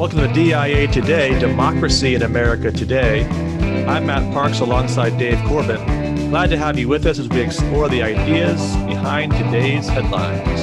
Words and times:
Welcome 0.00 0.20
to 0.20 0.32
DIA 0.32 0.88
Today, 0.88 1.38
Democracy 1.38 2.14
in 2.14 2.22
America 2.22 2.72
Today. 2.72 3.26
I'm 3.86 4.06
Matt 4.06 4.32
Parks 4.32 4.60
alongside 4.60 5.18
Dave 5.18 5.38
Corbin. 5.44 6.30
Glad 6.30 6.48
to 6.48 6.56
have 6.56 6.78
you 6.78 6.88
with 6.88 7.04
us 7.04 7.18
as 7.18 7.28
we 7.28 7.38
explore 7.42 7.86
the 7.90 8.02
ideas 8.02 8.58
behind 8.86 9.30
today's 9.32 9.86
headlines. 9.88 10.62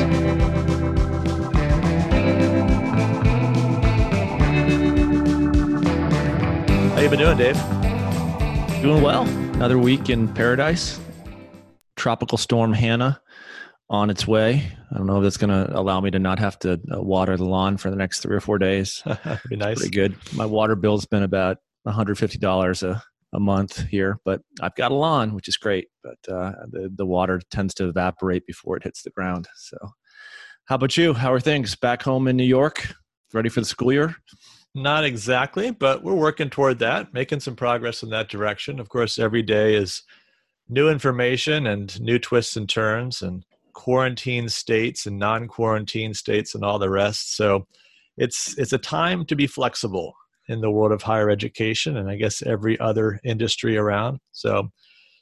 How 6.95 6.99
you 6.99 7.07
been 7.07 7.19
doing, 7.19 7.37
Dave? 7.37 7.57
Doing 8.81 9.03
well. 9.03 9.27
Another 9.53 9.77
week 9.77 10.09
in 10.09 10.27
paradise. 10.33 10.99
Tropical 11.95 12.39
storm 12.39 12.73
Hanna 12.73 13.21
on 13.89 14.09
its 14.09 14.27
way. 14.27 14.69
I 14.91 14.97
don't 14.97 15.07
know 15.07 15.17
if 15.17 15.23
that's 15.23 15.37
going 15.37 15.49
to 15.49 15.77
allow 15.77 16.01
me 16.01 16.11
to 16.11 16.19
not 16.19 16.39
have 16.39 16.59
to 16.59 16.79
uh, 16.93 17.01
water 17.01 17.37
the 17.37 17.45
lawn 17.45 17.77
for 17.77 17.89
the 17.89 17.95
next 17.95 18.19
three 18.19 18.35
or 18.35 18.41
four 18.41 18.57
days. 18.57 19.01
That'd 19.05 19.41
be 19.49 19.55
nice. 19.55 19.77
Pretty 19.77 19.95
good. 19.95 20.15
My 20.33 20.45
water 20.45 20.75
bill's 20.75 21.05
been 21.05 21.23
about 21.23 21.57
$150 21.87 22.83
a, 22.83 23.03
a 23.33 23.39
month 23.39 23.85
here, 23.87 24.19
but 24.25 24.41
I've 24.61 24.75
got 24.75 24.91
a 24.91 24.95
lawn, 24.95 25.33
which 25.33 25.47
is 25.47 25.57
great. 25.57 25.87
But 26.03 26.33
uh, 26.33 26.51
the, 26.69 26.91
the 26.93 27.05
water 27.05 27.41
tends 27.49 27.73
to 27.75 27.87
evaporate 27.87 28.45
before 28.45 28.77
it 28.77 28.83
hits 28.83 29.03
the 29.03 29.11
ground. 29.11 29.47
So, 29.55 29.77
how 30.65 30.75
about 30.75 30.97
you? 30.97 31.13
How 31.13 31.31
are 31.31 31.39
things 31.39 31.75
back 31.75 32.03
home 32.03 32.27
in 32.27 32.35
New 32.35 32.43
York? 32.43 32.93
Ready 33.33 33.49
for 33.49 33.61
the 33.61 33.65
school 33.65 33.93
year? 33.93 34.15
Not 34.75 35.05
exactly, 35.05 35.71
but 35.71 36.03
we're 36.03 36.13
working 36.13 36.49
toward 36.49 36.79
that, 36.79 37.13
making 37.13 37.39
some 37.39 37.55
progress 37.55 38.03
in 38.03 38.09
that 38.09 38.29
direction. 38.29 38.79
Of 38.79 38.89
course, 38.89 39.17
every 39.17 39.41
day 39.41 39.75
is 39.75 40.03
new 40.69 40.89
information 40.89 41.65
and 41.67 41.99
new 42.01 42.19
twists 42.19 42.57
and 42.57 42.67
turns. 42.67 43.21
And 43.21 43.43
quarantine 43.77 44.49
states 44.49 45.05
and 45.05 45.19
non-quarantine 45.19 46.11
states 46.11 46.55
and 46.55 46.65
all 46.65 46.79
the 46.79 46.89
rest. 46.89 47.35
So 47.37 47.67
it's 48.17 48.57
it's 48.57 48.73
a 48.73 48.79
time 48.79 49.23
to 49.27 49.35
be 49.35 49.45
flexible 49.45 50.15
in 50.49 50.61
the 50.61 50.71
world 50.71 50.91
of 50.91 51.03
higher 51.03 51.29
education 51.29 51.95
and 51.95 52.09
I 52.09 52.15
guess 52.15 52.41
every 52.41 52.79
other 52.79 53.19
industry 53.23 53.77
around. 53.77 54.17
So 54.31 54.69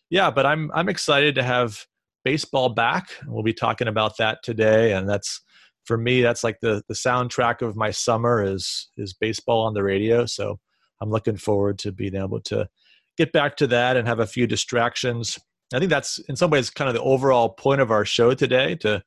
yeah, 0.10 0.32
but 0.32 0.46
I'm 0.46 0.72
I'm 0.74 0.88
excited 0.88 1.36
to 1.36 1.44
have 1.44 1.86
baseball 2.24 2.70
back. 2.70 3.10
We'll 3.28 3.44
be 3.44 3.54
talking 3.54 3.90
about 3.90 4.16
that 4.20 4.38
today 4.42 4.94
and 4.94 5.08
that's 5.08 5.42
for 5.84 5.98
me 5.98 6.22
that's 6.22 6.44
like 6.46 6.60
the 6.62 6.82
the 6.88 6.96
soundtrack 6.96 7.62
of 7.62 7.76
my 7.76 7.92
summer 7.92 8.42
is 8.42 8.90
is 8.96 9.14
baseball 9.14 9.66
on 9.66 9.74
the 9.74 9.84
radio. 9.84 10.26
So 10.26 10.60
I'm 11.02 11.12
looking 11.12 11.36
forward 11.36 11.78
to 11.80 11.92
being 11.92 12.16
able 12.16 12.40
to 12.44 12.70
get 13.18 13.34
back 13.34 13.58
to 13.58 13.68
that 13.68 13.98
and 13.98 14.08
have 14.08 14.22
a 14.22 14.28
few 14.28 14.48
distractions 14.48 15.38
I 15.74 15.80
think 15.80 15.90
that's 15.90 16.20
in 16.20 16.36
some 16.36 16.52
ways 16.52 16.70
kind 16.70 16.88
of 16.88 16.96
the 16.96 17.02
overall 17.02 17.50
point 17.50 17.82
of 17.82 17.92
our 17.92 18.06
show 18.06 18.34
today 18.34 18.76
to 18.76 19.04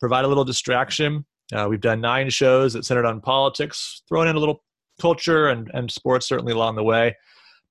provide 0.00 0.24
a 0.24 0.28
little 0.28 0.44
distraction. 0.44 1.26
Uh, 1.52 1.66
we've 1.68 1.80
done 1.80 2.00
nine 2.00 2.30
shows 2.30 2.72
that 2.72 2.84
centered 2.84 3.06
on 3.06 3.20
politics, 3.20 4.02
throwing 4.08 4.28
in 4.28 4.36
a 4.36 4.38
little 4.38 4.62
culture 5.00 5.48
and, 5.48 5.70
and 5.74 5.90
sports 5.90 6.26
certainly 6.28 6.52
along 6.52 6.76
the 6.76 6.82
way. 6.82 7.16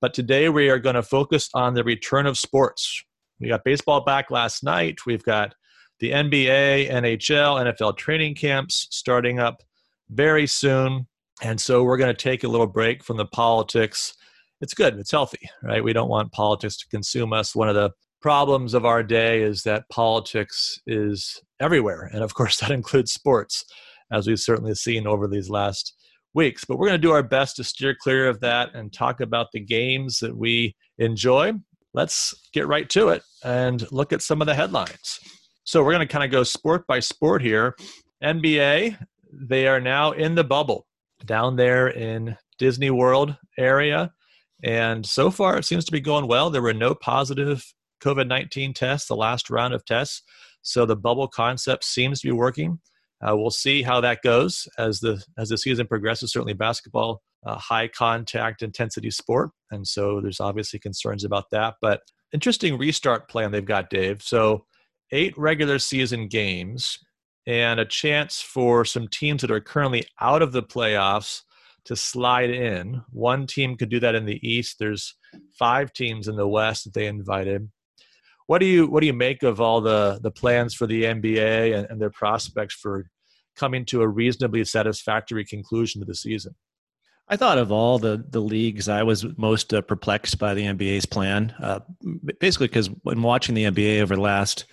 But 0.02 0.13
today 0.13 0.49
we 0.49 0.69
are 0.69 0.80
going 0.80 0.95
to 0.95 1.03
focus 1.03 1.49
on 1.53 1.73
the 1.73 1.83
return 1.83 2.27
of 2.27 2.38
sports. 2.38 3.03
We 3.39 3.49
got 3.49 3.63
baseball 3.63 4.02
back 4.02 4.30
last 4.30 4.63
night. 4.63 4.99
We've 5.05 5.23
got 5.23 5.55
the 5.99 6.11
NBA, 6.11 6.91
NHL, 6.91 7.73
NFL 7.73 7.97
training 7.97 8.35
camps 8.35 8.88
starting 8.91 9.39
up 9.39 9.63
very 10.09 10.47
soon. 10.47 11.08
And 11.41 11.59
so 11.59 11.83
we're 11.83 11.97
going 11.97 12.13
to 12.13 12.17
take 12.19 12.43
a 12.43 12.47
little 12.47 12.67
break 12.67 13.03
from 13.03 13.17
the 13.17 13.25
politics. 13.25 14.13
It's 14.61 14.73
good, 14.73 14.97
it's 14.97 15.11
healthy, 15.11 15.49
right? 15.63 15.83
We 15.83 15.93
don't 15.93 16.09
want 16.09 16.31
politics 16.31 16.77
to 16.77 16.88
consume 16.88 17.33
us. 17.33 17.55
One 17.55 17.69
of 17.69 17.75
the 17.75 17.91
problems 18.28 18.73
of 18.73 18.83
our 18.83 19.03
day 19.03 19.42
is 19.42 19.64
that 19.64 19.88
politics 19.88 20.81
is 20.86 21.42
everywhere. 21.61 22.09
And 22.11 22.22
of 22.22 22.33
course, 22.33 22.58
that 22.59 22.72
includes 22.72 23.14
sports, 23.14 23.64
as 24.11 24.28
we've 24.28 24.38
certainly 24.38 24.75
seen 24.75 25.08
over 25.08 25.30
these 25.30 25.50
last 25.50 25.95
weeks. 26.33 26.66
But 26.66 26.78
we're 26.78 26.88
going 26.88 27.00
to 27.00 27.08
do 27.08 27.14
our 27.14 27.23
best 27.23 27.55
to 27.55 27.64
steer 27.64 27.95
clear 27.98 28.28
of 28.28 28.42
that 28.42 28.75
and 28.75 28.92
talk 28.92 29.22
about 29.22 29.53
the 29.53 29.61
games 29.61 30.20
that 30.20 30.36
we 30.36 30.75
enjoy. 30.98 31.53
Let's 31.94 32.36
get 32.52 32.67
right 32.67 32.89
to 32.89 33.08
it 33.08 33.23
and 33.45 33.89
look 33.93 34.11
at 34.11 34.21
some 34.21 34.42
of 34.42 34.48
the 34.48 34.55
headlines. 34.55 35.20
So 35.64 35.82
we're 35.82 35.94
going 35.94 36.05
to 36.05 36.11
kind 36.11 36.26
of 36.26 36.30
go 36.30 36.44
sport 36.44 36.86
by 36.86 36.99
sport 36.99 37.42
here. 37.42 37.77
NBA, 38.21 38.98
they 39.32 39.70
are 39.70 39.80
now 39.80 40.11
in 40.11 40.36
the 40.36 40.44
bubble 40.44 40.86
down 41.23 41.55
there 41.55 41.88
in 41.88 42.36
Disney 42.59 42.89
World 42.89 43.38
area. 43.58 44.11
And 44.65 45.05
so 45.05 45.32
far, 45.32 45.58
it 45.58 45.64
seems 45.64 45.86
to 45.86 45.94
be 45.94 46.02
going 46.02 46.27
well. 46.27 46.49
There 46.49 46.61
were 46.61 46.73
no 46.73 46.94
positive 46.94 47.64
COVID 48.03 48.27
19 48.27 48.73
tests, 48.73 49.08
the 49.08 49.15
last 49.15 49.49
round 49.49 49.73
of 49.73 49.85
tests. 49.85 50.23
So 50.61 50.85
the 50.85 50.95
bubble 50.95 51.27
concept 51.27 51.83
seems 51.83 52.21
to 52.21 52.27
be 52.27 52.33
working. 52.33 52.80
Uh, 53.25 53.35
we'll 53.35 53.49
see 53.49 53.81
how 53.81 53.99
that 54.02 54.21
goes 54.21 54.67
as 54.77 54.99
the 54.99 55.23
as 55.37 55.49
the 55.49 55.58
season 55.58 55.87
progresses. 55.87 56.31
Certainly, 56.31 56.53
basketball, 56.53 57.21
uh, 57.45 57.58
high 57.58 57.87
contact 57.87 58.61
intensity 58.61 59.09
sport, 59.09 59.52
and 59.71 59.87
so 59.87 60.21
there's 60.21 60.39
obviously 60.39 60.80
concerns 60.80 61.23
about 61.23 61.49
that. 61.52 61.75
But 61.81 62.02
interesting 62.33 62.77
restart 62.77 63.30
plan 63.30 63.52
they've 63.52 63.65
got, 63.65 63.89
Dave. 63.89 64.21
So 64.21 64.65
eight 65.11 65.35
regular 65.37 65.79
season 65.79 66.27
games 66.27 66.99
and 67.47 67.79
a 67.79 67.85
chance 67.85 68.41
for 68.41 68.83
some 68.83 69.08
teams 69.08 69.41
that 69.41 69.52
are 69.52 69.61
currently 69.61 70.05
out 70.19 70.41
of 70.41 70.52
the 70.52 70.64
playoffs 70.64 71.41
to 71.85 71.95
slide 71.95 72.49
in. 72.49 73.02
One 73.11 73.47
team 73.47 73.77
could 73.77 73.89
do 73.89 74.02
that 74.02 74.15
in 74.15 74.25
the 74.25 74.45
East. 74.47 74.75
There's 74.77 75.15
five 75.58 75.93
teams 75.93 76.27
in 76.27 76.35
the 76.35 76.47
West 76.47 76.83
that 76.83 76.93
they 76.93 77.08
invited. 77.08 77.69
What 78.47 78.59
do 78.59 78.65
you 78.65 78.87
what 78.87 79.02
do 79.02 79.08
you 79.08 79.13
make 79.13 79.43
of 79.43 79.61
all 79.61 79.81
the 79.81 80.19
the 80.21 80.31
plans 80.31 80.73
for 80.73 80.87
the 80.87 81.03
NBA 81.03 81.77
and, 81.77 81.87
and 81.89 82.02
their 82.02 82.09
prospects 82.09 82.75
for 82.75 83.09
coming 83.55 83.85
to 83.85 84.02
a 84.02 84.08
reasonably 84.08 84.63
satisfactory 84.63 85.45
conclusion 85.45 86.02
to 86.02 86.05
the 86.05 86.15
season? 86.15 86.55
I 87.30 87.35
thought 87.35 87.58
of 87.58 87.71
all 87.71 87.99
the 87.99 88.23
the 88.30 88.39
leagues, 88.39 88.87
I 88.87 89.03
was 89.03 89.25
most 89.37 89.73
uh, 89.73 89.81
perplexed 89.81 90.39
by 90.39 90.53
the 90.53 90.63
NBA's 90.63 91.05
plan. 91.05 91.53
Uh, 91.61 91.80
basically, 92.39 92.67
because 92.67 92.89
when 93.03 93.21
watching 93.21 93.53
the 93.53 93.65
NBA 93.65 94.02
over 94.02 94.15
the 94.15 94.21
last 94.21 94.65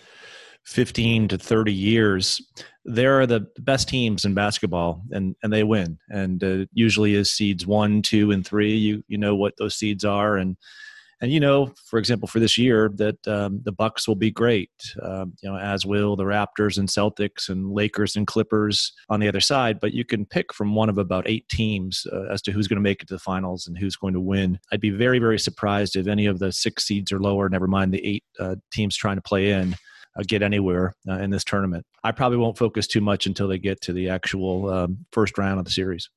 fifteen 0.64 1.26
to 1.28 1.36
thirty 1.36 1.72
years, 1.72 2.40
there 2.84 3.20
are 3.20 3.26
the 3.26 3.48
best 3.58 3.88
teams 3.88 4.24
in 4.24 4.34
basketball, 4.34 5.02
and 5.10 5.34
and 5.42 5.52
they 5.52 5.64
win. 5.64 5.98
And 6.10 6.44
uh, 6.44 6.66
usually 6.72 7.14
is 7.14 7.32
seeds 7.32 7.66
one, 7.66 8.02
two, 8.02 8.30
and 8.30 8.46
three. 8.46 8.76
You 8.76 9.02
you 9.08 9.18
know 9.18 9.34
what 9.34 9.54
those 9.58 9.74
seeds 9.74 10.04
are, 10.04 10.36
and 10.36 10.56
and 11.24 11.32
you 11.32 11.40
know, 11.40 11.72
for 11.86 11.98
example, 11.98 12.28
for 12.28 12.38
this 12.38 12.58
year, 12.58 12.90
that 12.96 13.26
um, 13.26 13.62
the 13.64 13.72
Bucks 13.72 14.06
will 14.06 14.14
be 14.14 14.30
great. 14.30 14.70
Um, 15.02 15.32
you 15.42 15.50
know, 15.50 15.56
as 15.56 15.86
will 15.86 16.16
the 16.16 16.24
Raptors 16.24 16.76
and 16.76 16.86
Celtics 16.86 17.48
and 17.48 17.70
Lakers 17.70 18.14
and 18.14 18.26
Clippers 18.26 18.92
on 19.08 19.20
the 19.20 19.28
other 19.28 19.40
side. 19.40 19.80
But 19.80 19.94
you 19.94 20.04
can 20.04 20.26
pick 20.26 20.52
from 20.52 20.74
one 20.74 20.90
of 20.90 20.98
about 20.98 21.26
eight 21.26 21.48
teams 21.48 22.06
uh, 22.12 22.24
as 22.30 22.42
to 22.42 22.52
who's 22.52 22.68
going 22.68 22.76
to 22.76 22.82
make 22.82 23.00
it 23.00 23.08
to 23.08 23.14
the 23.14 23.18
finals 23.18 23.66
and 23.66 23.78
who's 23.78 23.96
going 23.96 24.12
to 24.12 24.20
win. 24.20 24.58
I'd 24.70 24.82
be 24.82 24.90
very, 24.90 25.18
very 25.18 25.38
surprised 25.38 25.96
if 25.96 26.08
any 26.08 26.26
of 26.26 26.40
the 26.40 26.52
six 26.52 26.84
seeds 26.84 27.10
or 27.10 27.18
lower, 27.18 27.48
never 27.48 27.68
mind 27.68 27.94
the 27.94 28.06
eight 28.06 28.24
uh, 28.38 28.56
teams 28.70 28.94
trying 28.94 29.16
to 29.16 29.22
play 29.22 29.52
in. 29.52 29.76
Uh, 30.16 30.22
get 30.28 30.42
anywhere 30.42 30.94
uh, 31.08 31.14
in 31.14 31.30
this 31.30 31.42
tournament. 31.42 31.84
I 32.04 32.12
probably 32.12 32.38
won't 32.38 32.56
focus 32.56 32.86
too 32.86 33.00
much 33.00 33.26
until 33.26 33.48
they 33.48 33.58
get 33.58 33.80
to 33.80 33.92
the 33.92 34.10
actual 34.10 34.70
um, 34.70 35.06
first 35.10 35.36
round 35.38 35.58
of 35.58 35.64
the 35.64 35.72
series. 35.72 36.08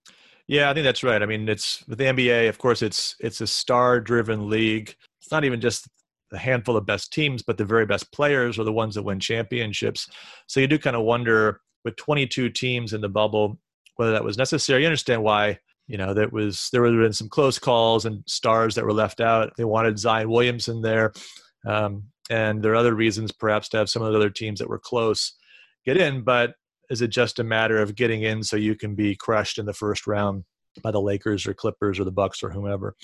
Yeah, 0.47 0.69
I 0.69 0.73
think 0.73 0.85
that's 0.85 1.03
right. 1.03 1.21
I 1.21 1.25
mean, 1.25 1.47
it's 1.49 1.85
with 1.87 1.97
the 1.97 2.05
NBA, 2.05 2.47
of 2.47 2.57
course, 2.57 2.81
it's 2.81 3.15
it's 3.19 3.41
a 3.41 3.47
star-driven 3.47 4.49
league. 4.49 4.95
It's 5.21 5.31
not 5.31 5.43
even 5.43 5.59
just 5.59 5.87
a 6.31 6.37
handful 6.37 6.77
of 6.77 6.85
best 6.85 7.11
teams, 7.11 7.43
but 7.43 7.57
the 7.57 7.65
very 7.65 7.85
best 7.85 8.11
players 8.13 8.57
are 8.57 8.63
the 8.63 8.71
ones 8.71 8.95
that 8.95 9.03
win 9.03 9.19
championships. 9.19 10.09
So 10.47 10.59
you 10.59 10.67
do 10.67 10.79
kind 10.79 10.95
of 10.95 11.03
wonder 11.03 11.61
with 11.83 11.95
22 11.97 12.49
teams 12.49 12.93
in 12.93 13.01
the 13.01 13.09
bubble 13.09 13.59
whether 13.97 14.11
that 14.11 14.23
was 14.23 14.37
necessary. 14.37 14.81
You 14.81 14.87
understand 14.87 15.23
why 15.23 15.59
you 15.87 15.97
know 15.97 16.13
that 16.13 16.31
was 16.31 16.69
there 16.71 16.81
were 16.81 16.91
been 16.91 17.13
some 17.13 17.29
close 17.29 17.59
calls 17.59 18.05
and 18.05 18.23
stars 18.25 18.75
that 18.75 18.85
were 18.85 18.93
left 18.93 19.19
out. 19.19 19.53
They 19.57 19.65
wanted 19.65 19.99
Zion 19.99 20.29
Williamson 20.29 20.81
there, 20.81 21.13
um, 21.65 22.03
and 22.29 22.61
there 22.61 22.71
are 22.71 22.75
other 22.75 22.95
reasons 22.95 23.31
perhaps 23.31 23.69
to 23.69 23.77
have 23.77 23.89
some 23.89 24.01
of 24.01 24.11
the 24.11 24.17
other 24.17 24.29
teams 24.29 24.59
that 24.59 24.69
were 24.69 24.79
close 24.79 25.33
get 25.85 25.97
in. 25.97 26.23
But 26.23 26.53
is 26.89 27.01
it 27.01 27.09
just 27.09 27.39
a 27.39 27.43
matter 27.43 27.79
of 27.79 27.95
getting 27.95 28.23
in 28.23 28.43
so 28.43 28.55
you 28.55 28.75
can 28.75 28.95
be 28.95 29.15
crushed 29.15 29.57
in 29.57 29.65
the 29.65 29.73
first 29.73 30.07
round 30.07 30.43
by 30.81 30.91
the 30.91 31.01
Lakers 31.01 31.47
or 31.47 31.53
Clippers 31.53 31.99
or 31.99 32.03
the 32.03 32.11
Bucks 32.11 32.43
or 32.43 32.49
whomever? 32.49 32.95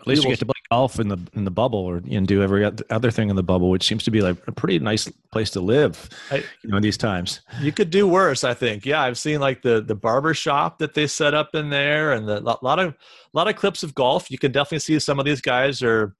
At 0.00 0.06
least 0.06 0.22
you 0.22 0.30
get 0.30 0.38
to 0.38 0.46
play 0.46 0.54
golf 0.70 1.00
in 1.00 1.08
the 1.08 1.18
in 1.34 1.44
the 1.44 1.50
bubble 1.50 1.80
or 1.80 1.96
and 1.96 2.26
do 2.26 2.42
every 2.42 2.64
other 2.90 3.10
thing 3.10 3.30
in 3.30 3.36
the 3.36 3.42
bubble, 3.42 3.70
which 3.70 3.84
seems 3.84 4.04
to 4.04 4.10
be 4.10 4.20
like 4.20 4.36
a 4.46 4.52
pretty 4.52 4.78
nice 4.78 5.10
place 5.32 5.50
to 5.50 5.60
live. 5.60 6.08
I, 6.30 6.36
you 6.62 6.70
know, 6.70 6.76
in 6.76 6.82
these 6.82 6.96
times, 6.96 7.40
you 7.60 7.72
could 7.72 7.90
do 7.90 8.06
worse. 8.06 8.44
I 8.44 8.54
think. 8.54 8.86
Yeah, 8.86 9.02
I've 9.02 9.18
seen 9.18 9.40
like 9.40 9.62
the 9.62 9.80
the 9.80 9.94
barber 9.94 10.34
shop 10.34 10.78
that 10.78 10.94
they 10.94 11.06
set 11.06 11.34
up 11.34 11.54
in 11.54 11.70
there, 11.70 12.12
and 12.12 12.28
the 12.28 12.40
lot 12.40 12.78
of 12.78 12.90
a 12.90 12.96
lot 13.32 13.48
of 13.48 13.56
clips 13.56 13.82
of 13.82 13.94
golf. 13.94 14.30
You 14.30 14.38
can 14.38 14.52
definitely 14.52 14.80
see 14.80 14.98
some 14.98 15.18
of 15.18 15.24
these 15.24 15.40
guys 15.40 15.82
are 15.82 16.14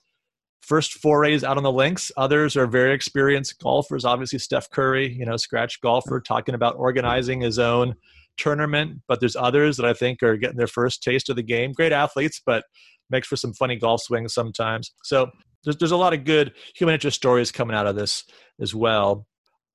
first 0.61 0.95
forays 0.95 1.45
out 1.45 1.57
on 1.57 1.63
the 1.63 1.73
links. 1.73 2.13
Others 2.17 2.57
are 2.57 2.67
very 2.67 2.93
experienced 2.93 3.59
golfers. 3.61 4.05
Obviously, 4.05 4.39
Steph 4.39 4.71
Curry, 4.71 5.13
you 5.13 5.25
know, 5.25 5.37
scratch 5.37 5.81
golfer, 5.81 6.21
talking 6.21 6.55
about 6.55 6.77
organizing 6.77 7.41
his 7.41 7.59
own 7.59 7.95
tournament. 8.37 9.01
But 9.09 9.21
there's 9.21 9.37
others 9.37 9.77
that 9.77 9.87
I 9.87 9.93
think 9.93 10.23
are 10.23 10.37
getting 10.37 10.57
their 10.57 10.67
first 10.67 11.03
taste 11.03 11.29
of 11.29 11.37
the 11.37 11.43
game. 11.43 11.73
Great 11.73 11.93
athletes, 11.93 12.41
but 12.45 12.65
makes 13.11 13.29
for 13.29 13.37
some 13.37 13.55
funny 13.55 13.77
golf 13.77 14.03
swings 14.03 14.35
sometimes. 14.35 14.93
So 15.03 15.31
there's, 15.65 15.77
there's 15.77 15.93
a 15.93 15.97
lot 15.97 16.15
of 16.15 16.25
good 16.25 16.53
human 16.75 16.95
interest 16.95 17.17
stories 17.17 17.53
coming 17.53 17.77
out 17.77 17.87
of 17.87 17.97
this 17.97 18.25
as 18.61 18.75
well. 18.75 19.27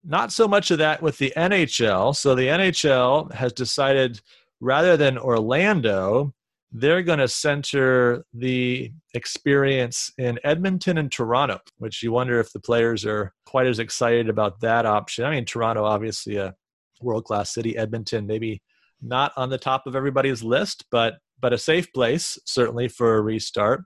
Not 0.03 0.31
so 0.31 0.47
much 0.47 0.69
of 0.71 0.79
that 0.79 1.01
with 1.01 1.17
the 1.17 1.33
NHL. 1.35 2.15
So 2.15 2.35
the 2.35 2.47
NHL 2.47 3.33
has 3.33 3.53
decided 3.53 4.19
rather 4.59 4.97
than 4.97 5.17
Orlando, 5.17 6.33
they're 6.73 7.03
going 7.03 7.19
to 7.19 7.27
center 7.27 8.25
the 8.33 8.91
experience 9.13 10.11
in 10.17 10.39
Edmonton 10.43 10.97
and 10.97 11.11
Toronto, 11.11 11.59
which 11.77 12.01
you 12.01 12.11
wonder 12.11 12.39
if 12.39 12.51
the 12.51 12.59
players 12.59 13.05
are 13.05 13.31
quite 13.45 13.67
as 13.67 13.77
excited 13.77 14.27
about 14.27 14.59
that 14.61 14.87
option. 14.87 15.23
I 15.23 15.29
mean, 15.29 15.45
Toronto, 15.45 15.85
obviously 15.85 16.37
a 16.37 16.55
world 16.99 17.25
class 17.25 17.53
city, 17.53 17.77
Edmonton, 17.77 18.25
maybe 18.25 18.61
not 19.03 19.33
on 19.37 19.49
the 19.49 19.57
top 19.57 19.85
of 19.85 19.95
everybody's 19.95 20.43
list, 20.43 20.85
but 20.89 21.15
but 21.39 21.53
a 21.53 21.57
safe 21.57 21.91
place 21.93 22.39
certainly 22.45 22.87
for 22.87 23.17
a 23.17 23.21
restart. 23.21 23.83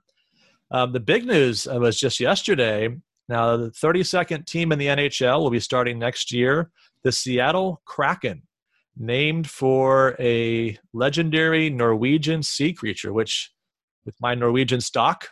Um, 0.70 0.92
the 0.92 1.00
big 1.00 1.26
news 1.26 1.66
was 1.66 1.98
just 1.98 2.20
yesterday. 2.20 2.88
Now, 3.28 3.56
the 3.56 3.70
32nd 3.70 4.46
team 4.46 4.70
in 4.70 4.78
the 4.78 4.86
NHL 4.86 5.40
will 5.40 5.50
be 5.50 5.60
starting 5.60 5.98
next 5.98 6.32
year. 6.32 6.70
The 7.02 7.12
Seattle 7.12 7.82
Kraken 7.84 8.42
named 8.98 9.48
for 9.48 10.16
a 10.18 10.76
legendary 10.92 11.70
Norwegian 11.70 12.42
sea 12.42 12.72
creature, 12.72 13.12
which, 13.12 13.50
with 14.04 14.14
my 14.20 14.34
Norwegian 14.34 14.80
stock 14.80 15.28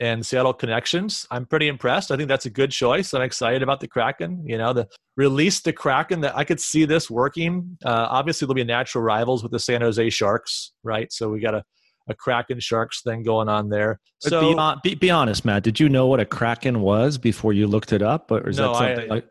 and 0.00 0.24
Seattle 0.24 0.52
connections, 0.52 1.26
I'm 1.30 1.44
pretty 1.44 1.68
impressed. 1.68 2.12
I 2.12 2.16
think 2.16 2.28
that's 2.28 2.46
a 2.46 2.50
good 2.50 2.70
choice. 2.70 3.12
I'm 3.12 3.22
excited 3.22 3.62
about 3.62 3.80
the 3.80 3.88
Kraken. 3.88 4.44
You 4.46 4.58
know, 4.58 4.72
the 4.72 4.88
release 5.16 5.60
the 5.60 5.72
Kraken. 5.72 6.20
That 6.20 6.36
I 6.36 6.44
could 6.44 6.60
see 6.60 6.84
this 6.84 7.10
working. 7.10 7.76
Uh, 7.84 8.06
obviously, 8.08 8.46
there'll 8.46 8.54
be 8.54 8.64
natural 8.64 9.02
rivals 9.02 9.42
with 9.42 9.52
the 9.52 9.58
San 9.58 9.80
Jose 9.80 10.10
Sharks, 10.10 10.72
right? 10.84 11.12
So 11.12 11.28
we 11.28 11.40
got 11.40 11.54
a 11.54 11.64
a 12.08 12.14
Kraken 12.14 12.60
Sharks 12.60 13.02
thing 13.02 13.22
going 13.22 13.48
on 13.48 13.68
there. 13.68 14.00
But 14.22 14.30
so 14.30 14.76
be, 14.82 14.90
be, 14.90 14.94
be, 14.94 15.10
honest, 15.10 15.44
Matt. 15.44 15.62
Did 15.62 15.78
you 15.78 15.88
know 15.88 16.06
what 16.06 16.20
a 16.20 16.24
Kraken 16.24 16.80
was 16.80 17.18
before 17.18 17.52
you 17.52 17.66
looked 17.66 17.92
it 17.92 18.02
up, 18.02 18.30
or 18.30 18.48
is 18.48 18.56
no, 18.58 18.72
that 18.72 18.78
something 18.78 19.10
I, 19.10 19.14
like? 19.14 19.28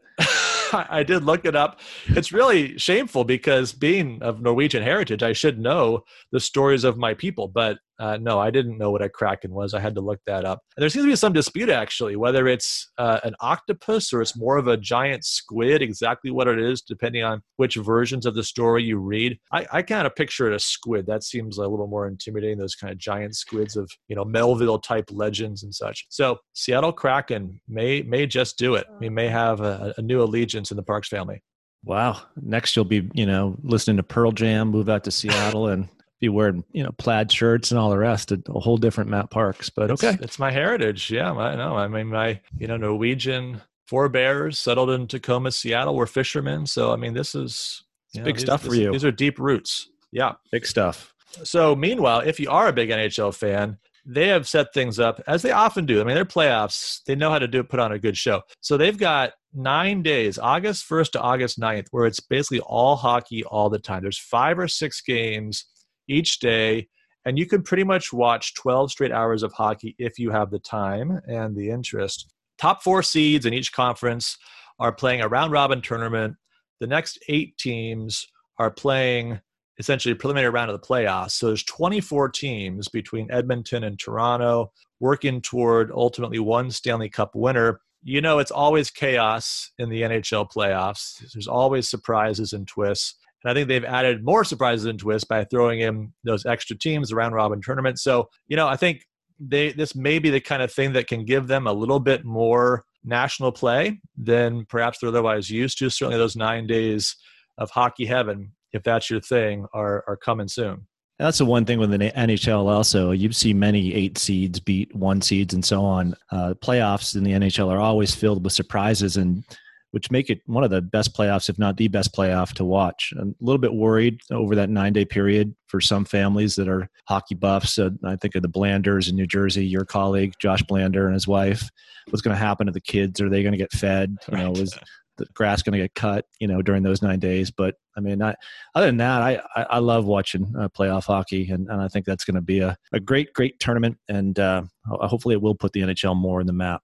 I 0.90 1.04
did 1.04 1.24
look 1.24 1.46
it 1.46 1.56
up. 1.56 1.80
It's 2.08 2.32
really 2.32 2.78
shameful 2.78 3.24
because 3.24 3.74
being 3.74 4.22
of 4.22 4.42
Norwegian 4.42 4.84
heritage, 4.84 5.24
I 5.24 5.34
should 5.34 5.60
know 5.60 6.04
the 6.32 6.40
stories 6.40 6.84
of 6.84 6.98
my 6.98 7.14
people. 7.14 7.48
But 7.48 7.80
uh, 8.00 8.18
no, 8.18 8.40
I 8.40 8.52
didn't 8.52 8.78
know 8.78 8.92
what 8.92 9.02
a 9.02 9.10
kraken 9.10 9.52
was. 9.52 9.74
I 9.74 9.80
had 9.80 9.96
to 9.96 10.02
look 10.02 10.20
that 10.26 10.46
up. 10.46 10.62
And 10.76 10.82
there 10.82 10.90
seems 10.90 11.06
to 11.06 11.12
be 11.12 11.16
some 11.16 11.34
dispute 11.34 11.70
actually, 11.70 12.16
whether 12.16 12.48
it's 12.48 12.92
uh, 12.98 13.20
an 13.24 13.36
octopus 13.40 14.14
or 14.14 14.22
it's 14.22 14.38
more 14.38 14.58
of 14.58 14.68
a 14.68 14.78
giant 14.78 15.26
squid. 15.26 15.82
Exactly 15.82 16.32
what 16.32 16.48
it 16.48 16.60
is, 16.60 16.82
depending 16.82 17.24
on 17.24 17.42
which 17.58 17.76
versions 17.76 18.26
of 18.26 18.36
the 18.36 18.44
story 18.44 18.84
you 18.84 18.98
read. 18.98 19.38
I, 19.52 19.66
I 19.72 19.82
kind 19.82 20.06
of 20.06 20.16
picture 20.16 20.52
it 20.52 20.56
a 20.56 20.60
squid. 20.60 21.08
That 21.08 21.24
seems 21.24 21.58
a 21.58 21.68
little 21.68 21.88
more 21.88 22.08
intimidating. 22.08 22.58
Those 22.58 22.76
kind 22.76 22.92
of 22.92 23.00
giant 23.00 23.36
squids 23.36 23.76
of 23.76 23.90
you 24.08 24.16
know 24.16 24.26
Melville 24.26 24.80
type 24.80 25.10
legends 25.12 25.64
and 25.64 25.74
such. 25.74 26.06
So 26.10 26.38
Seattle 26.54 26.94
Kraken 26.94 27.60
may 27.68 28.02
may 28.04 28.28
just 28.28 28.58
do 28.58 28.76
it. 28.76 28.86
We 29.00 29.10
may 29.10 29.28
have 29.28 29.62
a, 29.62 29.94
a 29.98 30.02
new 30.02 30.22
allegiance 30.22 30.72
in 30.72 30.78
the 30.78 30.84
Parks 30.84 31.08
family. 31.08 31.42
Wow. 31.84 32.22
Next, 32.42 32.76
you'll 32.76 32.86
be, 32.86 33.10
you 33.14 33.26
know, 33.26 33.56
listening 33.64 33.98
to 33.98 34.04
Pearl 34.04 34.32
Jam, 34.32 34.70
move 34.70 34.90
out 34.90 35.04
to 35.06 35.12
Seattle, 35.12 35.68
and 35.68 35.88
be 36.20 36.30
wearing 36.30 36.64
you 36.72 36.84
know 36.84 36.92
plaid 36.98 37.32
shirts 37.32 37.72
and 37.72 37.80
all 37.80 37.90
the 37.90 37.98
rest 37.98 38.32
a, 38.32 38.42
a 38.50 38.60
whole 38.60 38.78
different 38.78 39.10
Matt 39.10 39.30
Parks 39.30 39.70
but 39.70 39.92
okay 39.92 40.10
it's, 40.10 40.24
it's 40.24 40.40
my 40.40 40.52
heritage 40.52 41.12
yeah 41.12 41.32
I 41.32 41.56
know 41.56 41.76
I 41.76 41.88
mean 41.88 42.08
my 42.08 42.40
you 42.58 42.68
know 42.68 42.78
Norwegian 42.78 43.62
forebears 43.86 44.58
settled 44.58 44.90
in 44.90 45.08
Tacoma 45.08 45.52
Seattle 45.52 45.96
were 45.96 46.08
fishermen 46.08 46.66
so 46.66 46.92
I 46.92 46.96
mean 46.96 47.14
this 47.14 47.36
is 47.36 47.84
you 48.14 48.22
know, 48.22 48.26
big 48.26 48.36
these, 48.36 48.44
stuff 48.44 48.64
this, 48.64 48.70
for 48.70 48.76
you 48.76 48.92
these 48.92 49.06
are 49.06 49.12
deep 49.12 49.40
roots 49.40 49.90
yeah 50.12 50.34
big 50.52 50.66
stuff 50.66 51.14
so 51.44 51.76
meanwhile 51.76 52.20
if 52.20 52.40
you 52.40 52.50
are 52.50 52.68
a 52.68 52.74
big 52.74 52.90
NHL 52.90 53.34
fan 53.36 53.78
they 54.10 54.30
have 54.30 54.48
set 54.48 54.74
things 54.74 55.00
up 55.00 55.22
as 55.28 55.42
they 55.42 55.52
often 55.52 55.86
do. 55.86 56.00
I 56.00 56.06
mean, 56.06 56.16
they're 56.16 56.24
playoffs. 56.24 57.04
They 57.04 57.14
know 57.14 57.30
how 57.30 57.40
to 57.40 57.48
do 57.48 57.62
put 57.62 57.82
on 57.82 57.92
a 57.92 58.00
good 58.00 58.16
show. 58.16 58.42
So 58.62 58.78
they've 58.78 58.98
got 58.98 59.34
nine 59.54 60.02
days, 60.02 60.40
August 60.40 60.88
1st 60.90 61.12
to 61.12 61.22
August 61.22 61.60
9th, 61.60 61.88
where 61.92 62.06
it's 62.06 62.22
basically 62.22 62.62
all 62.62 62.96
hockey 62.96 63.44
all 63.44 63.70
the 63.70 63.80
time. 63.80 64.02
There's 64.02 64.18
five 64.18 64.58
or 64.58 64.70
six 64.70 65.02
games 65.02 65.66
each 66.08 66.40
day. 66.40 66.88
And 67.26 67.38
you 67.38 67.46
can 67.46 67.62
pretty 67.62 67.84
much 67.84 68.14
watch 68.14 68.54
12 68.56 68.92
straight 68.92 69.12
hours 69.12 69.44
of 69.44 69.52
hockey 69.54 69.96
if 70.00 70.18
you 70.18 70.32
have 70.32 70.50
the 70.50 70.60
time 70.60 71.20
and 71.28 71.56
the 71.56 71.70
interest. 71.70 72.32
Top 72.58 72.82
four 72.84 73.04
seeds 73.04 73.46
in 73.46 73.54
each 73.54 73.74
conference 73.74 74.38
are 74.80 74.92
playing 74.92 75.22
a 75.22 75.28
round 75.28 75.52
robin 75.52 75.82
tournament. 75.82 76.36
The 76.80 76.88
next 76.88 77.20
eight 77.28 77.58
teams 77.58 78.28
are 78.60 78.72
playing 78.72 79.40
essentially 79.80 80.16
preliminary 80.16 80.50
round 80.50 80.72
of 80.72 80.80
the 80.80 80.88
playoffs. 80.88 81.32
So 81.32 81.48
there's 81.48 81.64
24 81.64 82.30
teams 82.30 82.88
between 82.88 83.32
Edmonton 83.32 83.84
and 83.84 84.00
Toronto 84.00 84.72
working 85.00 85.42
toward 85.42 85.92
ultimately 85.92 86.40
one 86.40 86.72
Stanley 86.72 87.10
Cup 87.10 87.36
winner. 87.36 87.82
You 88.04 88.22
know, 88.22 88.40
it's 88.40 88.52
always 88.52 88.90
chaos 88.90 89.72
in 89.78 89.90
the 89.90 90.02
NHL 90.02 90.52
playoffs. 90.52 91.32
There's 91.34 91.48
always 91.48 91.88
surprises 91.88 92.54
and 92.54 92.68
twists. 92.68 93.16
And 93.44 93.52
I 93.52 93.54
think 93.54 93.68
they've 93.68 93.86
added 93.86 94.24
more 94.24 94.44
surprises 94.44 94.86
and 94.86 95.00
twists 95.00 95.28
by 95.28 95.44
throwing 95.46 95.82
in 95.82 96.14
those 96.24 96.46
extra 96.46 96.78
teams, 96.78 97.10
the 97.10 97.16
round 97.16 97.36
robin 97.36 97.62
tournament. 97.62 98.00
So, 98.00 98.30
you 98.48 98.56
know, 98.56 98.68
I 98.68 98.76
think 98.76 99.04
they 99.40 99.72
this 99.72 99.96
may 99.96 100.20
be 100.20 100.30
the 100.30 100.42
kind 100.42 100.62
of 100.62 100.72
thing 100.72 100.94
that 100.94 101.08
can 101.08 101.26
give 101.26 101.48
them 101.48 101.68
a 101.68 101.74
little 101.74 102.00
bit 102.00 102.26
more 102.26 102.84
national 103.04 103.52
play 103.52 104.00
than 104.18 104.66
perhaps 104.66 105.00
they're 105.00 105.10
otherwise 105.10 105.50
used 105.50 105.78
to. 105.80 105.90
Certainly 105.90 106.18
those 106.18 106.36
nine 106.36 106.68
days 106.68 107.16
of 107.58 107.70
hockey 107.70 108.06
heaven, 108.06 108.52
if 108.74 108.84
that's 108.84 109.10
your 109.10 109.22
thing, 109.22 109.66
are 109.74 110.04
are 110.08 110.18
coming 110.18 110.48
soon. 110.48 110.88
That's 111.20 111.40
the 111.40 111.46
one 111.46 111.66
thing 111.66 111.80
with 111.80 111.90
the 111.90 111.98
NHL. 111.98 112.70
Also, 112.70 113.10
you 113.10 113.32
see 113.32 113.52
many 113.52 113.94
eight 113.94 114.20
seeds 114.20 114.60
beat 114.60 114.96
one 114.96 115.22
seeds 115.22 115.54
and 115.56 115.66
so 115.66 115.84
on. 115.84 116.14
Uh, 116.32 116.54
playoffs 116.62 117.16
in 117.16 117.24
the 117.24 117.32
NHL 117.32 117.72
are 117.72 117.80
always 117.80 118.14
filled 118.14 118.44
with 118.44 118.54
surprises, 118.54 119.18
and 119.18 119.44
which 119.92 120.12
make 120.12 120.30
it 120.30 120.42
one 120.46 120.64
of 120.64 120.70
the 120.70 120.82
best 120.82 121.16
playoffs, 121.16 121.50
if 121.50 121.58
not 121.58 121.78
the 121.78 121.88
best 121.88 122.14
playoff 122.14 122.54
to 122.54 122.66
watch. 122.66 123.14
I'm 123.18 123.30
a 123.30 123.46
little 123.46 123.60
bit 123.60 123.74
worried 123.74 124.20
over 124.32 124.56
that 124.56 124.70
nine 124.70 124.94
day 124.94 125.06
period 125.06 125.56
for 125.68 125.80
some 125.80 126.06
families 126.06 126.56
that 126.56 126.68
are 126.68 126.90
hockey 127.08 127.36
buffs. 127.36 127.80
Uh, 127.80 127.92
I 128.04 128.16
think 128.16 128.36
of 128.36 128.42
the 128.42 128.48
Blanders 128.48 129.08
in 129.08 129.16
New 129.16 129.28
Jersey, 129.28 129.66
your 129.66 129.86
colleague, 129.86 130.34
Josh 130.40 130.62
Blander 130.64 131.06
and 131.06 131.14
his 131.14 131.28
wife. 131.28 131.70
What's 132.10 132.22
going 132.22 132.36
to 132.36 132.40
happen 132.40 132.68
to 132.68 132.74
the 132.74 132.82
kids? 132.82 133.22
Are 133.22 133.30
they 133.30 133.44
going 133.44 133.54
to 133.54 133.58
get 133.58 133.72
fed? 133.72 134.18
You 134.32 134.38
know, 134.38 134.52
is 134.54 134.78
the 135.18 135.26
grass 135.34 135.62
going 135.62 135.74
to 135.74 135.80
get 135.80 135.96
cut, 135.96 136.26
you 136.40 136.48
know, 136.48 136.62
during 136.62 136.84
those 136.84 137.02
nine 137.02 137.20
days? 137.20 137.52
But 137.52 137.76
I 137.98 138.00
mean, 138.02 138.22
I, 138.22 138.36
other 138.76 138.86
than 138.86 138.98
that, 138.98 139.22
I, 139.22 139.42
I, 139.56 139.64
I 139.64 139.80
love 139.80 140.06
watching 140.06 140.54
uh, 140.58 140.70
playoff 140.70 141.06
hockey. 141.06 141.50
And, 141.50 141.70
and 141.70 141.82
I 141.82 141.88
think 141.88 142.06
that's 142.06 142.24
going 142.24 142.36
to 142.36 142.42
be 142.42 142.60
a, 142.60 142.78
a 142.94 143.00
great, 143.00 143.34
great 143.34 143.60
tournament. 143.60 143.98
And 144.08 144.38
uh, 144.38 144.64
hopefully 144.86 145.34
it 145.34 145.42
will 145.42 145.56
put 145.56 145.74
the 145.74 145.82
NHL 145.82 146.16
more 146.16 146.40
in 146.40 146.48
the 146.48 146.54
map. 146.54 146.82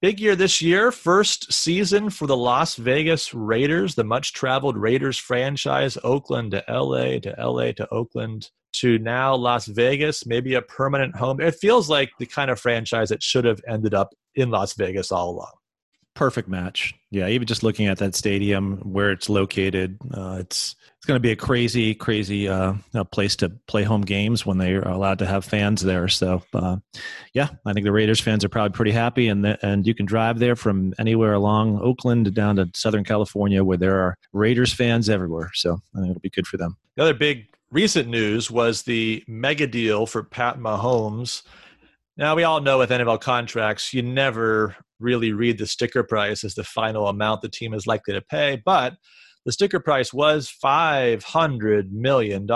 Big 0.00 0.20
year 0.20 0.36
this 0.36 0.62
year, 0.62 0.92
first 0.92 1.52
season 1.52 2.08
for 2.08 2.28
the 2.28 2.36
Las 2.36 2.76
Vegas 2.76 3.34
Raiders, 3.34 3.96
the 3.96 4.04
much 4.04 4.32
traveled 4.32 4.76
Raiders 4.76 5.18
franchise, 5.18 5.98
Oakland 6.04 6.52
to 6.52 6.64
LA 6.68 7.18
to 7.18 7.34
LA 7.36 7.72
to 7.72 7.88
Oakland 7.90 8.50
to 8.74 9.00
now 9.00 9.34
Las 9.34 9.66
Vegas, 9.66 10.24
maybe 10.24 10.54
a 10.54 10.62
permanent 10.62 11.16
home. 11.16 11.40
It 11.40 11.56
feels 11.56 11.90
like 11.90 12.10
the 12.20 12.26
kind 12.26 12.48
of 12.48 12.60
franchise 12.60 13.08
that 13.08 13.24
should 13.24 13.44
have 13.44 13.60
ended 13.66 13.92
up 13.92 14.14
in 14.36 14.50
Las 14.50 14.74
Vegas 14.74 15.10
all 15.10 15.30
along 15.30 15.50
perfect 16.18 16.48
match. 16.48 16.94
Yeah, 17.12 17.28
even 17.28 17.46
just 17.46 17.62
looking 17.62 17.86
at 17.86 17.98
that 17.98 18.16
stadium 18.16 18.78
where 18.78 19.12
it's 19.12 19.28
located, 19.28 19.98
uh, 20.12 20.38
it's 20.40 20.74
it's 20.98 21.06
going 21.06 21.16
to 21.16 21.20
be 21.20 21.30
a 21.30 21.36
crazy, 21.36 21.94
crazy 21.94 22.48
uh, 22.48 22.74
place 23.12 23.36
to 23.36 23.50
play 23.68 23.84
home 23.84 24.00
games 24.00 24.44
when 24.44 24.58
they 24.58 24.74
are 24.74 24.88
allowed 24.88 25.20
to 25.20 25.26
have 25.26 25.44
fans 25.44 25.80
there. 25.80 26.08
So, 26.08 26.42
uh, 26.52 26.78
yeah, 27.34 27.50
I 27.64 27.72
think 27.72 27.84
the 27.84 27.92
Raiders 27.92 28.18
fans 28.18 28.44
are 28.44 28.48
probably 28.48 28.74
pretty 28.74 28.90
happy, 28.90 29.28
and 29.28 29.44
the, 29.44 29.64
and 29.64 29.86
you 29.86 29.94
can 29.94 30.06
drive 30.06 30.40
there 30.40 30.56
from 30.56 30.94
anywhere 30.98 31.34
along 31.34 31.78
Oakland 31.80 32.34
down 32.34 32.56
to 32.56 32.68
Southern 32.74 33.04
California, 33.04 33.62
where 33.62 33.76
there 33.76 34.00
are 34.00 34.16
Raiders 34.32 34.72
fans 34.72 35.08
everywhere. 35.08 35.52
So, 35.54 35.78
I 35.94 36.00
think 36.00 36.10
it'll 36.10 36.20
be 36.20 36.30
good 36.30 36.48
for 36.48 36.56
them. 36.56 36.76
The 36.96 37.02
other 37.04 37.14
big 37.14 37.46
recent 37.70 38.08
news 38.08 38.50
was 38.50 38.82
the 38.82 39.22
mega 39.28 39.68
deal 39.68 40.04
for 40.04 40.24
Pat 40.24 40.58
Mahomes. 40.58 41.42
Now, 42.16 42.34
we 42.34 42.42
all 42.42 42.60
know 42.60 42.78
with 42.78 42.90
NFL 42.90 43.20
contracts, 43.20 43.94
you 43.94 44.02
never 44.02 44.74
really 44.98 45.32
read 45.32 45.58
the 45.58 45.66
sticker 45.68 46.02
price 46.02 46.42
as 46.42 46.56
the 46.56 46.64
final 46.64 47.06
amount 47.06 47.42
the 47.42 47.48
team 47.48 47.72
is 47.72 47.86
likely 47.86 48.14
to 48.14 48.20
pay. 48.20 48.60
But 48.64 48.94
the 49.48 49.52
sticker 49.52 49.80
price 49.80 50.12
was 50.12 50.54
$500 50.62 51.90
million 51.90 52.46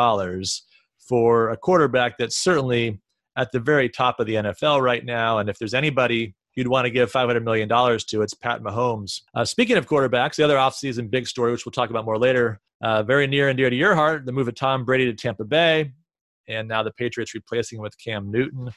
for 0.99 1.49
a 1.49 1.57
quarterback 1.57 2.19
that's 2.19 2.37
certainly 2.37 3.01
at 3.35 3.51
the 3.51 3.61
very 3.61 3.89
top 3.89 4.21
of 4.21 4.27
the 4.27 4.35
NFL 4.35 4.83
right 4.83 5.03
now. 5.03 5.39
And 5.39 5.49
if 5.49 5.59
there's 5.59 5.73
anybody 5.73 6.35
you'd 6.55 6.69
want 6.69 6.85
to 6.85 6.91
give 6.91 7.11
$500 7.11 7.43
million 7.45 7.67
to, 7.67 8.21
it's 8.21 8.35
Pat 8.35 8.61
Mahomes. 8.61 9.23
Uh, 9.35 9.43
speaking 9.43 9.79
of 9.79 9.87
quarterbacks, 9.87 10.37
the 10.37 10.45
other 10.45 10.57
offseason 10.57 11.11
big 11.11 11.27
story, 11.27 11.51
which 11.51 11.65
we'll 11.65 11.73
talk 11.73 11.89
about 11.89 12.05
more 12.05 12.19
later, 12.19 12.61
uh, 12.83 13.03
very 13.03 13.27
near 13.27 13.49
and 13.49 13.57
dear 13.57 13.71
to 13.71 13.77
your 13.77 13.95
heart, 13.95 14.27
the 14.27 14.33
move 14.33 14.49
of 14.49 14.55
Tom 14.55 14.85
Brady 14.85 15.07
to 15.07 15.15
Tampa 15.15 15.45
Bay, 15.45 15.95
and 16.47 16.69
now 16.69 16.83
the 16.83 16.93
Patriots 16.93 17.33
replacing 17.33 17.79
him 17.79 17.85
with 17.85 17.97
Cam 17.97 18.31
Newton. 18.31 18.69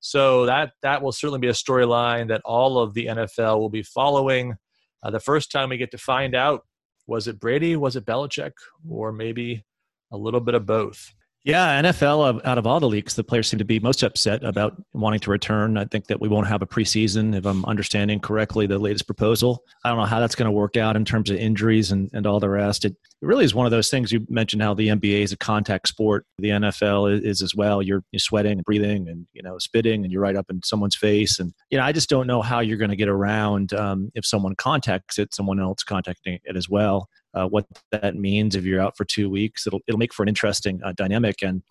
So 0.00 0.46
that 0.46 0.72
that 0.80 1.02
will 1.02 1.12
certainly 1.12 1.40
be 1.40 1.48
a 1.48 1.52
storyline 1.52 2.28
that 2.28 2.40
all 2.46 2.78
of 2.78 2.94
the 2.94 3.08
NFL 3.08 3.58
will 3.58 3.68
be 3.68 3.82
following. 3.82 4.56
Uh, 5.02 5.10
the 5.10 5.20
first 5.20 5.52
time 5.52 5.68
we 5.68 5.76
get 5.76 5.90
to 5.90 5.98
find 5.98 6.34
out 6.34 6.62
was 7.08 7.26
it 7.26 7.40
Brady, 7.40 7.74
was 7.74 7.96
it 7.96 8.04
Belichick, 8.04 8.52
or 8.88 9.10
maybe 9.10 9.64
a 10.12 10.16
little 10.16 10.40
bit 10.40 10.54
of 10.54 10.66
both. 10.66 11.12
Yeah, 11.44 11.80
NFL 11.80 12.44
out 12.44 12.58
of 12.58 12.66
all 12.66 12.78
the 12.78 12.88
leagues, 12.88 13.14
the 13.14 13.24
players 13.24 13.48
seem 13.48 13.58
to 13.58 13.64
be 13.64 13.80
most 13.80 14.02
upset 14.02 14.44
about 14.44 14.74
wanting 14.92 15.20
to 15.20 15.30
return. 15.30 15.78
I 15.78 15.86
think 15.86 16.08
that 16.08 16.20
we 16.20 16.28
won't 16.28 16.48
have 16.48 16.62
a 16.62 16.66
preseason, 16.66 17.34
if 17.34 17.46
I'm 17.46 17.64
understanding 17.64 18.20
correctly 18.20 18.66
the 18.66 18.78
latest 18.78 19.06
proposal. 19.06 19.64
I 19.84 19.88
don't 19.88 19.98
know 19.98 20.04
how 20.04 20.20
that's 20.20 20.34
going 20.34 20.46
to 20.46 20.52
work 20.52 20.76
out 20.76 20.96
in 20.96 21.04
terms 21.04 21.30
of 21.30 21.36
injuries 21.36 21.90
and, 21.90 22.10
and 22.12 22.26
all 22.26 22.40
the 22.40 22.50
rest. 22.50 22.84
It 22.84 22.96
it 23.20 23.26
really 23.26 23.44
is 23.44 23.54
one 23.54 23.66
of 23.66 23.72
those 23.72 23.90
things 23.90 24.12
you 24.12 24.24
mentioned 24.28 24.62
how 24.62 24.74
the 24.74 24.88
NBA 24.88 25.22
is 25.22 25.32
a 25.32 25.36
contact 25.36 25.88
sport. 25.88 26.24
The 26.38 26.50
NFL 26.50 27.24
is, 27.24 27.42
as 27.42 27.52
well. 27.52 27.82
You're, 27.82 28.04
you're 28.12 28.20
sweating 28.20 28.52
and 28.52 28.64
breathing 28.64 29.08
and, 29.08 29.26
you 29.32 29.42
know, 29.42 29.58
spitting 29.58 30.04
and 30.04 30.12
you're 30.12 30.22
right 30.22 30.36
up 30.36 30.46
in 30.50 30.62
someone's 30.62 30.94
face. 30.94 31.40
And, 31.40 31.52
you 31.70 31.78
know, 31.78 31.84
I 31.84 31.90
just 31.90 32.08
don't 32.08 32.28
know 32.28 32.42
how 32.42 32.60
you're 32.60 32.76
going 32.76 32.90
to 32.90 32.96
get 32.96 33.08
around 33.08 33.72
um, 33.72 34.12
if 34.14 34.24
someone 34.24 34.54
contacts 34.54 35.18
it, 35.18 35.34
someone 35.34 35.58
else 35.58 35.82
contacting 35.82 36.38
it 36.44 36.56
as 36.56 36.68
well. 36.68 37.08
Uh, 37.34 37.46
what 37.46 37.66
that 37.90 38.14
means 38.14 38.54
if 38.54 38.64
you're 38.64 38.80
out 38.80 38.96
for 38.96 39.04
two 39.04 39.28
weeks, 39.28 39.66
it'll, 39.66 39.80
it'll 39.88 39.98
make 39.98 40.14
for 40.14 40.22
an 40.22 40.28
interesting 40.28 40.80
uh, 40.84 40.92
dynamic. 40.96 41.42
And 41.42 41.62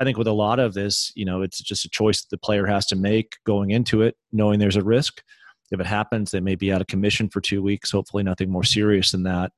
I 0.00 0.04
think 0.04 0.18
with 0.18 0.26
a 0.26 0.32
lot 0.32 0.58
of 0.58 0.74
this, 0.74 1.12
you 1.14 1.24
know, 1.24 1.40
it's 1.40 1.60
just 1.60 1.84
a 1.84 1.90
choice 1.90 2.20
that 2.20 2.30
the 2.30 2.38
player 2.38 2.66
has 2.66 2.84
to 2.86 2.96
make 2.96 3.36
going 3.46 3.70
into 3.70 4.02
it, 4.02 4.16
knowing 4.32 4.58
there's 4.58 4.76
a 4.76 4.82
risk. 4.82 5.22
If 5.70 5.80
it 5.80 5.86
happens, 5.86 6.30
they 6.30 6.40
may 6.40 6.54
be 6.54 6.72
out 6.72 6.80
of 6.80 6.86
commission 6.86 7.28
for 7.28 7.40
two 7.40 7.62
weeks. 7.62 7.90
Hopefully, 7.90 8.22
nothing 8.22 8.50
more 8.50 8.64
serious 8.64 9.10
than 9.10 9.24
that. 9.24 9.52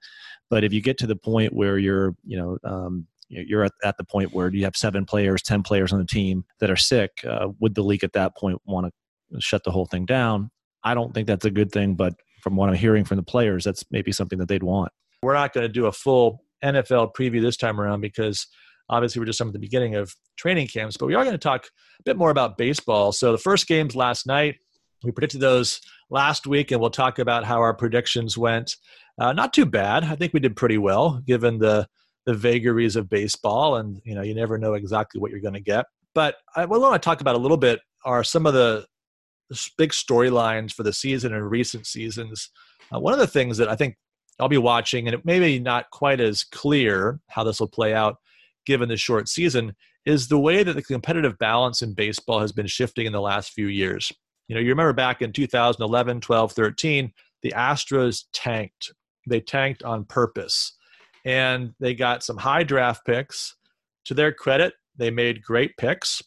But 0.50 0.64
if 0.64 0.72
you 0.72 0.80
get 0.80 0.98
to 0.98 1.06
the 1.06 1.16
point 1.16 1.52
where 1.52 1.78
you're, 1.78 2.14
you 2.24 2.38
know, 2.38 2.58
um, 2.64 3.06
you're 3.28 3.64
at, 3.64 3.72
at 3.84 3.96
the 3.98 4.04
point 4.04 4.32
where 4.32 4.48
you 4.48 4.64
have 4.64 4.76
seven 4.76 5.04
players, 5.04 5.42
10 5.42 5.62
players 5.62 5.92
on 5.92 5.98
the 5.98 6.06
team 6.06 6.44
that 6.60 6.70
are 6.70 6.76
sick, 6.76 7.22
uh, 7.28 7.48
would 7.60 7.74
the 7.74 7.82
league 7.82 8.04
at 8.04 8.14
that 8.14 8.36
point 8.36 8.60
want 8.64 8.86
to 8.86 9.40
shut 9.40 9.64
the 9.64 9.70
whole 9.70 9.86
thing 9.86 10.06
down? 10.06 10.50
I 10.82 10.94
don't 10.94 11.12
think 11.12 11.26
that's 11.26 11.44
a 11.44 11.50
good 11.50 11.70
thing, 11.70 11.94
but 11.94 12.14
from 12.40 12.56
what 12.56 12.68
I'm 12.68 12.74
hearing 12.74 13.04
from 13.04 13.16
the 13.16 13.22
players, 13.22 13.64
that's 13.64 13.84
maybe 13.90 14.12
something 14.12 14.38
that 14.38 14.48
they'd 14.48 14.62
want. 14.62 14.92
We're 15.22 15.34
not 15.34 15.52
going 15.52 15.66
to 15.66 15.72
do 15.72 15.86
a 15.86 15.92
full 15.92 16.44
NFL 16.64 17.14
preview 17.14 17.42
this 17.42 17.56
time 17.56 17.80
around 17.80 18.00
because 18.00 18.46
obviously 18.88 19.20
we're 19.20 19.26
just 19.26 19.40
at 19.40 19.52
the 19.52 19.58
beginning 19.58 19.96
of 19.96 20.14
training 20.36 20.68
camps, 20.68 20.96
but 20.96 21.06
we 21.06 21.14
are 21.14 21.24
going 21.24 21.34
to 21.34 21.38
talk 21.38 21.66
a 21.66 22.02
bit 22.04 22.16
more 22.16 22.30
about 22.30 22.56
baseball. 22.56 23.12
So 23.12 23.32
the 23.32 23.38
first 23.38 23.66
games 23.66 23.94
last 23.94 24.26
night, 24.26 24.56
we 25.02 25.12
predicted 25.12 25.40
those 25.40 25.80
last 26.10 26.46
week, 26.46 26.70
and 26.70 26.80
we'll 26.80 26.90
talk 26.90 27.18
about 27.18 27.44
how 27.44 27.60
our 27.60 27.74
predictions 27.74 28.36
went. 28.36 28.76
Uh, 29.18 29.32
not 29.32 29.52
too 29.52 29.66
bad. 29.66 30.04
I 30.04 30.16
think 30.16 30.32
we 30.32 30.40
did 30.40 30.56
pretty 30.56 30.78
well 30.78 31.22
given 31.26 31.58
the 31.58 31.88
the 32.26 32.34
vagaries 32.34 32.96
of 32.96 33.08
baseball, 33.08 33.76
and 33.76 34.00
you 34.04 34.14
know 34.14 34.22
you 34.22 34.34
never 34.34 34.58
know 34.58 34.74
exactly 34.74 35.20
what 35.20 35.30
you're 35.30 35.40
going 35.40 35.54
to 35.54 35.60
get. 35.60 35.86
But 36.14 36.36
I, 36.56 36.64
what 36.64 36.76
I 36.76 36.80
want 36.80 37.02
to 37.02 37.06
talk 37.06 37.20
about 37.20 37.36
a 37.36 37.38
little 37.38 37.56
bit 37.56 37.80
are 38.04 38.24
some 38.24 38.46
of 38.46 38.54
the 38.54 38.86
big 39.76 39.90
storylines 39.90 40.72
for 40.72 40.82
the 40.82 40.92
season 40.92 41.32
and 41.34 41.50
recent 41.50 41.86
seasons. 41.86 42.50
Uh, 42.92 43.00
one 43.00 43.12
of 43.12 43.18
the 43.18 43.26
things 43.26 43.56
that 43.58 43.68
I 43.68 43.76
think 43.76 43.96
I'll 44.38 44.48
be 44.48 44.58
watching, 44.58 45.06
and 45.06 45.14
it 45.14 45.24
may 45.24 45.38
be 45.38 45.58
not 45.58 45.90
quite 45.90 46.20
as 46.20 46.44
clear 46.44 47.20
how 47.28 47.44
this 47.44 47.60
will 47.60 47.68
play 47.68 47.94
out 47.94 48.16
given 48.66 48.88
the 48.88 48.96
short 48.96 49.28
season, 49.28 49.74
is 50.04 50.28
the 50.28 50.38
way 50.38 50.62
that 50.62 50.74
the 50.74 50.82
competitive 50.82 51.38
balance 51.38 51.82
in 51.82 51.94
baseball 51.94 52.40
has 52.40 52.52
been 52.52 52.66
shifting 52.66 53.06
in 53.06 53.12
the 53.12 53.20
last 53.20 53.52
few 53.52 53.66
years. 53.66 54.12
You 54.48 54.54
know, 54.54 54.60
you 54.60 54.70
remember 54.70 54.92
back 54.92 55.22
in 55.22 55.32
2011, 55.32 56.20
12, 56.20 56.52
13, 56.52 57.12
the 57.42 57.52
Astros 57.52 58.24
tanked 58.32 58.92
they 59.28 59.40
tanked 59.40 59.82
on 59.82 60.04
purpose. 60.04 60.72
And 61.24 61.74
they 61.80 61.94
got 61.94 62.22
some 62.22 62.36
high 62.36 62.62
draft 62.62 63.04
picks. 63.04 63.54
To 64.06 64.14
their 64.14 64.32
credit, 64.32 64.74
they 64.96 65.10
made 65.10 65.42
great 65.42 65.76
picks. 65.76 66.22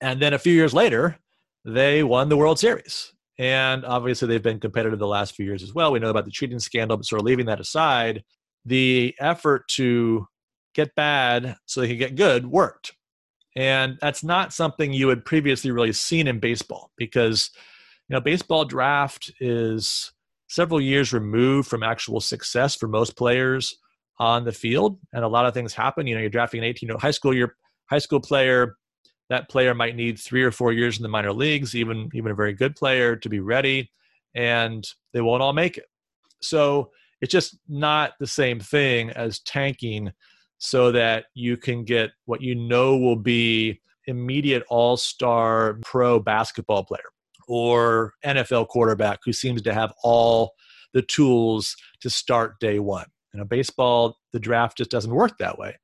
And 0.00 0.20
then 0.20 0.34
a 0.34 0.38
few 0.38 0.52
years 0.52 0.74
later, 0.74 1.18
they 1.64 2.02
won 2.02 2.28
the 2.28 2.36
World 2.36 2.58
Series. 2.58 3.12
And 3.38 3.84
obviously, 3.84 4.28
they've 4.28 4.42
been 4.42 4.60
competitive 4.60 4.98
the 4.98 5.06
last 5.06 5.34
few 5.34 5.46
years 5.46 5.62
as 5.62 5.72
well. 5.72 5.92
We 5.92 5.98
know 5.98 6.10
about 6.10 6.26
the 6.26 6.30
cheating 6.30 6.58
scandal, 6.58 6.96
but 6.96 7.06
sort 7.06 7.20
of 7.20 7.26
leaving 7.26 7.46
that 7.46 7.60
aside, 7.60 8.22
the 8.66 9.14
effort 9.18 9.66
to 9.68 10.26
get 10.74 10.94
bad 10.94 11.56
so 11.66 11.80
they 11.80 11.88
could 11.88 11.98
get 11.98 12.16
good 12.16 12.46
worked. 12.46 12.92
And 13.54 13.98
that's 14.00 14.24
not 14.24 14.52
something 14.52 14.92
you 14.92 15.08
had 15.08 15.24
previously 15.24 15.70
really 15.70 15.92
seen 15.92 16.26
in 16.26 16.40
baseball 16.40 16.90
because, 16.96 17.50
you 18.08 18.14
know, 18.14 18.20
baseball 18.20 18.64
draft 18.64 19.30
is 19.40 20.12
several 20.48 20.80
years 20.80 21.12
removed 21.12 21.68
from 21.68 21.82
actual 21.82 22.20
success 22.20 22.74
for 22.74 22.88
most 22.88 23.16
players 23.16 23.76
on 24.18 24.44
the 24.44 24.52
field, 24.52 24.98
and 25.12 25.24
a 25.24 25.28
lot 25.28 25.46
of 25.46 25.54
things 25.54 25.74
happen. 25.74 26.06
You 26.06 26.14
know, 26.14 26.20
you're 26.20 26.30
drafting 26.30 26.60
an 26.60 26.64
18 26.64 26.88
year 26.88 26.98
high 26.98 27.10
school 27.10 27.34
your 27.34 27.56
high 27.90 27.98
school 27.98 28.20
player. 28.20 28.76
That 29.30 29.48
player 29.48 29.74
might 29.74 29.96
need 29.96 30.18
three 30.18 30.42
or 30.42 30.50
four 30.50 30.72
years 30.72 30.98
in 30.98 31.02
the 31.02 31.08
minor 31.08 31.32
leagues, 31.32 31.74
even 31.74 32.10
even 32.14 32.32
a 32.32 32.34
very 32.34 32.52
good 32.52 32.76
player, 32.76 33.16
to 33.16 33.28
be 33.28 33.40
ready, 33.40 33.90
and 34.34 34.86
they 35.12 35.20
won't 35.20 35.42
all 35.42 35.52
make 35.52 35.78
it. 35.78 35.86
So 36.40 36.90
it's 37.20 37.32
just 37.32 37.58
not 37.68 38.12
the 38.20 38.26
same 38.26 38.60
thing 38.60 39.10
as 39.10 39.40
tanking, 39.40 40.12
so 40.64 40.92
that 40.92 41.24
you 41.34 41.56
can 41.56 41.82
get 41.82 42.12
what 42.26 42.40
you 42.40 42.54
know 42.54 42.96
will 42.96 43.16
be 43.16 43.80
immediate 44.06 44.62
all 44.68 44.96
star 44.96 45.80
pro 45.82 46.20
basketball 46.20 46.84
player 46.84 47.00
or 47.48 48.12
NFL 48.24 48.68
quarterback 48.68 49.18
who 49.24 49.32
seems 49.32 49.60
to 49.62 49.74
have 49.74 49.92
all 50.04 50.52
the 50.94 51.02
tools 51.02 51.74
to 52.00 52.08
start 52.08 52.60
day 52.60 52.78
one. 52.78 53.06
You 53.34 53.40
know, 53.40 53.44
baseball, 53.44 54.18
the 54.32 54.38
draft 54.38 54.78
just 54.78 54.90
doesn't 54.90 55.12
work 55.12 55.36
that 55.38 55.58
way. 55.58 55.76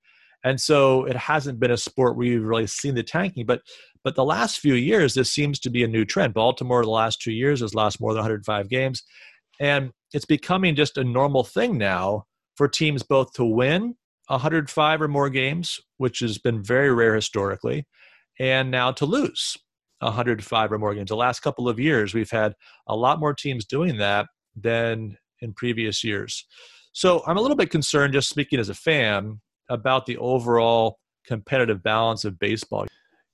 And 0.44 0.60
so 0.60 1.06
it 1.06 1.16
hasn't 1.16 1.58
been 1.58 1.72
a 1.72 1.76
sport 1.76 2.16
where 2.16 2.28
you've 2.28 2.44
really 2.46 2.68
seen 2.68 2.94
the 2.94 3.02
tanking. 3.02 3.46
But 3.46 3.62
but 4.04 4.14
the 4.14 4.24
last 4.24 4.60
few 4.60 4.74
years, 4.74 5.14
this 5.14 5.32
seems 5.32 5.58
to 5.60 5.70
be 5.70 5.82
a 5.82 5.88
new 5.88 6.04
trend. 6.04 6.34
Baltimore, 6.34 6.84
the 6.84 6.90
last 6.90 7.20
two 7.20 7.32
years, 7.32 7.60
has 7.60 7.74
lost 7.74 8.00
more 8.00 8.12
than 8.12 8.20
105 8.20 8.68
games. 8.68 9.02
And 9.58 9.90
it's 10.14 10.24
becoming 10.24 10.76
just 10.76 10.98
a 10.98 11.04
normal 11.04 11.42
thing 11.42 11.76
now 11.76 12.26
for 12.56 12.68
teams 12.68 13.02
both 13.02 13.32
to 13.32 13.44
win 13.44 13.96
105 14.28 15.02
or 15.02 15.08
more 15.08 15.30
games, 15.30 15.80
which 15.96 16.20
has 16.20 16.38
been 16.38 16.62
very 16.62 16.92
rare 16.92 17.14
historically, 17.14 17.86
and 18.38 18.70
now 18.70 18.92
to 18.92 19.06
lose. 19.06 19.56
105 20.00 20.72
or 20.72 20.78
more 20.78 20.94
games. 20.94 21.08
The 21.08 21.16
last 21.16 21.40
couple 21.40 21.68
of 21.68 21.80
years, 21.80 22.14
we've 22.14 22.30
had 22.30 22.54
a 22.86 22.94
lot 22.94 23.18
more 23.18 23.34
teams 23.34 23.64
doing 23.64 23.96
that 23.98 24.26
than 24.54 25.16
in 25.40 25.52
previous 25.54 26.04
years. 26.04 26.46
So 26.92 27.22
I'm 27.26 27.36
a 27.36 27.40
little 27.40 27.56
bit 27.56 27.70
concerned, 27.70 28.12
just 28.12 28.28
speaking 28.28 28.60
as 28.60 28.68
a 28.68 28.74
fan, 28.74 29.40
about 29.68 30.06
the 30.06 30.16
overall 30.18 30.98
competitive 31.26 31.82
balance 31.82 32.24
of 32.24 32.38
baseball. 32.38 32.86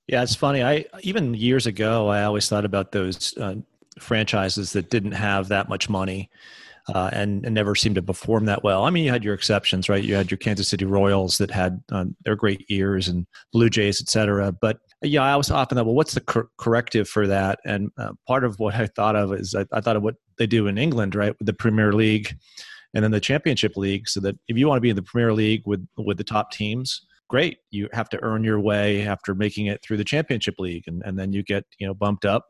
Yeah, 0.07 0.21
it's 0.21 0.35
funny. 0.35 0.63
I 0.63 0.85
even 1.01 1.33
years 1.33 1.65
ago, 1.65 2.07
I 2.07 2.23
always 2.23 2.47
thought 2.47 2.65
about 2.65 2.91
those 2.91 3.35
uh, 3.37 3.55
franchises 3.99 4.73
that 4.73 4.89
didn't 4.89 5.13
have 5.13 5.47
that 5.47 5.69
much 5.69 5.89
money 5.89 6.29
uh, 6.93 7.09
and, 7.13 7.45
and, 7.45 7.55
never 7.55 7.73
seemed 7.73 7.95
to 7.95 8.01
perform 8.01 8.45
that 8.45 8.63
well. 8.63 8.83
I 8.83 8.91
mean, 8.91 9.03
you 9.03 9.11
had 9.11 9.23
your 9.23 9.33
exceptions, 9.33 9.89
right? 9.89 10.03
You 10.03 10.13
had 10.13 10.29
your 10.29 10.37
Kansas 10.37 10.67
City 10.67 10.85
Royals 10.85 11.39
that 11.39 11.49
had 11.49 11.81
uh, 11.91 12.05
their 12.23 12.35
great 12.35 12.69
years 12.69 13.07
and 13.07 13.25
Blue 13.51 13.69
Jays, 13.69 13.99
et 14.01 14.07
cetera. 14.07 14.51
But 14.51 14.77
yeah, 15.01 15.23
I 15.23 15.35
was 15.35 15.49
often 15.49 15.77
thought, 15.77 15.85
well, 15.85 15.95
what's 15.95 16.13
the 16.13 16.21
cor- 16.21 16.49
corrective 16.57 17.09
for 17.09 17.25
that? 17.27 17.59
And 17.65 17.89
uh, 17.97 18.11
part 18.27 18.43
of 18.43 18.59
what 18.59 18.75
I 18.75 18.85
thought 18.87 19.15
of 19.15 19.33
is 19.33 19.55
I, 19.55 19.65
I, 19.71 19.81
thought 19.81 19.95
of 19.95 20.03
what 20.03 20.15
they 20.37 20.45
do 20.45 20.67
in 20.67 20.77
England, 20.77 21.15
right, 21.15 21.35
with 21.39 21.47
the 21.47 21.53
Premier 21.53 21.91
League 21.91 22.37
and 22.93 23.03
then 23.03 23.11
the 23.11 23.19
Championship 23.19 23.75
League. 23.77 24.07
So 24.07 24.19
that 24.21 24.37
if 24.47 24.57
you 24.57 24.67
want 24.67 24.77
to 24.77 24.81
be 24.81 24.89
in 24.89 24.95
the 24.95 25.03
Premier 25.03 25.33
League 25.33 25.63
with 25.65 25.85
with 25.97 26.17
the 26.17 26.23
top 26.23 26.51
teams, 26.51 27.01
great. 27.29 27.57
You 27.71 27.89
have 27.93 28.09
to 28.09 28.23
earn 28.23 28.43
your 28.43 28.59
way 28.59 29.07
after 29.07 29.33
making 29.33 29.67
it 29.67 29.83
through 29.83 29.97
the 29.97 30.03
Championship 30.03 30.55
League, 30.59 30.83
and, 30.87 31.01
and 31.05 31.17
then 31.17 31.33
you 31.33 31.43
get 31.43 31.65
you 31.79 31.87
know 31.87 31.93
bumped 31.93 32.25
up, 32.25 32.45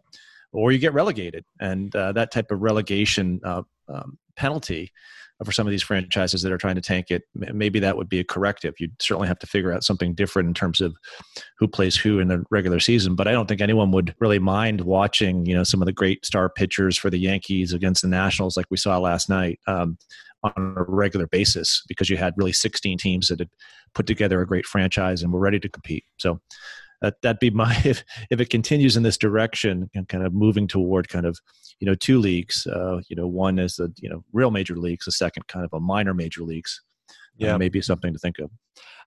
or 0.52 0.72
you 0.72 0.78
get 0.78 0.94
relegated. 0.94 1.46
And 1.60 1.96
uh, 1.96 2.12
that 2.14 2.32
type 2.32 2.52
of 2.52 2.62
relegation 2.62 3.40
uh, 3.44 3.64
um, 3.88 4.18
penalty 4.36 4.92
for 5.44 5.52
some 5.52 5.68
of 5.68 5.72
these 5.72 5.84
franchises 5.84 6.42
that 6.42 6.52
are 6.52 6.58
trying 6.58 6.76
to 6.76 6.82
tank 6.82 7.08
it. 7.10 7.24
Maybe 7.34 7.80
that 7.80 7.98
would 7.98 8.08
be 8.08 8.20
a 8.20 8.24
corrective. 8.24 8.76
You'd 8.80 9.02
certainly 9.02 9.28
have 9.28 9.40
to 9.40 9.48
figure 9.48 9.74
out 9.74 9.84
something 9.84 10.14
different 10.14 10.48
in 10.48 10.54
terms 10.54 10.80
of 10.80 10.96
who 11.58 11.68
plays 11.68 11.98
who 11.98 12.20
in 12.20 12.30
the 12.30 12.46
regular 12.52 12.80
season. 12.80 13.16
But 13.16 13.28
I 13.28 13.34
don't 13.34 13.48
think 13.48 13.60
anyone 13.60 13.92
would 13.92 14.16
really 14.20 14.40
mind 14.40 14.82
watching, 14.82 15.46
you 15.46 15.54
know, 15.54 15.66
some 15.66 15.82
of 15.82 15.88
the 15.88 15.92
great 15.92 16.26
star 16.26 16.50
pitchers 16.50 16.98
for 16.98 17.10
the 17.10 17.20
Yankees 17.20 17.74
against 17.74 18.02
the 18.02 18.08
Nationals, 18.08 18.56
like 18.56 18.68
we 18.70 18.78
saw 18.78 18.98
last 18.98 19.28
night, 19.28 19.60
um, 19.68 19.98
on 20.44 20.76
a 20.78 20.84
regular 20.88 21.28
basis, 21.28 21.84
because 21.90 22.10
you 22.10 22.16
had 22.16 22.34
really 22.38 22.54
16 22.54 22.98
teams 22.98 23.28
that 23.28 23.40
had 23.40 23.50
put 23.94 24.08
together 24.08 24.40
a 24.42 24.48
great 24.48 24.66
franchise 24.66 25.22
and 25.22 25.34
were 25.34 25.40
ready 25.40 25.60
to 25.60 25.70
compete. 25.70 26.06
So 26.18 26.40
that 27.06 27.22
that'd 27.22 27.40
be 27.40 27.52
my 27.52 27.80
if 27.86 28.04
if 28.30 28.40
it 28.40 28.50
continues 28.50 28.98
in 28.98 29.04
this 29.04 29.18
direction 29.18 29.90
and 29.94 30.10
kind 30.10 30.26
of 30.26 30.34
moving 30.34 30.68
toward 30.68 31.08
kind 31.08 31.26
of 31.26 31.40
you 31.80 31.86
know 31.86 31.96
two 31.96 32.20
leagues 32.20 32.68
uh, 32.68 33.00
you 33.08 33.16
know 33.16 33.28
one 33.28 33.60
is 33.60 33.76
the 33.76 33.94
you 34.00 34.10
know 34.10 34.24
real 34.34 34.52
major 34.52 34.76
leagues 34.76 35.06
the 35.06 35.12
second 35.12 35.48
kind 35.48 35.64
of 35.64 35.74
a 35.74 35.80
minor 35.80 36.14
major 36.14 36.44
leagues 36.44 36.82
yeah. 37.38 37.54
uh, 37.54 37.58
maybe 37.58 37.82
something 37.82 38.14
to 38.14 38.20
think 38.20 38.40
of. 38.40 38.50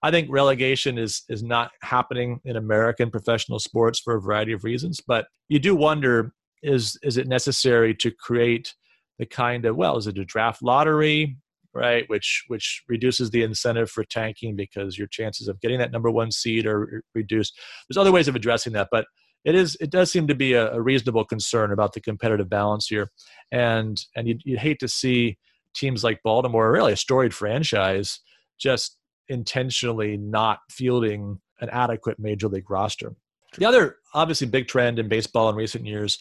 I 0.03 0.11
think 0.11 0.29
relegation 0.31 0.97
is 0.97 1.23
is 1.29 1.43
not 1.43 1.71
happening 1.81 2.39
in 2.45 2.55
american 2.55 3.11
professional 3.11 3.59
sports 3.59 3.99
for 3.99 4.15
a 4.15 4.21
variety 4.21 4.53
of 4.53 4.63
reasons 4.63 5.01
but 5.05 5.27
you 5.49 5.59
do 5.59 5.75
wonder 5.75 6.33
is 6.63 6.97
is 7.03 7.17
it 7.17 7.27
necessary 7.27 7.93
to 7.95 8.11
create 8.11 8.75
the 9.17 9.25
kind 9.25 9.65
of 9.65 9.75
well 9.75 9.97
is 9.97 10.07
it 10.07 10.17
a 10.17 10.25
draft 10.25 10.63
lottery 10.63 11.37
right? 11.73 12.05
Which 12.07 12.43
which 12.47 12.83
reduces 12.87 13.29
the 13.29 13.43
incentive 13.43 13.89
for 13.89 14.03
tanking 14.03 14.55
because 14.55 14.97
your 14.97 15.07
chances 15.07 15.47
of 15.47 15.59
getting 15.61 15.79
that 15.79 15.91
number 15.91 16.09
one 16.09 16.31
seed 16.31 16.65
are 16.65 17.03
reduced. 17.13 17.59
There's 17.87 17.97
other 17.97 18.11
ways 18.11 18.27
of 18.27 18.35
addressing 18.35 18.73
that, 18.73 18.89
but 18.91 19.05
it 19.45 19.55
is 19.55 19.77
it 19.79 19.89
does 19.89 20.11
seem 20.11 20.27
to 20.27 20.35
be 20.35 20.53
a, 20.53 20.73
a 20.73 20.81
reasonable 20.81 21.25
concern 21.25 21.71
about 21.71 21.93
the 21.93 22.01
competitive 22.01 22.49
balance 22.49 22.87
here, 22.87 23.09
and 23.51 24.03
and 24.15 24.27
you'd, 24.27 24.41
you'd 24.43 24.59
hate 24.59 24.79
to 24.79 24.87
see 24.87 25.37
teams 25.73 26.03
like 26.03 26.21
Baltimore, 26.23 26.71
really 26.71 26.93
a 26.93 26.97
storied 26.97 27.33
franchise, 27.33 28.19
just 28.59 28.97
intentionally 29.27 30.17
not 30.17 30.59
fielding 30.69 31.39
an 31.61 31.69
adequate 31.71 32.19
major 32.19 32.47
league 32.47 32.69
roster. 32.69 33.13
The 33.57 33.65
other 33.65 33.97
obviously 34.13 34.47
big 34.47 34.67
trend 34.67 34.99
in 34.99 35.07
baseball 35.07 35.49
in 35.49 35.55
recent 35.55 35.85
years 35.85 36.19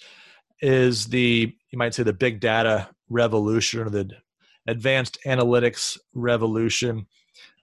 is 0.61 1.07
the 1.07 1.55
you 1.71 1.79
might 1.79 1.95
say 1.95 2.03
the 2.03 2.13
big 2.13 2.41
data 2.41 2.89
revolution 3.09 3.81
or 3.81 3.91
the 3.91 4.11
advanced 4.69 5.19
analytics 5.27 5.99
revolution. 6.15 7.07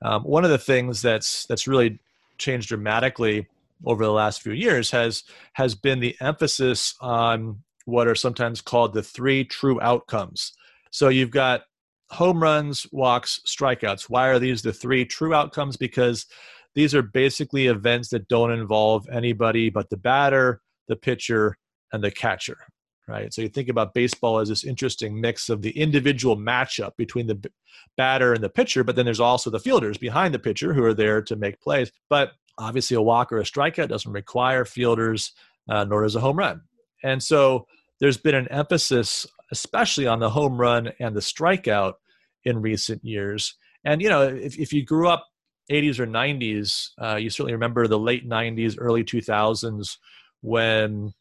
Um, 0.01 0.23
one 0.23 0.43
of 0.43 0.51
the 0.51 0.57
things 0.57 1.01
that's 1.01 1.45
that's 1.45 1.67
really 1.67 1.99
changed 2.37 2.67
dramatically 2.67 3.47
over 3.85 4.03
the 4.03 4.11
last 4.11 4.41
few 4.41 4.53
years 4.53 4.91
has 4.91 5.23
has 5.53 5.75
been 5.75 5.99
the 5.99 6.15
emphasis 6.19 6.95
on 6.99 7.63
what 7.85 8.07
are 8.07 8.15
sometimes 8.15 8.61
called 8.61 8.93
the 8.93 9.03
three 9.03 9.45
true 9.45 9.79
outcomes. 9.81 10.53
So 10.91 11.09
you've 11.09 11.31
got 11.31 11.61
home 12.09 12.41
runs, 12.41 12.87
walks, 12.91 13.39
strikeouts. 13.45 14.09
Why 14.09 14.27
are 14.27 14.39
these 14.39 14.61
the 14.61 14.73
three 14.73 15.05
true 15.05 15.33
outcomes? 15.33 15.77
Because 15.77 16.25
these 16.73 16.95
are 16.95 17.01
basically 17.01 17.67
events 17.67 18.09
that 18.09 18.27
don't 18.27 18.51
involve 18.51 19.07
anybody 19.09 19.69
but 19.69 19.89
the 19.89 19.97
batter, 19.97 20.61
the 20.87 20.95
pitcher, 20.95 21.57
and 21.93 22.03
the 22.03 22.11
catcher. 22.11 22.57
Right. 23.07 23.31
So 23.31 23.43
you 23.43 23.49
think 23.49 23.69
about 23.69 23.93
baseball 23.93 24.39
as 24.39 24.49
this 24.49 24.63
interesting 24.63 25.21
mix 25.21 25.49
of 25.49 25.61
the 25.61 25.69
individual 25.79 26.35
matchup 26.35 26.95
between 26.97 27.27
the 27.27 27.39
batter 27.97 28.33
and 28.33 28.43
the 28.43 28.49
pitcher, 28.49 28.83
but 28.83 28.95
then 28.95 29.05
there's 29.05 29.19
also 29.19 29.51
the 29.51 29.59
fielders 29.59 29.99
behind 29.99 30.33
the 30.33 30.39
pitcher 30.39 30.73
who 30.73 30.83
are 30.83 30.93
there 30.93 31.21
to 31.21 31.35
make 31.35 31.61
plays. 31.61 31.91
But 32.09 32.31
obviously, 32.57 32.95
a 32.95 33.01
walk 33.01 33.31
or 33.31 33.37
a 33.37 33.43
strikeout 33.43 33.89
doesn't 33.89 34.11
require 34.11 34.65
fielders, 34.65 35.33
uh, 35.69 35.83
nor 35.83 36.01
does 36.01 36.15
a 36.15 36.19
home 36.19 36.37
run. 36.37 36.61
And 37.03 37.21
so 37.21 37.67
there's 37.99 38.17
been 38.17 38.33
an 38.33 38.47
emphasis, 38.47 39.27
especially 39.51 40.07
on 40.07 40.19
the 40.19 40.31
home 40.31 40.59
run 40.59 40.91
and 40.99 41.15
the 41.15 41.21
strikeout 41.21 41.93
in 42.43 42.61
recent 42.61 43.03
years. 43.05 43.55
And, 43.83 44.01
you 44.01 44.09
know, 44.09 44.23
if, 44.23 44.57
if 44.57 44.73
you 44.73 44.83
grew 44.83 45.07
up 45.07 45.27
80s 45.71 45.99
or 45.99 46.07
90s, 46.07 46.89
uh, 47.01 47.15
you 47.15 47.29
certainly 47.29 47.53
remember 47.53 47.87
the 47.87 47.99
late 47.99 48.27
90s, 48.27 48.75
early 48.79 49.03
2000s 49.03 49.97
when 50.41 51.13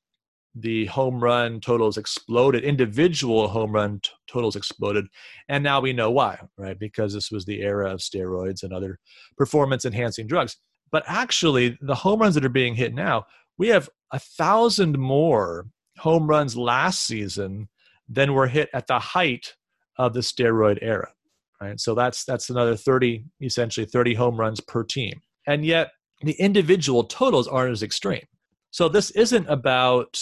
the 0.55 0.87
home 0.87 1.23
run 1.23 1.61
totals 1.61 1.97
exploded, 1.97 2.63
individual 2.63 3.49
home 3.49 3.73
run 3.73 4.01
t- 4.01 4.11
totals 4.29 4.57
exploded. 4.57 5.07
And 5.49 5.65
now 5.65 5.81
we 5.81 5.93
know 5.93 6.11
why, 6.11 6.39
right? 6.57 6.79
Because 6.79 7.13
this 7.13 7.31
was 7.31 7.45
the 7.45 7.61
era 7.63 7.91
of 7.91 8.01
steroids 8.01 8.63
and 8.63 8.73
other 8.73 8.99
performance 9.37 9.85
enhancing 9.85 10.27
drugs. 10.27 10.57
But 10.93 11.03
actually, 11.09 11.77
the 11.81 11.95
home 11.95 12.21
runs 12.21 12.35
that 12.37 12.45
are 12.45 12.51
being 12.51 12.75
hit 12.77 12.95
now, 12.95 13.25
we 13.59 13.69
have 13.69 13.91
a 14.13 14.19
thousand 14.19 14.99
more 14.99 15.67
home 15.99 16.29
runs 16.29 16.57
last 16.57 17.05
season 17.05 17.69
than 18.09 18.35
were 18.35 18.47
hit 18.47 18.69
at 18.73 18.87
the 18.87 18.99
height 18.99 19.55
of 19.99 20.15
the 20.15 20.21
steroid 20.21 20.79
era. 20.83 21.11
Right. 21.61 21.81
So 21.81 21.95
that's 21.95 22.25
that's 22.25 22.51
another 22.51 22.77
30, 22.77 23.25
essentially 23.41 23.87
30 23.87 24.15
home 24.15 24.37
runs 24.37 24.61
per 24.61 24.85
team. 24.85 25.21
And 25.47 25.65
yet 25.65 25.91
the 26.23 26.33
individual 26.33 27.05
totals 27.05 27.49
aren't 27.49 27.73
as 27.73 27.83
extreme. 27.83 28.25
So 28.75 28.89
this 28.89 29.13
isn't 29.13 29.49
about 29.49 30.21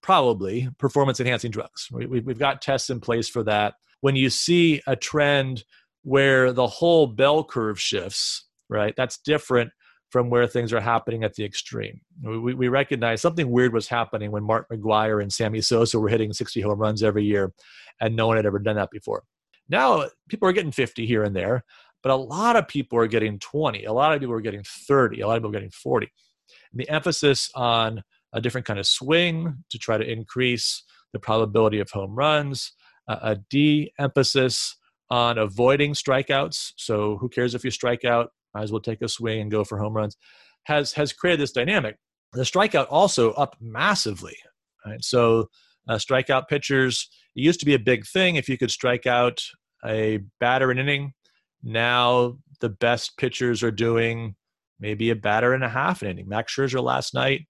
probably 0.00 0.66
performance 0.78 1.20
enhancing 1.20 1.50
drugs. 1.50 1.88
We, 1.92 2.22
have 2.26 2.38
got 2.38 2.62
tests 2.62 2.88
in 2.88 3.00
place 3.00 3.28
for 3.28 3.42
that. 3.42 3.74
When 4.00 4.16
you 4.16 4.30
see 4.30 4.80
a 4.86 4.96
trend 4.96 5.64
where 6.02 6.54
the 6.54 6.66
whole 6.66 7.06
bell 7.06 7.44
curve 7.44 7.78
shifts, 7.78 8.46
right, 8.70 8.94
that's 8.96 9.18
different 9.18 9.72
from 10.08 10.30
where 10.30 10.46
things 10.46 10.72
are 10.72 10.80
happening 10.80 11.22
at 11.22 11.34
the 11.34 11.44
extreme. 11.44 12.00
We, 12.22 12.54
we 12.54 12.68
recognize 12.68 13.20
something 13.20 13.50
weird 13.50 13.74
was 13.74 13.88
happening 13.88 14.30
when 14.30 14.42
Mark 14.42 14.70
McGwire 14.70 15.20
and 15.20 15.30
Sammy 15.30 15.60
Sosa 15.60 16.00
were 16.00 16.08
hitting 16.08 16.32
60 16.32 16.62
home 16.62 16.78
runs 16.78 17.02
every 17.02 17.24
year, 17.24 17.52
and 18.00 18.16
no 18.16 18.26
one 18.26 18.38
had 18.38 18.46
ever 18.46 18.58
done 18.58 18.76
that 18.76 18.90
before. 18.90 19.22
Now 19.68 20.08
people 20.30 20.48
are 20.48 20.52
getting 20.52 20.72
50 20.72 21.04
here 21.04 21.24
and 21.24 21.36
there, 21.36 21.62
but 22.02 22.10
a 22.10 22.16
lot 22.16 22.56
of 22.56 22.68
people 22.68 22.98
are 22.98 23.06
getting 23.06 23.38
20. 23.38 23.84
A 23.84 23.92
lot 23.92 24.14
of 24.14 24.20
people 24.20 24.34
are 24.34 24.40
getting 24.40 24.64
30. 24.64 25.20
A 25.20 25.26
lot 25.26 25.36
of 25.36 25.42
people 25.42 25.50
are 25.50 25.60
getting 25.60 25.70
40 25.70 26.10
the 26.74 26.88
emphasis 26.88 27.50
on 27.54 28.02
a 28.32 28.40
different 28.40 28.66
kind 28.66 28.78
of 28.78 28.86
swing 28.86 29.64
to 29.70 29.78
try 29.78 29.98
to 29.98 30.10
increase 30.10 30.82
the 31.12 31.18
probability 31.18 31.80
of 31.80 31.90
home 31.90 32.14
runs, 32.14 32.72
uh, 33.08 33.18
a 33.22 33.36
de 33.50 33.92
emphasis 33.98 34.76
on 35.10 35.38
avoiding 35.38 35.92
strikeouts. 35.92 36.72
So, 36.76 37.18
who 37.18 37.28
cares 37.28 37.54
if 37.54 37.64
you 37.64 37.70
strike 37.70 38.04
out? 38.04 38.30
Might 38.54 38.62
as 38.62 38.72
well 38.72 38.80
take 38.80 39.02
a 39.02 39.08
swing 39.08 39.40
and 39.40 39.50
go 39.50 39.64
for 39.64 39.78
home 39.78 39.94
runs. 39.94 40.16
Has 40.64 40.92
has 40.94 41.12
created 41.12 41.40
this 41.40 41.52
dynamic. 41.52 41.96
The 42.32 42.42
strikeout 42.42 42.86
also 42.88 43.32
up 43.32 43.56
massively. 43.60 44.36
Right? 44.86 45.04
So, 45.04 45.48
uh, 45.88 45.96
strikeout 45.96 46.48
pitchers. 46.48 47.08
It 47.36 47.42
used 47.42 47.60
to 47.60 47.66
be 47.66 47.74
a 47.74 47.78
big 47.78 48.06
thing 48.06 48.36
if 48.36 48.48
you 48.48 48.56
could 48.56 48.70
strike 48.70 49.06
out 49.06 49.40
a 49.84 50.20
batter 50.40 50.70
an 50.70 50.78
inning. 50.78 51.12
Now 51.62 52.38
the 52.60 52.68
best 52.68 53.16
pitchers 53.18 53.62
are 53.62 53.70
doing 53.70 54.36
maybe 54.82 55.10
a 55.10 55.16
batter 55.16 55.54
and 55.54 55.64
a 55.64 55.68
half 55.68 56.02
an 56.02 56.08
inning. 56.08 56.28
Max 56.28 56.54
Scherzer 56.54 56.82
last 56.82 57.14
night 57.14 57.46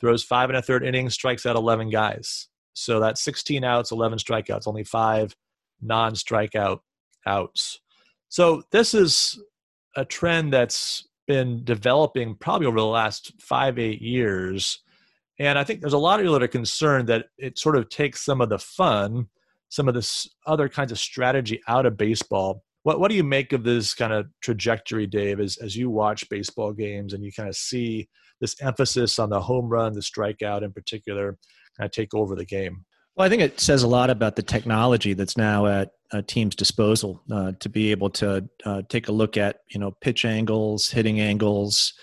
throws 0.00 0.24
five 0.24 0.50
and 0.50 0.58
a 0.58 0.62
third 0.62 0.84
innings, 0.84 1.14
strikes 1.14 1.46
out 1.46 1.56
11 1.56 1.88
guys. 1.88 2.48
So 2.74 2.98
that's 3.00 3.22
16 3.22 3.64
outs, 3.64 3.92
11 3.92 4.18
strikeouts, 4.18 4.66
only 4.66 4.84
five 4.84 5.34
non 5.80 6.14
strikeout 6.14 6.80
outs. 7.24 7.80
So 8.28 8.64
this 8.72 8.94
is 8.94 9.40
a 9.96 10.04
trend 10.04 10.52
that's 10.52 11.08
been 11.28 11.64
developing 11.64 12.34
probably 12.34 12.66
over 12.66 12.80
the 12.80 12.86
last 12.86 13.32
five, 13.40 13.78
eight 13.78 14.02
years. 14.02 14.82
And 15.38 15.58
I 15.58 15.64
think 15.64 15.80
there's 15.80 15.92
a 15.92 15.98
lot 15.98 16.18
of 16.18 16.24
people 16.24 16.34
that 16.34 16.42
are 16.42 16.48
concerned 16.48 17.08
that 17.08 17.26
it 17.38 17.58
sort 17.58 17.76
of 17.76 17.88
takes 17.88 18.24
some 18.24 18.40
of 18.40 18.48
the 18.48 18.58
fun, 18.58 19.28
some 19.68 19.86
of 19.86 19.94
this 19.94 20.28
other 20.46 20.68
kinds 20.68 20.90
of 20.90 20.98
strategy 20.98 21.60
out 21.68 21.86
of 21.86 21.96
baseball 21.96 22.64
what 22.82 22.98
what 22.98 23.10
do 23.10 23.16
you 23.16 23.24
make 23.24 23.52
of 23.52 23.64
this 23.64 23.94
kind 23.94 24.12
of 24.12 24.26
trajectory, 24.40 25.06
Dave, 25.06 25.40
as 25.40 25.56
as 25.58 25.76
you 25.76 25.90
watch 25.90 26.28
baseball 26.28 26.72
games 26.72 27.12
and 27.12 27.24
you 27.24 27.32
kind 27.32 27.48
of 27.48 27.56
see 27.56 28.08
this 28.40 28.56
emphasis 28.60 29.18
on 29.18 29.30
the 29.30 29.40
home 29.40 29.68
run, 29.68 29.92
the 29.92 30.00
strikeout 30.00 30.62
in 30.62 30.72
particular, 30.72 31.38
kind 31.76 31.86
of 31.86 31.92
take 31.92 32.14
over 32.14 32.34
the 32.34 32.44
game? 32.44 32.84
Well, 33.14 33.26
I 33.26 33.28
think 33.28 33.42
it 33.42 33.60
says 33.60 33.82
a 33.82 33.88
lot 33.88 34.10
about 34.10 34.36
the 34.36 34.42
technology 34.42 35.12
that's 35.12 35.36
now 35.36 35.66
at 35.66 35.90
a 36.12 36.22
team's 36.22 36.56
disposal 36.56 37.22
uh, 37.30 37.52
to 37.60 37.68
be 37.68 37.90
able 37.90 38.10
to 38.10 38.48
uh, 38.64 38.82
take 38.88 39.08
a 39.08 39.12
look 39.12 39.36
at 39.36 39.58
you 39.70 39.78
know 39.78 39.92
pitch 40.00 40.24
angles, 40.24 40.90
hitting 40.90 41.20
angles, 41.20 41.94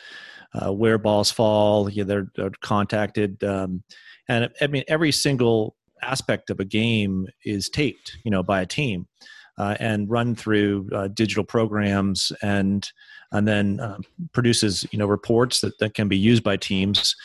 uh, 0.54 0.72
where 0.72 0.98
balls 0.98 1.32
fall. 1.32 1.90
Yeah, 1.90 2.06
they're, 2.06 2.32
they're 2.36 2.52
contacted, 2.62 3.44
um, 3.44 3.84
and 4.30 4.50
I 4.62 4.68
mean 4.68 4.84
every 4.88 5.12
single 5.12 5.76
aspect 6.02 6.50
of 6.50 6.62
a 6.62 6.66
game 6.66 7.28
is 7.44 7.68
taped, 7.68 8.18
you 8.24 8.32
know, 8.32 8.42
by 8.42 8.62
a 8.62 8.66
team 8.66 9.06
uh, 9.60 9.76
and 9.80 10.10
run 10.10 10.36
through 10.36 10.90
uh, 10.94 11.08
digital 11.10 11.44
programs 11.44 12.32
and 12.42 12.92
and 13.32 13.48
then 13.48 13.80
uh, 13.80 13.98
produces 14.32 14.88
you 14.92 14.98
know 14.98 15.06
reports 15.06 15.62
that, 15.62 15.78
that 15.80 15.94
can 15.94 16.08
be 16.08 16.18
used 16.18 16.44
by 16.44 16.58
teams. 16.58 17.16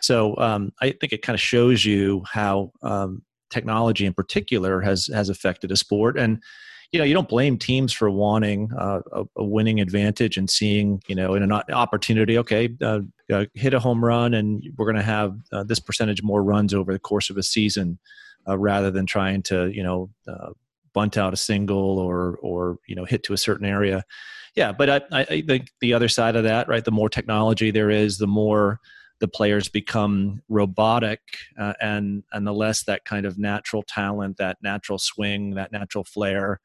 So 0.00 0.36
um, 0.38 0.72
I 0.80 0.90
think 0.90 1.12
it 1.12 1.22
kind 1.22 1.34
of 1.34 1.40
shows 1.40 1.84
you 1.84 2.22
how 2.26 2.72
um, 2.82 3.22
technology 3.50 4.06
in 4.06 4.14
particular 4.14 4.80
has 4.80 5.08
has 5.12 5.28
affected 5.28 5.70
a 5.70 5.76
sport 5.76 6.18
and 6.18 6.42
you 6.92 6.98
know 6.98 7.04
you 7.04 7.14
don't 7.14 7.28
blame 7.28 7.58
teams 7.58 7.92
for 7.92 8.10
wanting 8.10 8.70
uh, 8.78 9.00
a, 9.12 9.24
a, 9.36 9.44
winning 9.44 9.80
advantage 9.80 10.36
and 10.36 10.48
seeing 10.48 11.02
you 11.06 11.14
know 11.14 11.34
in 11.34 11.42
an 11.42 11.52
opportunity 11.52 12.38
okay 12.38 12.68
uh, 12.82 13.00
uh, 13.32 13.44
hit 13.54 13.74
a 13.74 13.80
home 13.80 14.04
run 14.04 14.34
and 14.34 14.62
we're 14.76 14.86
going 14.86 14.96
to 14.96 15.02
have 15.02 15.36
uh, 15.52 15.62
this 15.62 15.80
percentage 15.80 16.22
more 16.22 16.42
runs 16.42 16.72
over 16.72 16.92
the 16.92 16.98
course 16.98 17.30
of 17.30 17.36
a 17.36 17.42
season 17.42 17.98
uh, 18.48 18.56
rather 18.58 18.90
than 18.90 19.06
trying 19.06 19.42
to 19.42 19.70
you 19.72 19.82
know 19.82 20.10
uh, 20.26 20.50
bunt 20.98 21.16
out 21.16 21.32
a 21.32 21.36
single 21.36 21.98
or 21.98 22.38
or 22.42 22.78
you 22.86 22.94
know 22.94 23.04
hit 23.04 23.22
to 23.22 23.32
a 23.32 23.38
certain 23.38 23.66
area 23.66 24.02
yeah 24.56 24.72
but 24.72 24.90
i 24.90 25.00
i 25.12 25.42
think 25.42 25.70
the 25.80 25.94
other 25.94 26.08
side 26.08 26.36
of 26.36 26.44
that 26.44 26.66
right 26.68 26.84
the 26.84 26.90
more 26.90 27.08
technology 27.08 27.70
there 27.70 27.90
is 27.90 28.18
the 28.18 28.26
more 28.26 28.80
the 29.20 29.28
players 29.28 29.68
become 29.68 30.40
robotic 30.48 31.20
uh, 31.58 31.74
and 31.80 32.22
and 32.32 32.46
the 32.46 32.52
less 32.52 32.84
that 32.84 33.04
kind 33.04 33.26
of 33.26 33.38
natural 33.38 33.82
talent 33.82 34.36
that 34.36 34.56
natural 34.62 34.98
swing 34.98 35.54
that 35.54 35.72
natural 35.72 36.04
flair 36.04 36.60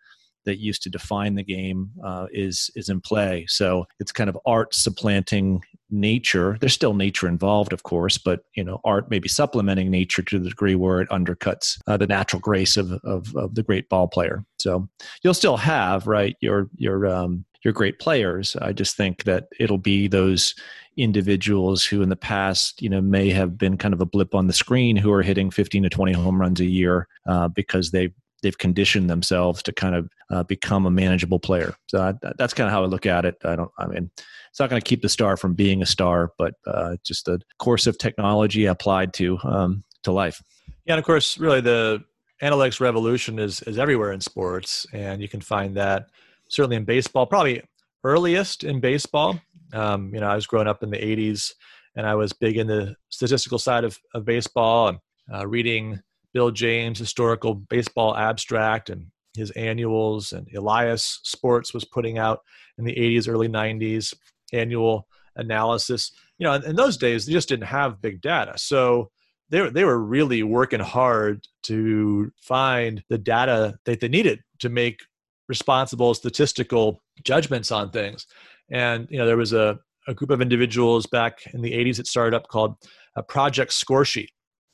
that 0.45 0.59
used 0.59 0.83
to 0.83 0.89
define 0.89 1.35
the 1.35 1.43
game 1.43 1.91
uh, 2.03 2.27
is 2.31 2.69
is 2.75 2.89
in 2.89 3.01
play. 3.01 3.45
So 3.47 3.85
it's 3.99 4.11
kind 4.11 4.29
of 4.29 4.37
art 4.45 4.73
supplanting 4.73 5.61
nature. 5.93 6.57
There's 6.59 6.73
still 6.73 6.93
nature 6.93 7.27
involved, 7.27 7.71
of 7.71 7.83
course, 7.83 8.17
but 8.17 8.41
you 8.55 8.63
know, 8.63 8.81
art 8.83 9.09
maybe 9.09 9.29
supplementing 9.29 9.89
nature 9.89 10.23
to 10.23 10.39
the 10.39 10.49
degree 10.49 10.75
where 10.75 11.01
it 11.01 11.09
undercuts 11.09 11.79
uh, 11.87 11.97
the 11.97 12.07
natural 12.07 12.39
grace 12.39 12.75
of, 12.75 12.91
of, 13.03 13.35
of 13.35 13.55
the 13.55 13.63
great 13.63 13.87
ball 13.89 14.07
player. 14.07 14.43
So 14.59 14.89
you'll 15.23 15.33
still 15.33 15.57
have 15.57 16.07
right 16.07 16.35
your 16.41 16.69
your 16.75 17.07
um, 17.07 17.45
your 17.63 17.73
great 17.73 17.99
players. 17.99 18.55
I 18.57 18.73
just 18.73 18.97
think 18.97 19.23
that 19.23 19.47
it'll 19.59 19.77
be 19.77 20.07
those 20.07 20.55
individuals 20.97 21.83
who 21.83 22.01
in 22.01 22.09
the 22.09 22.15
past 22.15 22.81
you 22.81 22.89
know 22.89 23.01
may 23.01 23.29
have 23.29 23.57
been 23.57 23.77
kind 23.77 23.93
of 23.93 24.01
a 24.01 24.05
blip 24.05 24.35
on 24.35 24.47
the 24.47 24.53
screen 24.53 24.95
who 24.95 25.11
are 25.11 25.23
hitting 25.23 25.49
15 25.49 25.83
to 25.83 25.89
20 25.89 26.13
home 26.13 26.39
runs 26.39 26.59
a 26.59 26.65
year 26.65 27.07
uh, 27.27 27.47
because 27.47 27.91
they've 27.91 28.13
they've 28.43 28.57
conditioned 28.57 29.09
themselves 29.09 29.63
to 29.63 29.71
kind 29.71 29.95
of 29.95 30.09
uh, 30.29 30.43
become 30.43 30.85
a 30.85 30.91
manageable 30.91 31.39
player. 31.39 31.73
So 31.87 31.99
I, 31.99 32.13
that's 32.37 32.53
kind 32.53 32.67
of 32.67 32.71
how 32.71 32.83
I 32.83 32.85
look 32.85 33.05
at 33.07 33.25
it. 33.25 33.37
I 33.43 33.55
don't. 33.55 33.71
I 33.79 33.87
mean, 33.87 34.11
it's 34.49 34.59
not 34.59 34.69
going 34.69 34.79
to 34.79 34.87
keep 34.87 35.01
the 35.01 35.09
star 35.09 35.35
from 35.37 35.55
being 35.55 35.81
a 35.81 35.85
star, 35.85 36.31
but 36.37 36.53
uh, 36.67 36.97
just 37.03 37.27
a 37.27 37.39
course 37.57 37.87
of 37.87 37.97
technology 37.97 38.65
applied 38.65 39.13
to 39.15 39.39
um, 39.43 39.83
to 40.03 40.11
life. 40.11 40.43
Yeah, 40.85 40.93
and 40.93 40.99
of 40.99 41.05
course, 41.05 41.39
really 41.39 41.61
the 41.61 42.03
analytics 42.41 42.79
revolution 42.79 43.39
is 43.39 43.61
is 43.63 43.79
everywhere 43.79 44.11
in 44.11 44.21
sports, 44.21 44.85
and 44.93 45.21
you 45.21 45.27
can 45.27 45.41
find 45.41 45.75
that 45.77 46.09
certainly 46.49 46.75
in 46.75 46.83
baseball. 46.83 47.25
Probably 47.25 47.63
earliest 48.03 48.63
in 48.63 48.79
baseball. 48.79 49.39
Um, 49.73 50.13
you 50.13 50.19
know, 50.19 50.27
I 50.27 50.35
was 50.35 50.45
growing 50.45 50.67
up 50.67 50.83
in 50.83 50.91
the 50.91 50.97
'80s, 50.97 51.53
and 51.95 52.05
I 52.05 52.15
was 52.15 52.33
big 52.33 52.57
in 52.57 52.67
the 52.67 52.95
statistical 53.09 53.57
side 53.57 53.85
of, 53.85 53.97
of 54.13 54.25
baseball 54.25 54.89
and 54.89 54.99
uh, 55.33 55.47
reading 55.47 56.01
Bill 56.33 56.51
James 56.51 56.99
historical 56.99 57.55
baseball 57.55 58.15
abstract 58.15 58.89
and 58.89 59.07
his 59.35 59.51
annuals, 59.51 60.33
and 60.33 60.47
Elias 60.55 61.19
Sports 61.23 61.73
was 61.73 61.85
putting 61.85 62.17
out 62.17 62.41
in 62.77 62.85
the 62.85 62.95
80s, 62.95 63.27
early 63.27 63.47
90s 63.47 64.13
annual 64.51 65.07
analysis. 65.35 66.11
You 66.37 66.45
know, 66.45 66.53
in 66.53 66.75
those 66.75 66.97
days, 66.97 67.25
they 67.25 67.33
just 67.33 67.49
didn't 67.49 67.67
have 67.67 68.01
big 68.01 68.21
data. 68.21 68.53
So 68.57 69.09
they, 69.49 69.69
they 69.69 69.83
were 69.83 69.99
really 69.99 70.43
working 70.43 70.79
hard 70.79 71.47
to 71.63 72.31
find 72.41 73.03
the 73.09 73.17
data 73.17 73.75
that 73.85 73.99
they 73.99 74.07
needed 74.07 74.41
to 74.59 74.69
make 74.69 74.99
responsible 75.47 76.13
statistical 76.13 77.01
judgments 77.23 77.71
on 77.71 77.91
things. 77.91 78.25
And, 78.71 79.07
you 79.09 79.17
know, 79.17 79.25
there 79.25 79.37
was 79.37 79.53
a, 79.53 79.79
a 80.07 80.13
group 80.13 80.29
of 80.29 80.41
individuals 80.41 81.05
back 81.05 81.45
in 81.53 81.61
the 81.61 81.73
80s 81.73 81.97
that 81.97 82.07
started 82.07 82.35
up 82.35 82.47
called 82.47 82.75
a 83.15 83.23
Project 83.23 83.71
Scoresheet, 83.71 84.29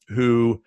who 0.10 0.62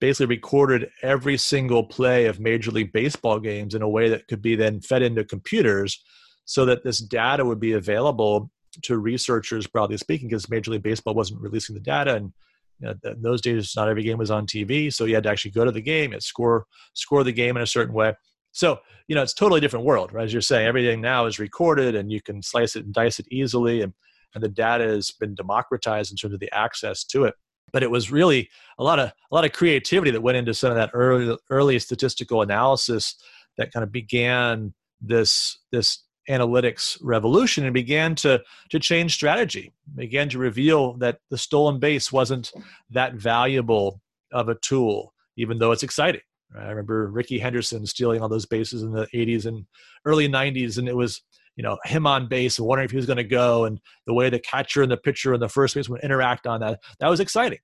basically 0.00 0.26
recorded 0.26 0.90
every 1.02 1.36
single 1.36 1.84
play 1.84 2.26
of 2.26 2.40
Major 2.40 2.70
League 2.70 2.92
Baseball 2.92 3.40
games 3.40 3.74
in 3.74 3.82
a 3.82 3.88
way 3.88 4.08
that 4.08 4.28
could 4.28 4.42
be 4.42 4.54
then 4.54 4.80
fed 4.80 5.02
into 5.02 5.24
computers 5.24 6.02
so 6.44 6.64
that 6.64 6.84
this 6.84 6.98
data 6.98 7.44
would 7.44 7.60
be 7.60 7.72
available 7.72 8.50
to 8.82 8.98
researchers, 8.98 9.66
broadly 9.66 9.96
speaking, 9.96 10.28
because 10.28 10.48
Major 10.48 10.72
League 10.72 10.82
Baseball 10.82 11.14
wasn't 11.14 11.40
releasing 11.40 11.74
the 11.74 11.80
data. 11.80 12.14
And 12.14 12.32
you 12.80 12.86
know, 12.86 12.94
in 13.10 13.22
those 13.22 13.40
days, 13.40 13.72
not 13.76 13.88
every 13.88 14.04
game 14.04 14.18
was 14.18 14.30
on 14.30 14.46
TV. 14.46 14.92
So 14.92 15.04
you 15.04 15.14
had 15.14 15.24
to 15.24 15.30
actually 15.30 15.50
go 15.50 15.64
to 15.64 15.72
the 15.72 15.80
game 15.80 16.12
and 16.12 16.22
score, 16.22 16.66
score 16.94 17.24
the 17.24 17.32
game 17.32 17.56
in 17.56 17.62
a 17.62 17.66
certain 17.66 17.94
way. 17.94 18.14
So, 18.52 18.78
you 19.08 19.14
know, 19.14 19.22
it's 19.22 19.34
totally 19.34 19.60
different 19.60 19.84
world, 19.84 20.12
right? 20.12 20.24
As 20.24 20.32
you're 20.32 20.42
saying, 20.42 20.66
everything 20.66 21.00
now 21.00 21.26
is 21.26 21.38
recorded 21.38 21.94
and 21.94 22.10
you 22.10 22.22
can 22.22 22.42
slice 22.42 22.76
it 22.76 22.84
and 22.84 22.94
dice 22.94 23.18
it 23.18 23.26
easily. 23.30 23.82
And, 23.82 23.92
and 24.34 24.42
the 24.42 24.48
data 24.48 24.84
has 24.84 25.10
been 25.10 25.34
democratized 25.34 26.12
in 26.12 26.16
terms 26.16 26.34
of 26.34 26.40
the 26.40 26.52
access 26.52 27.04
to 27.04 27.24
it 27.24 27.34
but 27.72 27.82
it 27.82 27.90
was 27.90 28.10
really 28.10 28.48
a 28.78 28.84
lot 28.84 28.98
of 28.98 29.08
a 29.08 29.34
lot 29.34 29.44
of 29.44 29.52
creativity 29.52 30.10
that 30.10 30.20
went 30.20 30.36
into 30.36 30.54
some 30.54 30.70
of 30.70 30.76
that 30.76 30.90
early 30.92 31.36
early 31.50 31.78
statistical 31.78 32.42
analysis 32.42 33.14
that 33.56 33.72
kind 33.72 33.84
of 33.84 33.92
began 33.92 34.72
this 35.00 35.58
this 35.72 36.04
analytics 36.28 36.98
revolution 37.02 37.64
and 37.64 37.72
began 37.72 38.14
to 38.14 38.42
to 38.68 38.78
change 38.78 39.14
strategy 39.14 39.72
began 39.94 40.28
to 40.28 40.38
reveal 40.38 40.92
that 40.94 41.18
the 41.30 41.38
stolen 41.38 41.78
base 41.78 42.12
wasn't 42.12 42.52
that 42.90 43.14
valuable 43.14 44.00
of 44.32 44.48
a 44.48 44.54
tool 44.56 45.14
even 45.36 45.58
though 45.58 45.70
it's 45.70 45.84
exciting. 45.84 46.20
I 46.58 46.68
remember 46.68 47.08
Rickey 47.08 47.38
Henderson 47.38 47.86
stealing 47.86 48.20
all 48.20 48.28
those 48.28 48.46
bases 48.46 48.82
in 48.82 48.92
the 48.92 49.06
80s 49.14 49.46
and 49.46 49.66
early 50.04 50.28
90s 50.28 50.78
and 50.78 50.88
it 50.88 50.96
was 50.96 51.22
you 51.58 51.64
know 51.64 51.76
him 51.84 52.06
on 52.06 52.28
base 52.28 52.58
wondering 52.58 52.86
if 52.86 52.92
he 52.92 52.96
was 52.96 53.04
going 53.04 53.18
to 53.18 53.24
go 53.24 53.64
and 53.64 53.80
the 54.06 54.14
way 54.14 54.30
the 54.30 54.38
catcher 54.38 54.80
and 54.80 54.90
the 54.90 54.96
pitcher 54.96 55.34
and 55.34 55.42
the 55.42 55.48
first 55.48 55.74
baseman 55.74 56.00
interact 56.02 56.46
on 56.46 56.60
that 56.60 56.80
that 57.00 57.08
was 57.08 57.20
exciting. 57.20 57.58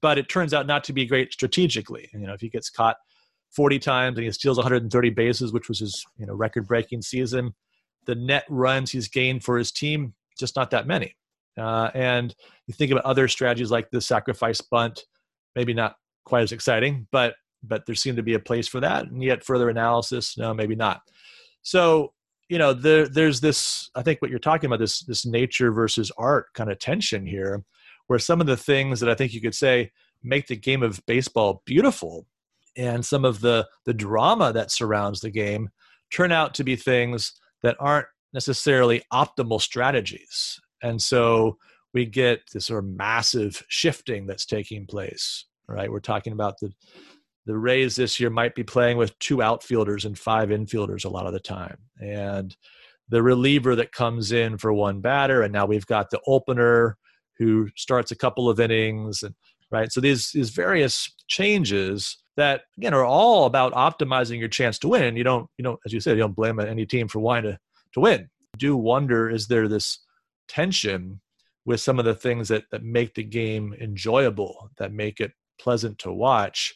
But 0.00 0.16
it 0.16 0.30
turns 0.30 0.54
out 0.54 0.66
not 0.66 0.84
to 0.84 0.94
be 0.94 1.04
great 1.04 1.32
strategically. 1.32 2.08
You 2.14 2.20
know 2.20 2.32
if 2.32 2.40
he 2.40 2.48
gets 2.48 2.70
caught 2.70 2.96
40 3.54 3.80
times 3.80 4.16
and 4.16 4.24
he 4.24 4.30
steals 4.30 4.56
130 4.56 5.10
bases 5.10 5.52
which 5.52 5.68
was 5.68 5.80
his 5.80 6.02
you 6.16 6.24
know 6.24 6.32
record 6.32 6.66
breaking 6.66 7.02
season 7.02 7.52
the 8.06 8.14
net 8.14 8.44
runs 8.48 8.90
he's 8.92 9.08
gained 9.08 9.44
for 9.44 9.58
his 9.58 9.70
team 9.70 10.14
just 10.38 10.56
not 10.56 10.70
that 10.70 10.86
many. 10.86 11.14
Uh, 11.58 11.90
and 11.94 12.34
you 12.66 12.72
think 12.72 12.90
about 12.90 13.04
other 13.04 13.28
strategies 13.28 13.70
like 13.70 13.90
the 13.90 14.00
sacrifice 14.00 14.60
bunt 14.60 15.04
maybe 15.56 15.74
not 15.74 15.96
quite 16.24 16.42
as 16.42 16.52
exciting 16.52 17.08
but 17.10 17.34
but 17.64 17.86
there 17.86 17.94
seemed 17.94 18.16
to 18.16 18.22
be 18.22 18.34
a 18.34 18.40
place 18.40 18.66
for 18.68 18.80
that. 18.80 19.06
And 19.06 19.22
yet 19.22 19.44
further 19.44 19.68
analysis 19.68 20.38
no 20.38 20.54
maybe 20.54 20.76
not. 20.76 21.00
So 21.62 22.12
you 22.52 22.58
know 22.58 22.74
there, 22.74 23.08
there's 23.08 23.40
this 23.40 23.90
i 23.94 24.02
think 24.02 24.20
what 24.20 24.30
you're 24.30 24.38
talking 24.38 24.66
about 24.66 24.78
this 24.78 25.00
this 25.04 25.24
nature 25.24 25.72
versus 25.72 26.12
art 26.18 26.52
kind 26.52 26.70
of 26.70 26.78
tension 26.78 27.24
here 27.24 27.64
where 28.08 28.18
some 28.18 28.42
of 28.42 28.46
the 28.46 28.56
things 28.56 29.00
that 29.00 29.08
i 29.08 29.14
think 29.14 29.32
you 29.32 29.40
could 29.40 29.54
say 29.54 29.90
make 30.22 30.46
the 30.46 30.56
game 30.56 30.82
of 30.82 31.04
baseball 31.06 31.62
beautiful 31.64 32.26
and 32.76 33.04
some 33.04 33.24
of 33.24 33.40
the 33.40 33.66
the 33.86 33.94
drama 33.94 34.52
that 34.52 34.70
surrounds 34.70 35.20
the 35.20 35.30
game 35.30 35.70
turn 36.10 36.30
out 36.30 36.52
to 36.52 36.62
be 36.62 36.76
things 36.76 37.32
that 37.62 37.76
aren't 37.80 38.06
necessarily 38.34 39.02
optimal 39.12 39.60
strategies. 39.60 40.60
And 40.82 41.00
so 41.00 41.56
we 41.94 42.04
get 42.06 42.40
this 42.52 42.66
sort 42.66 42.84
of 42.84 42.90
massive 42.90 43.62
shifting 43.68 44.26
that's 44.26 44.46
taking 44.46 44.86
place 44.86 45.46
right? 45.68 45.90
We're 45.90 46.00
talking 46.00 46.32
about 46.32 46.58
the 46.60 46.72
the 47.46 47.56
Rays 47.56 47.96
this 47.96 48.20
year 48.20 48.30
might 48.30 48.54
be 48.54 48.62
playing 48.62 48.96
with 48.96 49.18
two 49.18 49.42
outfielders 49.42 50.04
and 50.04 50.18
five 50.18 50.50
infielders 50.50 51.04
a 51.04 51.08
lot 51.08 51.26
of 51.26 51.32
the 51.32 51.40
time. 51.40 51.76
And 52.00 52.56
the 53.08 53.22
reliever 53.22 53.74
that 53.76 53.92
comes 53.92 54.32
in 54.32 54.58
for 54.58 54.72
one 54.72 55.00
batter, 55.00 55.42
and 55.42 55.52
now 55.52 55.66
we've 55.66 55.86
got 55.86 56.10
the 56.10 56.20
opener 56.26 56.96
who 57.38 57.68
starts 57.76 58.10
a 58.10 58.16
couple 58.16 58.48
of 58.48 58.60
innings, 58.60 59.22
and 59.22 59.34
right. 59.70 59.90
So 59.92 60.00
these 60.00 60.30
these 60.30 60.50
various 60.50 61.12
changes 61.28 62.16
that 62.36 62.62
again 62.78 62.94
are 62.94 63.04
all 63.04 63.44
about 63.46 63.72
optimizing 63.74 64.38
your 64.38 64.48
chance 64.48 64.78
to 64.80 64.88
win. 64.88 65.16
You 65.16 65.24
don't 65.24 65.48
you 65.58 65.64
don't 65.64 65.80
as 65.84 65.92
you 65.92 66.00
said 66.00 66.16
you 66.16 66.22
don't 66.22 66.36
blame 66.36 66.60
any 66.60 66.86
team 66.86 67.08
for 67.08 67.18
wanting 67.18 67.52
to 67.52 67.58
to 67.94 68.00
win. 68.00 68.20
You 68.54 68.58
do 68.58 68.76
wonder 68.76 69.28
is 69.28 69.48
there 69.48 69.68
this 69.68 69.98
tension 70.48 71.20
with 71.64 71.80
some 71.80 71.98
of 71.98 72.04
the 72.04 72.14
things 72.14 72.48
that 72.48 72.64
that 72.70 72.82
make 72.84 73.14
the 73.14 73.24
game 73.24 73.74
enjoyable, 73.80 74.70
that 74.78 74.92
make 74.92 75.20
it 75.20 75.32
pleasant 75.58 75.98
to 75.98 76.12
watch 76.12 76.74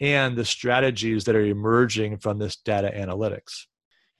and 0.00 0.36
the 0.36 0.44
strategies 0.44 1.24
that 1.24 1.34
are 1.34 1.44
emerging 1.44 2.18
from 2.18 2.38
this 2.38 2.56
data 2.56 2.92
analytics. 2.94 3.66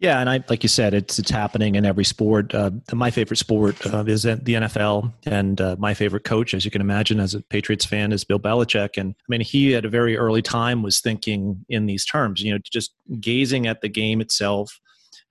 Yeah, 0.00 0.20
and 0.20 0.30
I 0.30 0.44
like 0.48 0.62
you 0.62 0.68
said, 0.68 0.94
it's 0.94 1.18
it's 1.18 1.30
happening 1.30 1.74
in 1.74 1.84
every 1.84 2.04
sport. 2.04 2.54
Uh, 2.54 2.70
my 2.92 3.10
favorite 3.10 3.36
sport 3.36 3.84
uh, 3.84 4.04
is 4.06 4.22
the 4.22 4.36
NFL, 4.36 5.12
and 5.26 5.60
uh, 5.60 5.74
my 5.76 5.92
favorite 5.92 6.22
coach, 6.22 6.54
as 6.54 6.64
you 6.64 6.70
can 6.70 6.80
imagine, 6.80 7.18
as 7.18 7.34
a 7.34 7.40
Patriots 7.42 7.84
fan, 7.84 8.12
is 8.12 8.22
Bill 8.22 8.38
Belichick. 8.38 8.96
And 8.96 9.16
I 9.18 9.26
mean, 9.28 9.40
he 9.40 9.74
at 9.74 9.84
a 9.84 9.88
very 9.88 10.16
early 10.16 10.40
time 10.40 10.84
was 10.84 11.00
thinking 11.00 11.64
in 11.68 11.86
these 11.86 12.04
terms. 12.04 12.40
You 12.42 12.52
know, 12.52 12.58
just 12.70 12.94
gazing 13.18 13.66
at 13.66 13.80
the 13.80 13.88
game 13.88 14.20
itself 14.20 14.78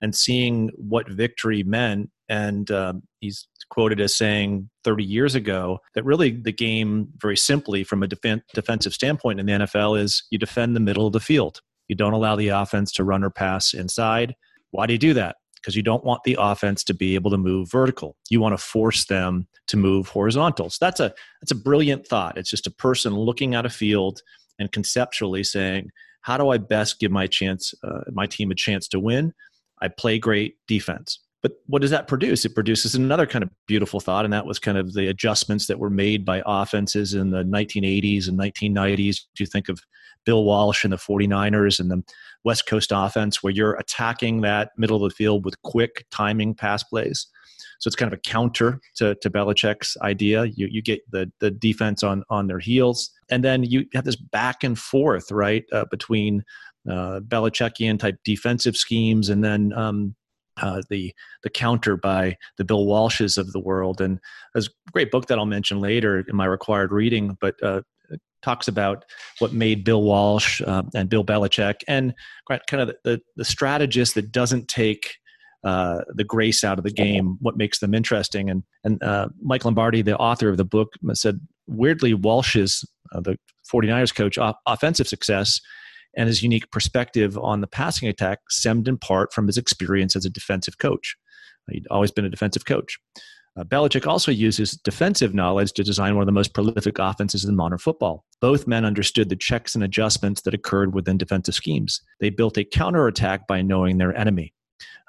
and 0.00 0.14
seeing 0.14 0.70
what 0.76 1.08
victory 1.08 1.62
meant. 1.62 2.10
And 2.28 2.70
um, 2.70 3.02
he's 3.20 3.48
quoted 3.70 4.00
as 4.00 4.14
saying 4.14 4.68
30 4.84 5.04
years 5.04 5.34
ago 5.34 5.78
that 5.94 6.04
really 6.04 6.30
the 6.30 6.52
game, 6.52 7.08
very 7.20 7.36
simply 7.36 7.84
from 7.84 8.02
a 8.02 8.08
def- 8.08 8.42
defensive 8.54 8.94
standpoint 8.94 9.40
in 9.40 9.46
the 9.46 9.52
NFL, 9.52 9.98
is 10.00 10.24
you 10.30 10.38
defend 10.38 10.76
the 10.76 10.80
middle 10.80 11.06
of 11.06 11.12
the 11.12 11.20
field. 11.20 11.60
You 11.88 11.96
don't 11.96 12.12
allow 12.12 12.36
the 12.36 12.48
offense 12.48 12.92
to 12.92 13.04
run 13.04 13.24
or 13.24 13.30
pass 13.30 13.74
inside. 13.74 14.34
Why 14.70 14.86
do 14.86 14.92
you 14.92 14.98
do 14.98 15.14
that? 15.14 15.36
Because 15.54 15.74
you 15.74 15.82
don't 15.82 16.04
want 16.04 16.22
the 16.24 16.36
offense 16.38 16.84
to 16.84 16.94
be 16.94 17.14
able 17.14 17.30
to 17.30 17.38
move 17.38 17.70
vertical. 17.70 18.16
You 18.30 18.40
want 18.40 18.56
to 18.56 18.62
force 18.62 19.06
them 19.06 19.48
to 19.68 19.76
move 19.76 20.08
horizontal. 20.08 20.70
So 20.70 20.78
that's 20.80 21.00
a 21.00 21.12
that's 21.40 21.50
a 21.50 21.56
brilliant 21.56 22.06
thought. 22.06 22.38
It's 22.38 22.50
just 22.50 22.66
a 22.66 22.70
person 22.70 23.14
looking 23.14 23.54
at 23.54 23.66
a 23.66 23.70
field 23.70 24.22
and 24.58 24.70
conceptually 24.70 25.42
saying, 25.42 25.90
"How 26.20 26.36
do 26.36 26.50
I 26.50 26.58
best 26.58 27.00
give 27.00 27.10
my 27.10 27.26
chance, 27.26 27.74
uh, 27.82 28.02
my 28.12 28.26
team 28.26 28.50
a 28.50 28.54
chance 28.54 28.86
to 28.88 29.00
win? 29.00 29.32
I 29.80 29.88
play 29.88 30.18
great 30.18 30.56
defense. 30.66 31.20
But 31.40 31.52
what 31.66 31.82
does 31.82 31.92
that 31.92 32.08
produce? 32.08 32.44
It 32.44 32.54
produces 32.54 32.94
another 32.94 33.26
kind 33.26 33.44
of 33.44 33.50
beautiful 33.66 34.00
thought, 34.00 34.24
and 34.24 34.32
that 34.32 34.46
was 34.46 34.58
kind 34.58 34.76
of 34.76 34.94
the 34.94 35.06
adjustments 35.06 35.66
that 35.68 35.78
were 35.78 35.90
made 35.90 36.24
by 36.24 36.42
offenses 36.44 37.14
in 37.14 37.30
the 37.30 37.44
1980s 37.44 38.28
and 38.28 38.38
1990s. 38.38 39.20
You 39.38 39.46
think 39.46 39.68
of 39.68 39.80
Bill 40.24 40.44
Walsh 40.44 40.82
and 40.82 40.92
the 40.92 40.96
49ers 40.96 41.78
and 41.78 41.90
the 41.90 42.02
West 42.42 42.66
Coast 42.66 42.90
offense, 42.92 43.42
where 43.42 43.52
you're 43.52 43.74
attacking 43.74 44.40
that 44.40 44.70
middle 44.76 44.96
of 44.96 45.10
the 45.10 45.14
field 45.14 45.44
with 45.44 45.60
quick 45.62 46.06
timing 46.10 46.54
pass 46.54 46.82
plays. 46.82 47.28
So 47.78 47.88
it's 47.88 47.96
kind 47.96 48.12
of 48.12 48.18
a 48.18 48.22
counter 48.22 48.80
to, 48.96 49.14
to 49.16 49.30
Belichick's 49.30 49.96
idea. 50.02 50.46
You, 50.46 50.68
you 50.70 50.82
get 50.82 51.00
the, 51.10 51.30
the 51.38 51.50
defense 51.50 52.02
on, 52.02 52.24
on 52.28 52.48
their 52.48 52.58
heels. 52.58 53.10
And 53.30 53.44
then 53.44 53.62
you 53.62 53.86
have 53.94 54.04
this 54.04 54.16
back 54.16 54.64
and 54.64 54.78
forth, 54.78 55.30
right, 55.30 55.64
uh, 55.72 55.84
between 55.90 56.44
uh, 56.88 57.20
Belichickian 57.20 57.98
type 57.98 58.16
defensive 58.24 58.76
schemes, 58.76 59.28
and 59.28 59.42
then 59.42 59.72
um, 59.72 60.14
uh, 60.60 60.82
the 60.90 61.12
the 61.42 61.50
counter 61.50 61.96
by 61.96 62.36
the 62.56 62.64
Bill 62.64 62.86
Walshes 62.86 63.38
of 63.38 63.52
the 63.52 63.60
world. 63.60 64.00
And 64.00 64.18
there's 64.54 64.68
a 64.68 64.90
great 64.92 65.10
book 65.10 65.26
that 65.26 65.38
I'll 65.38 65.46
mention 65.46 65.80
later 65.80 66.24
in 66.28 66.36
my 66.36 66.46
required 66.46 66.92
reading, 66.92 67.36
but 67.40 67.54
uh, 67.62 67.82
talks 68.42 68.68
about 68.68 69.04
what 69.38 69.52
made 69.52 69.84
Bill 69.84 70.02
Walsh 70.02 70.62
uh, 70.66 70.82
and 70.94 71.08
Bill 71.08 71.24
Belichick 71.24 71.76
and 71.88 72.14
kind 72.48 72.82
of 72.82 72.94
the, 73.04 73.20
the 73.36 73.44
strategist 73.44 74.14
that 74.14 74.32
doesn't 74.32 74.68
take 74.68 75.16
uh, 75.64 76.02
the 76.14 76.24
grace 76.24 76.62
out 76.62 76.78
of 76.78 76.84
the 76.84 76.90
game, 76.90 77.36
what 77.40 77.56
makes 77.56 77.80
them 77.80 77.94
interesting. 77.94 78.48
And, 78.48 78.62
and 78.84 79.02
uh, 79.02 79.28
Mike 79.42 79.64
Lombardi, 79.64 80.02
the 80.02 80.16
author 80.16 80.48
of 80.48 80.56
the 80.56 80.64
book, 80.64 80.92
said 81.14 81.40
weirdly, 81.66 82.14
Walsh's, 82.14 82.84
uh, 83.12 83.20
the 83.20 83.36
49ers 83.72 84.14
coach, 84.14 84.38
off- 84.38 84.56
offensive 84.66 85.08
success 85.08 85.60
and 86.18 86.26
his 86.26 86.42
unique 86.42 86.70
perspective 86.72 87.38
on 87.38 87.60
the 87.60 87.66
passing 87.66 88.08
attack 88.08 88.40
stemmed 88.50 88.88
in 88.88 88.98
part 88.98 89.32
from 89.32 89.46
his 89.46 89.56
experience 89.56 90.16
as 90.16 90.24
a 90.24 90.30
defensive 90.30 90.76
coach. 90.78 91.16
He'd 91.70 91.86
always 91.90 92.10
been 92.10 92.24
a 92.24 92.30
defensive 92.30 92.64
coach. 92.64 92.98
Uh, 93.56 93.64
Belichick 93.64 94.06
also 94.06 94.30
uses 94.30 94.72
defensive 94.72 95.34
knowledge 95.34 95.72
to 95.72 95.84
design 95.84 96.14
one 96.14 96.22
of 96.22 96.26
the 96.26 96.32
most 96.32 96.54
prolific 96.54 96.98
offenses 96.98 97.44
in 97.44 97.56
modern 97.56 97.78
football. 97.78 98.24
Both 98.40 98.66
men 98.66 98.84
understood 98.84 99.28
the 99.28 99.36
checks 99.36 99.74
and 99.74 99.84
adjustments 99.84 100.42
that 100.42 100.54
occurred 100.54 100.94
within 100.94 101.18
defensive 101.18 101.54
schemes. 101.54 102.00
They 102.20 102.30
built 102.30 102.58
a 102.58 102.64
counterattack 102.64 103.46
by 103.46 103.62
knowing 103.62 103.98
their 103.98 104.16
enemy. 104.16 104.54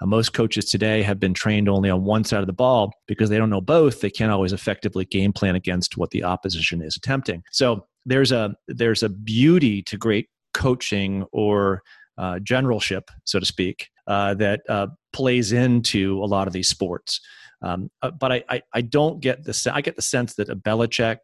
Uh, 0.02 0.06
most 0.06 0.34
coaches 0.34 0.66
today 0.66 1.02
have 1.04 1.20
been 1.20 1.34
trained 1.34 1.70
only 1.70 1.90
on 1.90 2.06
one 2.06 2.24
side 2.24 2.42
of 2.42 2.48
the 2.48 2.54
ball 2.54 2.92
because 3.08 3.30
they 3.30 3.38
don't 3.38 3.50
know 3.50 3.62
both. 3.62 4.02
They 4.02 4.10
can't 4.10 4.32
always 4.32 4.54
effectively 4.54 5.06
game 5.06 5.34
plan 5.34 5.56
against 5.56 5.98
what 5.98 6.12
the 6.12 6.24
opposition 6.24 6.82
is 6.82 6.96
attempting. 6.96 7.44
So 7.52 7.86
there's 8.06 8.32
a 8.32 8.56
there's 8.68 9.04
a 9.04 9.10
beauty 9.10 9.82
to 9.84 9.98
great 9.98 10.28
coaching 10.54 11.26
or 11.32 11.82
uh, 12.18 12.40
generalship, 12.40 13.10
so 13.24 13.40
to 13.40 13.46
speak, 13.46 13.90
uh, 14.08 14.34
that 14.36 14.62
uh, 14.70 14.88
plays 15.14 15.52
into 15.52 16.22
a 16.24 16.26
lot 16.26 16.48
of 16.48 16.54
these 16.54 16.68
sports. 16.68 17.22
Um, 17.62 17.90
uh, 18.02 18.12
but 18.12 18.32
I, 18.32 18.44
I, 18.50 18.62
I, 18.74 18.82
don't 18.82 19.20
get 19.20 19.44
the 19.44 19.72
I 19.74 19.82
get 19.82 19.96
the 19.96 20.02
sense 20.02 20.36
that 20.36 20.50
a 20.50 20.56
Belichick 20.56 21.18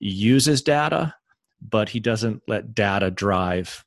uses 0.00 0.62
data, 0.62 1.14
but 1.60 1.88
he 1.88 2.00
doesn't 2.00 2.42
let 2.48 2.74
data 2.74 3.10
drive 3.10 3.84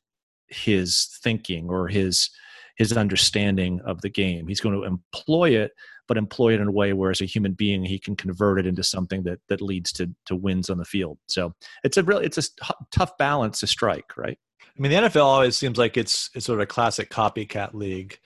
his 0.48 1.08
thinking 1.22 1.68
or 1.68 1.88
his 1.88 2.30
his 2.76 2.96
understanding 2.96 3.80
of 3.84 4.00
the 4.00 4.08
game. 4.08 4.48
He's 4.48 4.60
going 4.60 4.74
to 4.74 4.84
employ 4.84 5.50
it, 5.50 5.72
but 6.08 6.16
employ 6.16 6.54
it 6.54 6.60
in 6.60 6.68
a 6.68 6.72
way 6.72 6.92
where, 6.92 7.10
as 7.10 7.20
a 7.20 7.26
human 7.26 7.52
being, 7.52 7.84
he 7.84 7.98
can 7.98 8.16
convert 8.16 8.58
it 8.58 8.66
into 8.66 8.82
something 8.82 9.22
that 9.24 9.40
that 9.48 9.60
leads 9.60 9.92
to 9.92 10.10
to 10.26 10.36
wins 10.36 10.70
on 10.70 10.78
the 10.78 10.84
field. 10.84 11.18
So 11.26 11.54
it's 11.84 11.96
a 11.96 12.02
really 12.02 12.26
it's 12.26 12.38
a 12.38 12.74
tough 12.90 13.16
balance 13.18 13.60
to 13.60 13.66
strike, 13.66 14.16
right? 14.16 14.38
I 14.60 14.80
mean, 14.80 14.90
the 14.90 15.08
NFL 15.08 15.24
always 15.24 15.56
seems 15.56 15.78
like 15.78 15.96
it's 15.96 16.30
it's 16.34 16.46
sort 16.46 16.58
of 16.58 16.62
a 16.62 16.66
classic 16.66 17.10
copycat 17.10 17.74
league. 17.74 18.18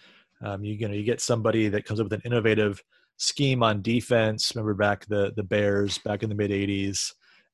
Um, 0.42 0.64
you, 0.64 0.74
you 0.74 0.88
know, 0.88 0.94
you 0.94 1.02
get 1.02 1.20
somebody 1.20 1.68
that 1.68 1.84
comes 1.84 1.98
up 1.98 2.04
with 2.04 2.12
an 2.12 2.22
innovative 2.24 2.82
scheme 3.16 3.62
on 3.62 3.82
defense. 3.82 4.52
Remember 4.54 4.74
back 4.74 5.06
the 5.06 5.32
the 5.34 5.42
Bears 5.42 5.98
back 5.98 6.22
in 6.22 6.28
the 6.28 6.34
mid 6.34 6.50
'80s, 6.50 7.12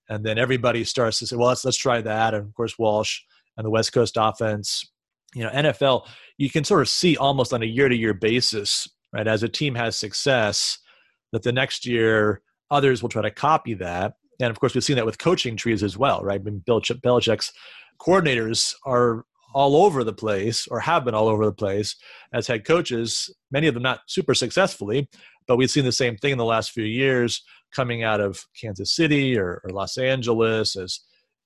and 0.09 0.25
then 0.25 0.39
everybody 0.39 0.85
starts 0.85 1.19
to 1.21 1.27
say, 1.27 1.37
"Well, 1.37 1.49
let's 1.49 1.65
let's 1.65 1.77
try 1.77 2.01
that." 2.03 2.35
And 2.35 2.47
of 2.47 2.55
course, 2.55 2.79
Walsh 2.79 3.21
and 3.57 3.65
the 3.65 3.71
West 3.71 3.93
Coast 3.93 4.17
offense. 4.19 4.91
You 5.35 5.45
know, 5.45 5.51
NFL, 5.51 6.07
you 6.37 6.51
can 6.51 6.63
sort 6.63 6.83
of 6.83 6.89
see 6.91 7.17
almost 7.17 7.55
on 7.55 7.63
a 7.63 7.67
year 7.67 7.89
to 7.89 7.97
year 7.97 8.13
basis, 8.13 8.89
right? 9.12 9.27
As 9.27 9.42
a 9.42 9.48
team 9.48 9.75
has 9.75 9.96
success, 9.96 10.79
that 11.33 11.42
the 11.42 11.53
next 11.53 11.87
year 11.87 12.42
others 12.70 13.03
will 13.03 13.09
try 13.09 13.22
to 13.22 13.31
copy 13.31 13.75
that. 13.75 14.14
And 14.40 14.51
of 14.51 14.59
course, 14.59 14.75
we've 14.75 14.85
seen 14.85 14.96
that 14.96 15.07
with 15.07 15.18
coaching 15.18 15.57
trees 15.57 15.83
as 15.83 15.96
well, 15.96 16.22
right? 16.22 16.40
I 16.40 16.44
mean, 16.44 16.62
Bill 16.64 16.81
Belichick's 16.81 17.53
coordinators 18.01 18.75
are 18.85 19.25
all 19.55 19.77
over 19.77 20.03
the 20.03 20.12
place 20.12 20.66
or 20.68 20.81
have 20.81 21.05
been 21.05 21.14
all 21.14 21.29
over 21.29 21.44
the 21.44 21.53
place 21.53 21.96
as 22.33 22.46
head 22.46 22.64
coaches, 22.64 23.31
many 23.51 23.66
of 23.66 23.75
them 23.75 23.83
not 23.83 24.01
super 24.07 24.35
successfully, 24.35 25.09
but 25.46 25.57
we've 25.57 25.70
seen 25.70 25.85
the 25.85 25.92
same 25.92 26.16
thing 26.16 26.33
in 26.33 26.38
the 26.38 26.44
last 26.44 26.70
few 26.70 26.85
years 26.85 27.42
coming 27.72 28.03
out 28.03 28.20
of 28.20 28.44
Kansas 28.59 28.94
City 28.94 29.38
or, 29.38 29.61
or 29.64 29.70
Los 29.70 29.98
Angeles 29.98 30.77
as 30.77 31.01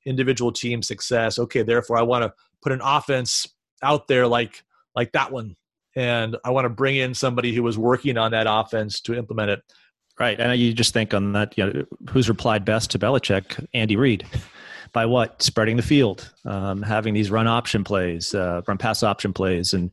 individual 0.06 0.52
team 0.52 0.82
success. 0.82 1.38
Okay, 1.38 1.62
therefore 1.62 1.98
I 1.98 2.02
want 2.02 2.24
to 2.24 2.32
put 2.62 2.72
an 2.72 2.80
offense 2.82 3.46
out 3.82 4.08
there 4.08 4.26
like 4.26 4.62
like 4.94 5.12
that 5.12 5.30
one. 5.32 5.56
And 5.96 6.36
I 6.44 6.50
want 6.50 6.66
to 6.66 6.68
bring 6.68 6.96
in 6.96 7.14
somebody 7.14 7.54
who 7.54 7.62
was 7.62 7.76
working 7.76 8.18
on 8.18 8.30
that 8.32 8.46
offense 8.48 9.00
to 9.00 9.14
implement 9.14 9.50
it. 9.50 9.62
Right. 10.18 10.38
And 10.38 10.58
you 10.58 10.72
just 10.72 10.94
think 10.94 11.12
on 11.12 11.32
that, 11.32 11.56
you 11.58 11.66
know, 11.66 11.84
who's 12.10 12.28
replied 12.28 12.64
best 12.64 12.90
to 12.92 12.98
Belichick? 12.98 13.66
Andy 13.74 13.96
Reid 13.96 14.24
by 14.92 15.04
what 15.04 15.42
spreading 15.42 15.76
the 15.76 15.82
field, 15.82 16.32
um, 16.44 16.80
having 16.82 17.12
these 17.12 17.30
run 17.30 17.46
option 17.46 17.84
plays, 17.84 18.34
uh, 18.34 18.62
run 18.66 18.78
pass 18.78 19.02
option 19.02 19.32
plays, 19.32 19.72
and 19.72 19.90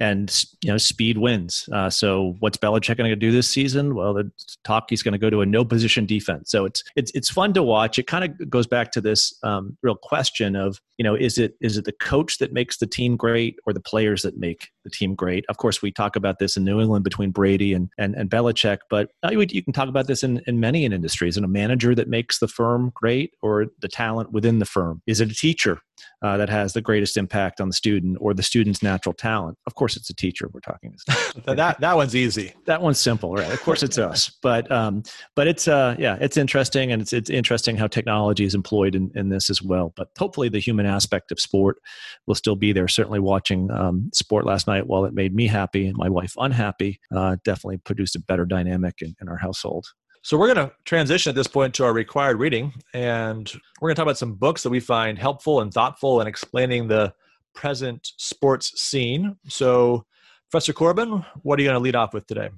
and 0.00 0.44
you 0.62 0.70
know 0.70 0.78
speed 0.78 1.18
wins. 1.18 1.68
Uh, 1.72 1.90
so 1.90 2.36
what's 2.40 2.58
Belichick 2.58 2.96
going 2.96 3.10
to 3.10 3.16
do 3.16 3.32
this 3.32 3.48
season? 3.48 3.94
Well, 3.94 4.14
the 4.14 4.30
talk 4.64 4.86
he's 4.88 5.02
going 5.02 5.12
to 5.12 5.18
go 5.18 5.30
to 5.30 5.40
a 5.40 5.46
no 5.46 5.64
position 5.64 6.06
defense. 6.06 6.50
So 6.50 6.64
it's 6.64 6.82
it's 6.96 7.10
it's 7.14 7.30
fun 7.30 7.52
to 7.54 7.62
watch. 7.62 7.98
It 7.98 8.06
kind 8.06 8.24
of 8.24 8.50
goes 8.50 8.66
back 8.66 8.92
to 8.92 9.00
this 9.00 9.34
um, 9.42 9.76
real 9.82 9.96
question 9.96 10.56
of 10.56 10.80
you 10.98 11.04
know 11.04 11.14
is 11.14 11.38
it 11.38 11.54
is 11.60 11.76
it 11.76 11.84
the 11.84 11.92
coach 11.92 12.38
that 12.38 12.52
makes 12.52 12.78
the 12.78 12.86
team 12.86 13.16
great 13.16 13.56
or 13.66 13.72
the 13.72 13.80
players 13.80 14.22
that 14.22 14.38
make 14.38 14.70
the 14.84 14.90
team 14.90 15.14
great? 15.14 15.44
Of 15.48 15.56
course, 15.56 15.82
we 15.82 15.90
talk 15.90 16.16
about 16.16 16.38
this 16.38 16.56
in 16.56 16.64
New 16.64 16.80
England 16.80 17.04
between 17.04 17.30
Brady 17.30 17.72
and 17.72 17.88
and, 17.98 18.14
and 18.14 18.30
Belichick, 18.30 18.78
but 18.90 19.10
you 19.30 19.62
can 19.62 19.72
talk 19.72 19.88
about 19.88 20.06
this 20.06 20.22
in 20.22 20.42
in 20.46 20.60
many 20.60 20.84
industries. 20.84 21.36
And 21.36 21.44
a 21.44 21.48
manager 21.48 21.94
that 21.94 22.08
makes 22.08 22.38
the 22.38 22.48
firm 22.48 22.92
great 22.94 23.32
or 23.42 23.66
the 23.80 23.88
talent 23.88 24.32
within 24.32 24.58
the 24.58 24.64
firm? 24.64 25.02
Is 25.06 25.20
it 25.20 25.30
a 25.30 25.34
teacher 25.34 25.80
uh, 26.22 26.36
that 26.36 26.48
has 26.48 26.72
the 26.72 26.80
greatest 26.80 27.16
impact 27.16 27.60
on 27.60 27.68
the 27.68 27.74
student 27.74 28.18
or 28.20 28.34
the 28.34 28.42
student's 28.42 28.82
natural 28.82 29.12
talent? 29.12 29.58
Of 29.66 29.74
course, 29.74 29.87
it's 29.96 30.10
a 30.10 30.14
teacher 30.14 30.48
we're 30.52 30.60
talking. 30.60 30.94
that 31.46 31.80
that 31.80 31.96
one's 31.96 32.16
easy. 32.16 32.54
That 32.66 32.82
one's 32.82 32.98
simple, 32.98 33.34
right? 33.34 33.52
Of 33.52 33.62
course, 33.62 33.82
it's 33.82 33.98
us. 33.98 34.30
But 34.42 34.70
um, 34.70 35.02
but 35.34 35.46
it's 35.46 35.68
uh, 35.68 35.96
yeah, 35.98 36.16
it's 36.20 36.36
interesting, 36.36 36.92
and 36.92 37.02
it's 37.02 37.12
it's 37.12 37.30
interesting 37.30 37.76
how 37.76 37.86
technology 37.86 38.44
is 38.44 38.54
employed 38.54 38.94
in, 38.94 39.10
in 39.14 39.28
this 39.28 39.50
as 39.50 39.62
well. 39.62 39.92
But 39.96 40.08
hopefully, 40.18 40.48
the 40.48 40.58
human 40.58 40.86
aspect 40.86 41.32
of 41.32 41.40
sport 41.40 41.78
will 42.26 42.34
still 42.34 42.56
be 42.56 42.72
there. 42.72 42.88
Certainly, 42.88 43.20
watching 43.20 43.70
um, 43.70 44.10
sport 44.12 44.46
last 44.46 44.66
night, 44.66 44.86
while 44.86 45.04
it 45.04 45.14
made 45.14 45.34
me 45.34 45.46
happy 45.46 45.86
and 45.86 45.96
my 45.96 46.08
wife 46.08 46.34
unhappy, 46.38 47.00
uh, 47.14 47.36
definitely 47.44 47.78
produced 47.78 48.16
a 48.16 48.20
better 48.20 48.44
dynamic 48.44 48.96
in, 49.00 49.14
in 49.20 49.28
our 49.28 49.36
household. 49.36 49.86
So 50.22 50.36
we're 50.36 50.52
going 50.52 50.68
to 50.68 50.74
transition 50.84 51.30
at 51.30 51.36
this 51.36 51.46
point 51.46 51.74
to 51.74 51.84
our 51.84 51.92
required 51.92 52.38
reading, 52.38 52.72
and 52.92 53.50
we're 53.80 53.88
going 53.88 53.94
to 53.94 54.00
talk 54.00 54.06
about 54.06 54.18
some 54.18 54.34
books 54.34 54.62
that 54.62 54.70
we 54.70 54.80
find 54.80 55.18
helpful 55.18 55.60
and 55.60 55.72
thoughtful 55.72 56.20
in 56.20 56.26
explaining 56.26 56.88
the 56.88 57.14
present 57.58 58.12
sports 58.18 58.80
scene. 58.80 59.36
So, 59.48 60.04
Professor 60.48 60.72
Corbin, 60.72 61.24
what 61.42 61.58
are 61.58 61.62
you 61.62 61.68
going 61.68 61.74
to 61.74 61.82
lead 61.82 61.96
off 61.96 62.14
with 62.14 62.24
today? 62.28 62.50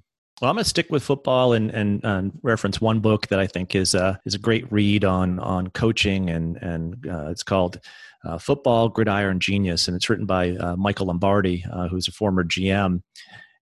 Well, 0.42 0.50
I'm 0.50 0.56
going 0.56 0.64
to 0.64 0.68
stick 0.68 0.90
with 0.90 1.02
football 1.02 1.54
and, 1.54 1.70
and, 1.70 2.04
and 2.04 2.32
reference 2.42 2.82
one 2.82 3.00
book 3.00 3.28
that 3.28 3.40
I 3.40 3.46
think 3.46 3.74
is 3.74 3.94
a, 3.94 4.20
is 4.26 4.34
a 4.34 4.38
great 4.38 4.70
read 4.70 5.04
on 5.04 5.38
on 5.38 5.68
coaching, 5.68 6.28
and 6.28 6.56
and 6.58 7.06
uh, 7.08 7.30
it's 7.30 7.42
called 7.42 7.80
uh, 8.26 8.36
Football 8.36 8.90
Gridiron 8.90 9.40
Genius, 9.40 9.88
and 9.88 9.96
it's 9.96 10.10
written 10.10 10.26
by 10.26 10.50
uh, 10.50 10.76
Michael 10.76 11.06
Lombardi, 11.06 11.64
uh, 11.72 11.88
who's 11.88 12.06
a 12.06 12.12
former 12.12 12.44
GM. 12.44 13.02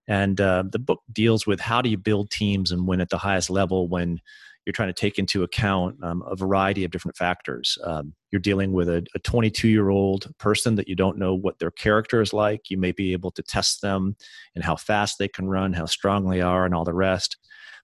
And 0.09 0.41
uh, 0.41 0.65
the 0.69 0.79
book 0.81 1.03
deals 1.13 1.47
with 1.47 1.61
how 1.61 1.83
do 1.83 1.89
you 1.89 1.99
build 1.99 2.31
teams 2.31 2.73
and 2.73 2.89
win 2.89 3.01
at 3.01 3.11
the 3.11 3.19
highest 3.19 3.49
level 3.49 3.87
when 3.87 4.21
you're 4.69 4.75
trying 4.75 4.91
to 4.91 4.93
take 4.93 5.19
into 5.19 5.45
account 5.45 5.97
um, 6.03 6.23
a 6.27 6.37
variety 6.37 6.85
of 6.85 6.91
different 6.91 7.17
factors. 7.17 7.79
Um, 7.85 8.13
you're 8.31 8.39
dealing 8.39 8.73
with 8.73 8.91
a 8.91 9.03
22 9.25 9.67
year 9.67 9.89
old 9.89 10.31
person 10.39 10.75
that 10.75 10.89
you 10.89 10.95
don't 10.95 11.17
know 11.17 11.35
what 11.35 11.59
their 11.59 11.71
character 11.71 12.21
is 12.21 12.35
like. 12.35 12.69
You 12.69 12.77
may 12.77 12.93
be 12.93 13.15
able 13.15 13.31
to 13.31 13.43
test 13.43 13.81
them 13.81 14.15
and 14.55 14.63
how 14.63 14.77
fast 14.77 15.17
they 15.19 15.27
can 15.27 15.49
run, 15.49 15.73
how 15.73 15.87
strong 15.87 16.29
they 16.29 16.43
are, 16.43 16.67
and 16.67 16.75
all 16.75 16.85
the 16.85 16.93
rest. 16.93 17.39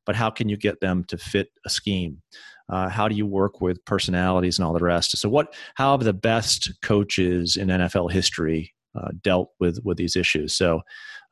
But 0.05 0.15
how 0.15 0.29
can 0.29 0.51
you 0.51 0.59
get 0.59 0.83
them 0.83 1.05
to 1.05 1.17
fit 1.17 1.49
a 1.65 1.71
scheme? 1.71 2.21
Uh, 2.69 2.91
how 2.91 3.09
do 3.09 3.15
you 3.15 3.25
work 3.25 3.63
with 3.63 3.83
personalities 3.87 4.59
and 4.59 4.67
all 4.67 4.75
the 4.75 4.85
rest? 4.85 5.17
So, 5.17 5.31
what? 5.31 5.55
How 5.77 5.93
have 5.93 6.05
the 6.05 6.13
best 6.13 6.71
coaches 6.83 7.57
in 7.57 7.69
NFL 7.69 8.13
history 8.13 8.75
uh, 8.95 9.09
dealt 9.23 9.53
with 9.59 9.79
with 9.85 9.97
these 9.97 10.17
issues? 10.17 10.55
So, 10.55 10.83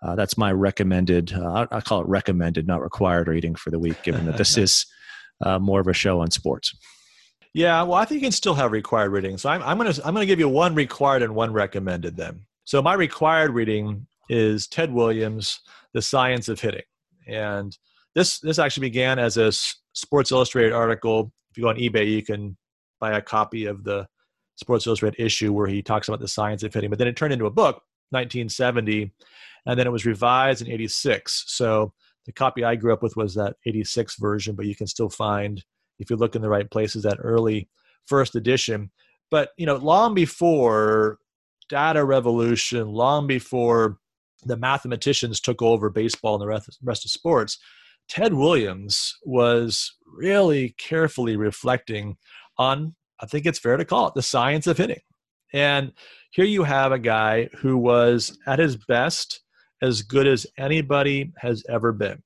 uh, 0.00 0.14
that's 0.14 0.38
my 0.38 0.50
recommended. 0.50 1.34
Uh, 1.34 1.66
I 1.70 1.82
call 1.82 2.00
it 2.00 2.08
recommended, 2.08 2.66
not 2.66 2.80
required 2.80 3.28
reading 3.28 3.54
for 3.54 3.70
the 3.70 3.78
week, 3.78 4.02
given 4.02 4.24
that 4.24 4.38
this 4.38 4.56
is 4.56 4.86
uh, 5.40 5.58
more 5.58 5.80
of 5.80 5.88
a 5.88 5.92
show 5.92 6.20
on 6.20 6.30
sports. 6.30 6.74
Yeah, 7.54 7.82
well, 7.82 7.94
I 7.94 8.04
think 8.04 8.20
you 8.20 8.26
can 8.26 8.32
still 8.32 8.54
have 8.54 8.72
required 8.72 9.10
reading. 9.10 9.36
So 9.36 9.50
I'm, 9.50 9.62
I'm 9.62 9.76
gonna 9.76 9.94
I'm 10.04 10.14
gonna 10.14 10.26
give 10.26 10.38
you 10.38 10.48
one 10.48 10.74
required 10.74 11.22
and 11.22 11.34
one 11.34 11.52
recommended. 11.52 12.16
Then, 12.16 12.46
so 12.64 12.80
my 12.80 12.94
required 12.94 13.52
reading 13.52 14.06
is 14.28 14.66
Ted 14.66 14.92
Williams, 14.92 15.60
The 15.92 16.00
Science 16.00 16.48
of 16.48 16.60
Hitting, 16.60 16.82
and 17.26 17.76
this 18.14 18.40
this 18.40 18.58
actually 18.58 18.88
began 18.88 19.18
as 19.18 19.36
a 19.36 19.52
Sports 19.92 20.32
Illustrated 20.32 20.72
article. 20.72 21.32
If 21.50 21.58
you 21.58 21.64
go 21.64 21.68
on 21.68 21.76
eBay, 21.76 22.10
you 22.10 22.22
can 22.22 22.56
buy 23.00 23.18
a 23.18 23.20
copy 23.20 23.66
of 23.66 23.84
the 23.84 24.06
Sports 24.56 24.86
Illustrated 24.86 25.22
issue 25.22 25.52
where 25.52 25.66
he 25.66 25.82
talks 25.82 26.08
about 26.08 26.20
the 26.20 26.28
science 26.28 26.62
of 26.62 26.72
hitting. 26.72 26.88
But 26.88 26.98
then 26.98 27.08
it 27.08 27.16
turned 27.16 27.34
into 27.34 27.46
a 27.46 27.50
book, 27.50 27.82
1970, 28.10 29.12
and 29.66 29.78
then 29.78 29.86
it 29.86 29.92
was 29.92 30.06
revised 30.06 30.62
in 30.62 30.70
86 30.70 31.44
so 31.46 31.92
the 32.26 32.32
copy 32.32 32.64
i 32.64 32.74
grew 32.74 32.92
up 32.92 33.02
with 33.02 33.16
was 33.16 33.34
that 33.34 33.56
86 33.66 34.16
version 34.16 34.54
but 34.54 34.66
you 34.66 34.76
can 34.76 34.86
still 34.86 35.10
find 35.10 35.64
if 35.98 36.10
you 36.10 36.16
look 36.16 36.34
in 36.34 36.42
the 36.42 36.48
right 36.48 36.70
places 36.70 37.02
that 37.04 37.18
early 37.20 37.68
first 38.06 38.34
edition. 38.34 38.90
But 39.30 39.50
you 39.56 39.66
know 39.66 39.76
long 39.76 40.14
before 40.14 41.18
data 41.68 42.04
revolution 42.04 42.88
long 42.88 43.26
before 43.26 43.98
the 44.44 44.56
mathematicians 44.56 45.40
took 45.40 45.62
over 45.62 45.88
baseball 45.88 46.34
and 46.34 46.42
the 46.42 46.74
rest, 46.82 47.04
of 47.04 47.10
sports 47.10 47.58
ted 48.08 48.34
williams 48.34 49.14
was 49.22 49.94
really 50.04 50.74
carefully 50.76 51.36
reflecting 51.36 52.16
on 52.58 52.94
i 53.20 53.26
think 53.26 53.46
it's 53.46 53.60
fair 53.60 53.76
to 53.76 53.84
call 53.84 54.08
it 54.08 54.14
the 54.14 54.22
science 54.22 54.66
of 54.66 54.76
hitting. 54.76 55.00
And 55.54 55.92
here 56.30 56.46
you 56.46 56.64
have 56.64 56.92
a 56.92 56.98
guy 56.98 57.48
who 57.58 57.76
was 57.76 58.38
at 58.46 58.58
his 58.58 58.76
best 58.76 59.40
as 59.82 60.00
good 60.00 60.26
as 60.26 60.46
anybody 60.56 61.32
has 61.38 61.64
ever 61.68 61.92
been. 61.92 62.22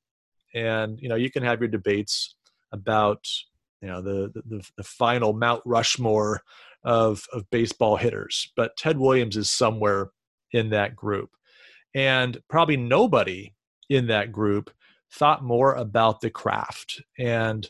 And 0.54 1.00
you 1.00 1.08
know, 1.08 1.16
you 1.16 1.30
can 1.30 1.42
have 1.42 1.60
your 1.60 1.68
debates 1.68 2.36
about 2.72 3.26
you 3.80 3.88
know 3.88 4.00
the 4.00 4.30
the, 4.46 4.62
the 4.76 4.84
final 4.84 5.32
Mount 5.32 5.62
Rushmore 5.64 6.42
of 6.84 7.26
of 7.32 7.50
baseball 7.50 7.96
hitters, 7.96 8.52
but 8.56 8.76
Ted 8.76 8.98
Williams 8.98 9.36
is 9.36 9.50
somewhere 9.50 10.10
in 10.52 10.70
that 10.70 10.94
group, 10.94 11.30
and 11.94 12.38
probably 12.48 12.76
nobody 12.76 13.54
in 13.88 14.06
that 14.08 14.32
group 14.32 14.70
thought 15.12 15.42
more 15.42 15.74
about 15.74 16.20
the 16.20 16.30
craft 16.30 17.02
and 17.18 17.68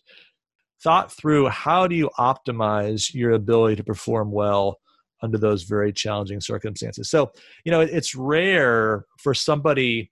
thought 0.82 1.12
through 1.12 1.48
how 1.48 1.86
do 1.86 1.94
you 1.94 2.10
optimize 2.18 3.12
your 3.12 3.32
ability 3.32 3.76
to 3.76 3.84
perform 3.84 4.30
well 4.30 4.78
under 5.26 5.38
those 5.38 5.64
very 5.64 5.92
challenging 5.92 6.40
circumstances. 6.40 7.10
So, 7.10 7.32
you 7.64 7.72
know, 7.72 7.80
it's 7.80 8.14
rare 8.14 9.04
for 9.18 9.34
somebody 9.34 10.10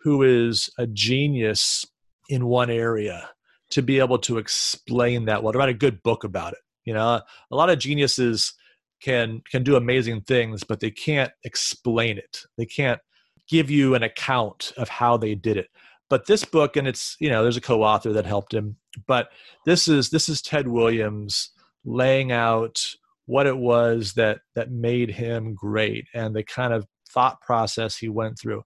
who 0.00 0.22
is 0.22 0.68
a 0.78 0.86
genius 0.86 1.84
in 2.28 2.46
one 2.46 2.70
area 2.70 3.30
to 3.70 3.82
be 3.82 3.98
able 3.98 4.18
to 4.18 4.38
explain 4.38 5.26
that 5.26 5.42
well, 5.42 5.52
to 5.52 5.58
write 5.58 5.68
a 5.68 5.74
good 5.74 6.02
book 6.02 6.24
about 6.24 6.52
it. 6.52 6.60
You 6.84 6.94
know, 6.94 7.20
a 7.50 7.56
lot 7.56 7.70
of 7.70 7.78
geniuses 7.78 8.52
can 9.02 9.42
can 9.50 9.62
do 9.62 9.76
amazing 9.76 10.22
things, 10.22 10.64
but 10.64 10.80
they 10.80 10.90
can't 10.90 11.32
explain 11.44 12.18
it. 12.18 12.42
They 12.56 12.66
can't 12.66 13.00
give 13.48 13.70
you 13.70 13.94
an 13.94 14.02
account 14.02 14.72
of 14.76 14.88
how 14.88 15.16
they 15.16 15.34
did 15.34 15.56
it. 15.56 15.68
But 16.10 16.26
this 16.26 16.44
book, 16.44 16.76
and 16.76 16.88
it's 16.88 17.16
you 17.20 17.28
know, 17.28 17.42
there's 17.42 17.56
a 17.56 17.62
co-author 17.62 18.12
that 18.14 18.26
helped 18.26 18.54
him, 18.54 18.76
but 19.06 19.28
this 19.66 19.86
is 19.88 20.10
this 20.10 20.28
is 20.28 20.42
Ted 20.42 20.66
Williams 20.68 21.50
laying 21.84 22.32
out 22.32 22.82
what 23.28 23.46
it 23.46 23.58
was 23.58 24.14
that 24.14 24.40
that 24.54 24.70
made 24.70 25.10
him 25.10 25.54
great 25.54 26.06
and 26.14 26.34
the 26.34 26.42
kind 26.42 26.72
of 26.72 26.86
thought 27.12 27.38
process 27.42 27.94
he 27.94 28.08
went 28.08 28.38
through. 28.40 28.62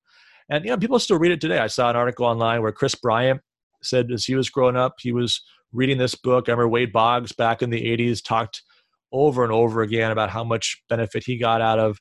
And 0.48 0.64
you 0.64 0.70
know, 0.70 0.76
people 0.76 1.00
still 1.00 1.18
read 1.18 1.32
it 1.32 1.40
today. 1.40 1.58
I 1.58 1.66
saw 1.66 1.90
an 1.90 1.96
article 1.96 2.26
online 2.26 2.62
where 2.62 2.70
Kris 2.70 2.94
Bryant 2.94 3.40
said 3.82 4.12
as 4.12 4.24
he 4.24 4.36
was 4.36 4.50
growing 4.50 4.76
up, 4.76 4.94
he 5.00 5.10
was 5.10 5.42
reading 5.72 5.98
this 5.98 6.14
book. 6.14 6.48
I 6.48 6.52
remember 6.52 6.68
Wade 6.68 6.92
Boggs 6.92 7.32
back 7.32 7.60
in 7.60 7.70
the 7.70 7.82
80s 7.82 8.22
talked 8.22 8.62
over 9.10 9.42
and 9.42 9.52
over 9.52 9.82
again 9.82 10.12
about 10.12 10.30
how 10.30 10.44
much 10.44 10.80
benefit 10.88 11.24
he 11.26 11.38
got 11.38 11.60
out 11.60 11.80
of 11.80 11.98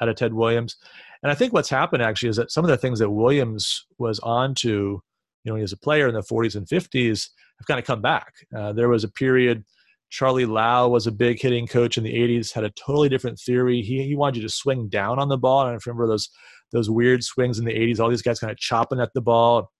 out 0.00 0.08
of 0.08 0.14
Ted 0.14 0.32
Williams. 0.32 0.76
And 1.24 1.32
I 1.32 1.34
think 1.34 1.52
what's 1.52 1.70
happened 1.70 2.04
actually 2.04 2.28
is 2.28 2.36
that 2.36 2.52
some 2.52 2.64
of 2.64 2.70
the 2.70 2.76
things 2.76 3.00
that 3.00 3.10
Williams 3.10 3.84
was 3.98 4.20
on 4.20 4.54
to, 4.60 5.02
you 5.42 5.52
know, 5.52 5.56
as 5.56 5.72
a 5.72 5.76
player 5.76 6.06
in 6.06 6.14
the 6.14 6.20
40s 6.20 6.54
and 6.54 6.68
50s 6.68 7.30
have 7.58 7.66
kind 7.66 7.80
of 7.80 7.84
come 7.84 8.00
back. 8.00 8.32
Uh, 8.56 8.72
there 8.72 8.88
was 8.88 9.02
a 9.02 9.08
period, 9.08 9.64
Charlie 10.10 10.46
Lau 10.46 10.88
was 10.88 11.06
a 11.06 11.12
big 11.12 11.40
hitting 11.40 11.66
coach 11.66 11.98
in 11.98 12.04
the 12.04 12.14
80s, 12.14 12.52
had 12.52 12.64
a 12.64 12.70
totally 12.70 13.08
different 13.08 13.38
theory. 13.38 13.82
He, 13.82 14.02
he 14.02 14.16
wanted 14.16 14.36
you 14.36 14.42
to 14.42 14.48
swing 14.48 14.88
down 14.88 15.18
on 15.18 15.28
the 15.28 15.38
ball. 15.38 15.62
And 15.62 15.70
I 15.70 15.78
remember 15.84 16.06
those, 16.06 16.28
those 16.72 16.88
weird 16.88 17.24
swings 17.24 17.58
in 17.58 17.64
the 17.64 17.74
80s, 17.74 18.00
all 18.00 18.08
these 18.08 18.22
guys 18.22 18.38
kind 18.38 18.50
of 18.50 18.58
chopping 18.58 19.00
at 19.00 19.12
the 19.14 19.20
ball, 19.20 19.70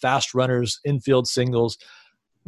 fast 0.00 0.34
runners, 0.34 0.80
infield 0.84 1.26
singles 1.26 1.76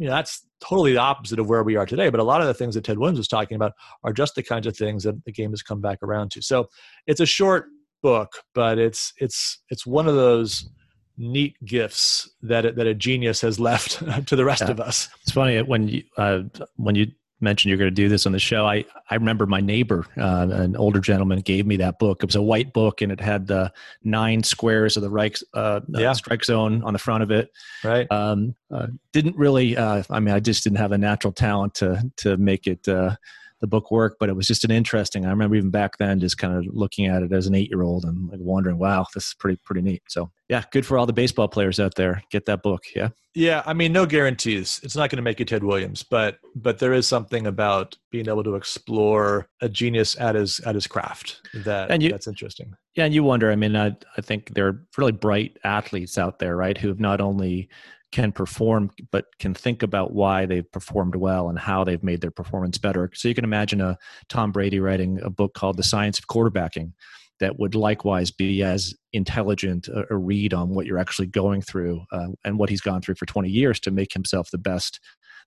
you 0.01 0.07
know 0.07 0.13
that's 0.13 0.47
totally 0.59 0.93
the 0.93 0.99
opposite 0.99 1.37
of 1.37 1.47
where 1.47 1.63
we 1.63 1.75
are 1.75 1.85
today 1.85 2.09
but 2.09 2.19
a 2.19 2.23
lot 2.23 2.41
of 2.41 2.47
the 2.47 2.53
things 2.53 2.73
that 2.73 2.83
ted 2.83 2.97
williams 2.97 3.19
was 3.19 3.27
talking 3.27 3.55
about 3.55 3.73
are 4.03 4.11
just 4.11 4.33
the 4.33 4.41
kinds 4.41 4.65
of 4.65 4.75
things 4.75 5.03
that 5.03 5.23
the 5.25 5.31
game 5.31 5.51
has 5.51 5.61
come 5.61 5.79
back 5.79 5.99
around 6.01 6.31
to 6.31 6.41
so 6.41 6.67
it's 7.05 7.19
a 7.19 7.25
short 7.25 7.67
book 8.01 8.31
but 8.55 8.79
it's 8.79 9.13
it's 9.17 9.59
it's 9.69 9.85
one 9.85 10.07
of 10.07 10.15
those 10.15 10.69
neat 11.17 11.55
gifts 11.65 12.29
that 12.41 12.75
that 12.75 12.87
a 12.87 12.93
genius 12.93 13.41
has 13.41 13.59
left 13.59 14.01
to 14.27 14.35
the 14.35 14.45
rest 14.45 14.63
yeah. 14.63 14.71
of 14.71 14.79
us 14.79 15.09
it's 15.21 15.31
funny 15.31 15.61
when 15.61 15.87
you 15.87 16.03
uh, 16.17 16.41
when 16.75 16.95
you 16.95 17.07
mentioned 17.41 17.69
you're 17.69 17.77
going 17.77 17.89
to 17.89 17.91
do 17.91 18.07
this 18.07 18.25
on 18.25 18.31
the 18.31 18.39
show. 18.39 18.65
I, 18.65 18.85
I 19.09 19.15
remember 19.15 19.45
my 19.45 19.59
neighbor, 19.59 20.05
uh, 20.17 20.47
an 20.51 20.75
older 20.75 20.99
gentleman, 20.99 21.41
gave 21.41 21.65
me 21.65 21.77
that 21.77 21.99
book. 21.99 22.23
It 22.23 22.27
was 22.27 22.35
a 22.35 22.41
white 22.41 22.71
book 22.71 23.01
and 23.01 23.11
it 23.11 23.19
had 23.19 23.47
the 23.47 23.73
nine 24.03 24.43
squares 24.43 24.95
of 24.95 25.03
the 25.03 25.09
right, 25.09 25.37
uh, 25.53 25.81
yeah. 25.89 26.13
strike 26.13 26.45
zone 26.45 26.83
on 26.83 26.93
the 26.93 26.99
front 26.99 27.23
of 27.23 27.31
it. 27.31 27.51
Right. 27.83 28.09
Um, 28.11 28.55
uh, 28.71 28.87
didn't 29.11 29.35
really, 29.35 29.75
uh, 29.75 30.03
I 30.09 30.19
mean, 30.19 30.33
I 30.33 30.39
just 30.39 30.63
didn't 30.63 30.77
have 30.77 30.91
a 30.91 30.97
natural 30.97 31.33
talent 31.33 31.73
to, 31.75 32.09
to 32.17 32.37
make 32.37 32.67
it, 32.67 32.87
uh, 32.87 33.15
the 33.61 33.67
book 33.67 33.91
work, 33.91 34.17
but 34.19 34.27
it 34.27 34.35
was 34.35 34.47
just 34.47 34.65
an 34.65 34.71
interesting. 34.71 35.25
I 35.25 35.29
remember 35.29 35.55
even 35.55 35.69
back 35.69 35.97
then 35.97 36.19
just 36.19 36.37
kind 36.37 36.53
of 36.53 36.65
looking 36.75 37.05
at 37.05 37.23
it 37.23 37.31
as 37.31 37.47
an 37.47 37.55
eight 37.55 37.69
year 37.69 37.83
old 37.83 38.03
and 38.03 38.29
like 38.29 38.39
wondering, 38.41 38.77
wow, 38.77 39.05
this 39.13 39.27
is 39.27 39.35
pretty 39.35 39.59
pretty 39.63 39.81
neat. 39.81 40.01
So 40.09 40.31
yeah, 40.49 40.63
good 40.71 40.85
for 40.85 40.97
all 40.97 41.05
the 41.05 41.13
baseball 41.13 41.47
players 41.47 41.79
out 41.79 41.95
there. 41.95 42.21
Get 42.31 42.45
that 42.47 42.63
book. 42.63 42.83
Yeah. 42.95 43.09
Yeah, 43.33 43.63
I 43.65 43.71
mean, 43.71 43.93
no 43.93 44.05
guarantees. 44.05 44.81
It's 44.83 44.97
not 44.97 45.09
going 45.09 45.15
to 45.15 45.21
make 45.21 45.39
you 45.39 45.45
Ted 45.45 45.63
Williams, 45.63 46.03
but 46.03 46.39
but 46.53 46.79
there 46.79 46.91
is 46.91 47.07
something 47.07 47.47
about 47.47 47.95
being 48.11 48.27
able 48.27 48.43
to 48.43 48.55
explore 48.55 49.47
a 49.61 49.69
genius 49.69 50.19
at 50.19 50.35
his 50.35 50.59
at 50.61 50.75
his 50.75 50.85
craft 50.85 51.39
that 51.63 51.91
and 51.91 52.03
you, 52.03 52.09
that's 52.09 52.27
interesting. 52.27 52.73
Yeah, 52.95 53.05
and 53.05 53.13
you 53.13 53.23
wonder. 53.23 53.49
I 53.49 53.55
mean, 53.55 53.77
I 53.77 53.95
I 54.17 54.21
think 54.21 54.53
there 54.53 54.67
are 54.67 54.85
really 54.97 55.13
bright 55.13 55.57
athletes 55.63 56.17
out 56.17 56.39
there, 56.39 56.57
right, 56.57 56.77
who 56.77 56.89
have 56.89 56.99
not 56.99 57.21
only 57.21 57.69
can 58.11 58.31
perform 58.31 58.91
but 59.11 59.25
can 59.39 59.53
think 59.53 59.83
about 59.83 60.13
why 60.13 60.45
they've 60.45 60.69
performed 60.71 61.15
well 61.15 61.49
and 61.49 61.57
how 61.57 61.83
they've 61.83 62.03
made 62.03 62.21
their 62.21 62.31
performance 62.31 62.77
better. 62.77 63.09
So 63.13 63.27
you 63.27 63.35
can 63.35 63.43
imagine 63.43 63.81
a 63.81 63.97
tom 64.29 64.51
brady 64.51 64.79
writing 64.79 65.19
a 65.21 65.29
book 65.29 65.53
called 65.53 65.77
the 65.77 65.83
science 65.83 66.19
of 66.19 66.27
quarterbacking 66.27 66.91
that 67.39 67.57
would 67.57 67.75
likewise 67.75 68.31
be 68.31 68.61
as 68.63 68.93
intelligent 69.13 69.87
a, 69.87 70.15
read 70.15 70.53
on 70.53 70.69
what 70.69 70.85
you're 70.85 70.99
actually 70.99 71.27
going 71.27 71.61
through 71.61 72.01
uh, 72.11 72.27
and 72.45 72.59
what 72.59 72.69
he's 72.69 72.81
gone 72.81 73.01
through 73.01 73.15
for 73.15 73.25
20 73.25 73.49
years 73.49 73.79
to 73.79 73.91
make 73.91 74.13
himself 74.13 74.51
the 74.51 74.57
best 74.57 74.99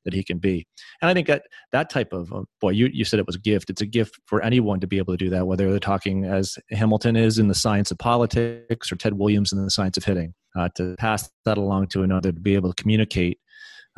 that 0.05 0.15
he 0.15 0.23
can 0.23 0.39
be. 0.39 0.67
And 1.01 1.11
I 1.11 1.15
think 1.15 1.27
that 1.27 1.45
that 1.73 1.91
type 1.91 2.13
of 2.13 2.33
uh, 2.33 2.43
boy, 2.61 2.71
you 2.71 2.89
you 2.93 3.05
said 3.05 3.19
it 3.19 3.27
was 3.27 3.37
a 3.37 3.41
gift. 3.41 3.71
It's 3.71 3.83
a 3.83 3.87
gift 3.87 4.21
for 4.27 4.43
anyone 4.43 4.81
to 4.81 4.87
be 4.87 4.99
able 4.99 5.15
to 5.15 5.25
do 5.25 5.31
that, 5.31 5.47
whether 5.47 5.71
they're 5.71 5.79
talking 5.79 6.25
as 6.25 6.59
Hamilton 6.71 7.17
is 7.17 7.39
in 7.39 7.49
the 7.49 7.55
science 7.55 7.91
of 7.91 7.99
politics 7.99 8.91
or 8.91 8.97
Ted 8.97 9.15
Williams 9.15 9.53
in 9.53 9.63
the 9.63 9.71
science 9.71 9.97
of 9.97 10.05
hitting. 10.05 10.35
Uh, 10.57 10.69
to 10.77 10.95
pass 11.01 11.29
that 11.45 11.59
along 11.59 11.89
to 11.89 12.05
another, 12.05 12.31
to 12.31 12.41
be 12.41 12.55
able 12.55 12.73
to 12.73 12.81
communicate 12.81 13.41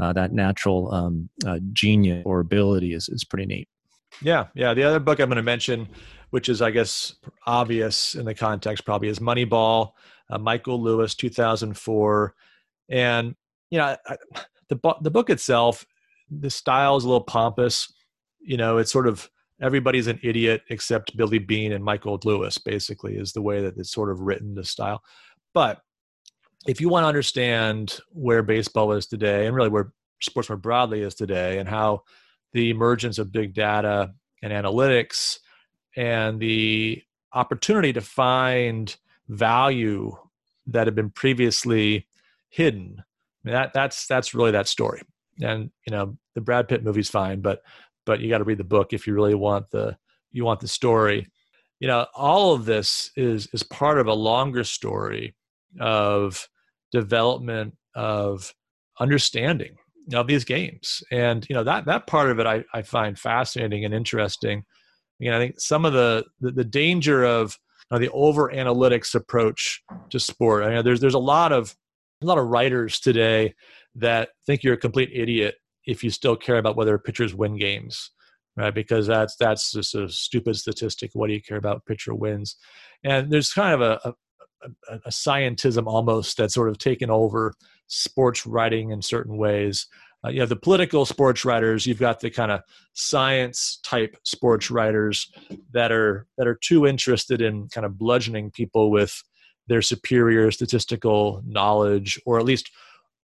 uh, 0.00 0.12
that 0.12 0.32
natural 0.32 0.92
um, 0.92 1.28
uh, 1.46 1.58
genius 1.72 2.22
or 2.24 2.40
ability 2.40 2.94
is 2.94 3.08
is 3.08 3.24
pretty 3.24 3.46
neat. 3.46 3.68
Yeah, 4.22 4.46
yeah. 4.54 4.74
The 4.74 4.84
other 4.84 5.00
book 5.00 5.20
I'm 5.20 5.28
going 5.28 5.36
to 5.36 5.42
mention, 5.42 5.88
which 6.30 6.48
is 6.48 6.62
I 6.62 6.70
guess 6.70 7.16
obvious 7.46 8.14
in 8.14 8.24
the 8.24 8.34
context, 8.34 8.84
probably 8.84 9.08
is 9.08 9.18
Moneyball, 9.18 9.92
uh, 10.30 10.38
Michael 10.38 10.82
Lewis, 10.82 11.14
2004, 11.14 12.34
and 12.88 13.34
you 13.70 13.78
know 13.78 13.96
I, 14.06 14.16
the 14.68 14.94
the 15.02 15.10
book 15.10 15.30
itself 15.30 15.86
the 16.30 16.50
style 16.50 16.96
is 16.96 17.04
a 17.04 17.08
little 17.08 17.24
pompous. 17.24 17.92
You 18.40 18.56
know, 18.56 18.78
it's 18.78 18.92
sort 18.92 19.08
of 19.08 19.30
everybody's 19.60 20.06
an 20.06 20.20
idiot 20.22 20.62
except 20.70 21.16
Billy 21.16 21.38
Beane 21.38 21.72
and 21.72 21.84
Michael 21.84 22.20
Lewis, 22.24 22.58
basically, 22.58 23.16
is 23.16 23.32
the 23.32 23.42
way 23.42 23.62
that 23.62 23.76
it's 23.76 23.92
sort 23.92 24.10
of 24.10 24.20
written, 24.20 24.54
the 24.54 24.64
style. 24.64 25.02
But 25.54 25.80
if 26.66 26.80
you 26.80 26.88
want 26.88 27.04
to 27.04 27.08
understand 27.08 27.98
where 28.10 28.42
baseball 28.42 28.92
is 28.92 29.06
today 29.06 29.46
and 29.46 29.54
really 29.54 29.68
where 29.68 29.92
sports 30.20 30.48
more 30.48 30.56
broadly 30.56 31.02
is 31.02 31.14
today 31.14 31.58
and 31.58 31.68
how 31.68 32.02
the 32.52 32.70
emergence 32.70 33.18
of 33.18 33.32
big 33.32 33.54
data 33.54 34.12
and 34.42 34.52
analytics 34.52 35.38
and 35.96 36.40
the 36.40 37.02
opportunity 37.32 37.92
to 37.92 38.00
find 38.00 38.96
value 39.28 40.16
that 40.66 40.86
had 40.86 40.94
been 40.94 41.10
previously 41.10 42.06
hidden 42.48 42.96
I 42.98 43.48
mean, 43.48 43.54
that 43.54 43.72
that's 43.72 44.06
that's 44.06 44.34
really 44.34 44.52
that 44.52 44.68
story 44.68 45.02
and 45.42 45.70
you 45.87 45.90
know 45.90 46.16
the 46.35 46.40
brad 46.40 46.68
pitt 46.68 46.83
movie's 46.83 47.11
fine 47.11 47.40
but 47.40 47.62
but 48.07 48.20
you 48.20 48.31
got 48.31 48.38
to 48.38 48.44
read 48.44 48.59
the 48.59 48.64
book 48.64 48.92
if 48.92 49.07
you 49.07 49.12
really 49.12 49.35
want 49.35 49.70
the 49.70 49.96
you 50.31 50.44
want 50.44 50.61
the 50.61 50.68
story. 50.68 51.27
You 51.81 51.88
know 51.88 52.07
all 52.14 52.55
of 52.55 52.64
this 52.64 53.11
is 53.16 53.49
is 53.53 53.62
part 53.62 53.99
of 53.99 54.07
a 54.07 54.14
longer 54.14 54.64
story 54.64 55.35
of 55.79 56.49
development 56.92 57.75
of 57.94 58.55
understanding 58.99 59.77
of 60.14 60.27
these 60.27 60.44
games. 60.44 61.03
And 61.11 61.44
you 61.51 61.55
know 61.55 61.64
that 61.64 61.85
that 61.85 62.07
part 62.07 62.31
of 62.31 62.38
it 62.38 62.46
i, 62.46 62.64
I 62.72 62.83
find 62.83 63.18
fascinating 63.18 63.85
and 63.85 63.92
interesting. 63.92 64.64
You 65.18 65.31
know 65.31 65.37
i 65.37 65.40
think 65.40 65.61
some 65.61 65.85
of 65.85 65.92
the 65.92 66.25
the, 66.40 66.53
the 66.53 66.64
danger 66.64 67.25
of 67.25 67.59
you 67.90 67.96
know, 67.96 68.01
the 68.01 68.12
over 68.12 68.51
analytics 68.51 69.14
approach 69.14 69.83
to 70.11 70.18
sport 70.18 70.64
i 70.64 70.75
know 70.75 70.83
there's 70.83 71.01
there's 71.01 71.14
a 71.14 71.18
lot 71.18 71.53
of 71.53 71.75
a 72.22 72.27
lot 72.27 72.38
of 72.38 72.46
writers 72.46 72.99
today 73.01 73.55
that 73.96 74.30
think 74.46 74.62
you're 74.62 74.74
a 74.74 74.78
complete 74.78 75.11
idiot 75.12 75.56
if 75.85 76.02
you 76.02 76.11
still 76.11 76.37
care 76.37 76.59
about 76.59 76.76
whether 76.76 76.98
pitchers 76.98 77.35
win 77.35 77.56
games 77.56 78.11
right? 78.56 78.74
Because 78.74 79.06
that's 79.06 79.37
that's 79.37 79.72
just 79.72 79.94
a 79.94 80.09
stupid 80.09 80.56
statistic. 80.56 81.11
What 81.12 81.28
do 81.28 81.35
you 81.35 81.42
care 81.42 81.59
about 81.59 81.85
pitcher 81.87 82.14
wins? 82.14 82.56
And 83.04 83.30
there's 83.30 83.52
kind 83.52 83.74
of 83.74 83.80
a, 83.82 84.00
a, 84.04 84.98
a 85.04 85.11
scientism 85.11 85.87
almost 85.87 86.37
that's 86.37 86.54
sort 86.54 86.70
of 86.70 86.78
taken 86.78 87.11
over 87.11 87.54
sports 87.87 88.46
writing 88.46 88.90
in 88.90 89.02
certain 89.02 89.37
ways. 89.37 89.87
Uh, 90.24 90.30
you 90.30 90.40
have 90.40 90.48
the 90.48 90.56
political 90.56 91.04
sports 91.04 91.44
writers 91.44 91.87
you've 91.87 92.00
got 92.00 92.20
the 92.20 92.30
kind 92.30 92.50
of 92.50 92.62
science 92.94 93.78
type 93.85 94.16
sports 94.24 94.70
writers 94.70 95.30
that 95.72 95.92
are 95.92 96.26
that 96.38 96.46
are 96.46 96.59
too 96.62 96.87
interested 96.87 97.42
in 97.42 97.68
kind 97.68 97.85
of 97.85 97.98
bludgeoning 97.98 98.50
people 98.50 98.90
with 98.90 99.22
their 99.68 99.82
superior 99.82 100.50
statistical 100.50 101.42
knowledge 101.46 102.20
or 102.24 102.38
at 102.38 102.44
least 102.44 102.70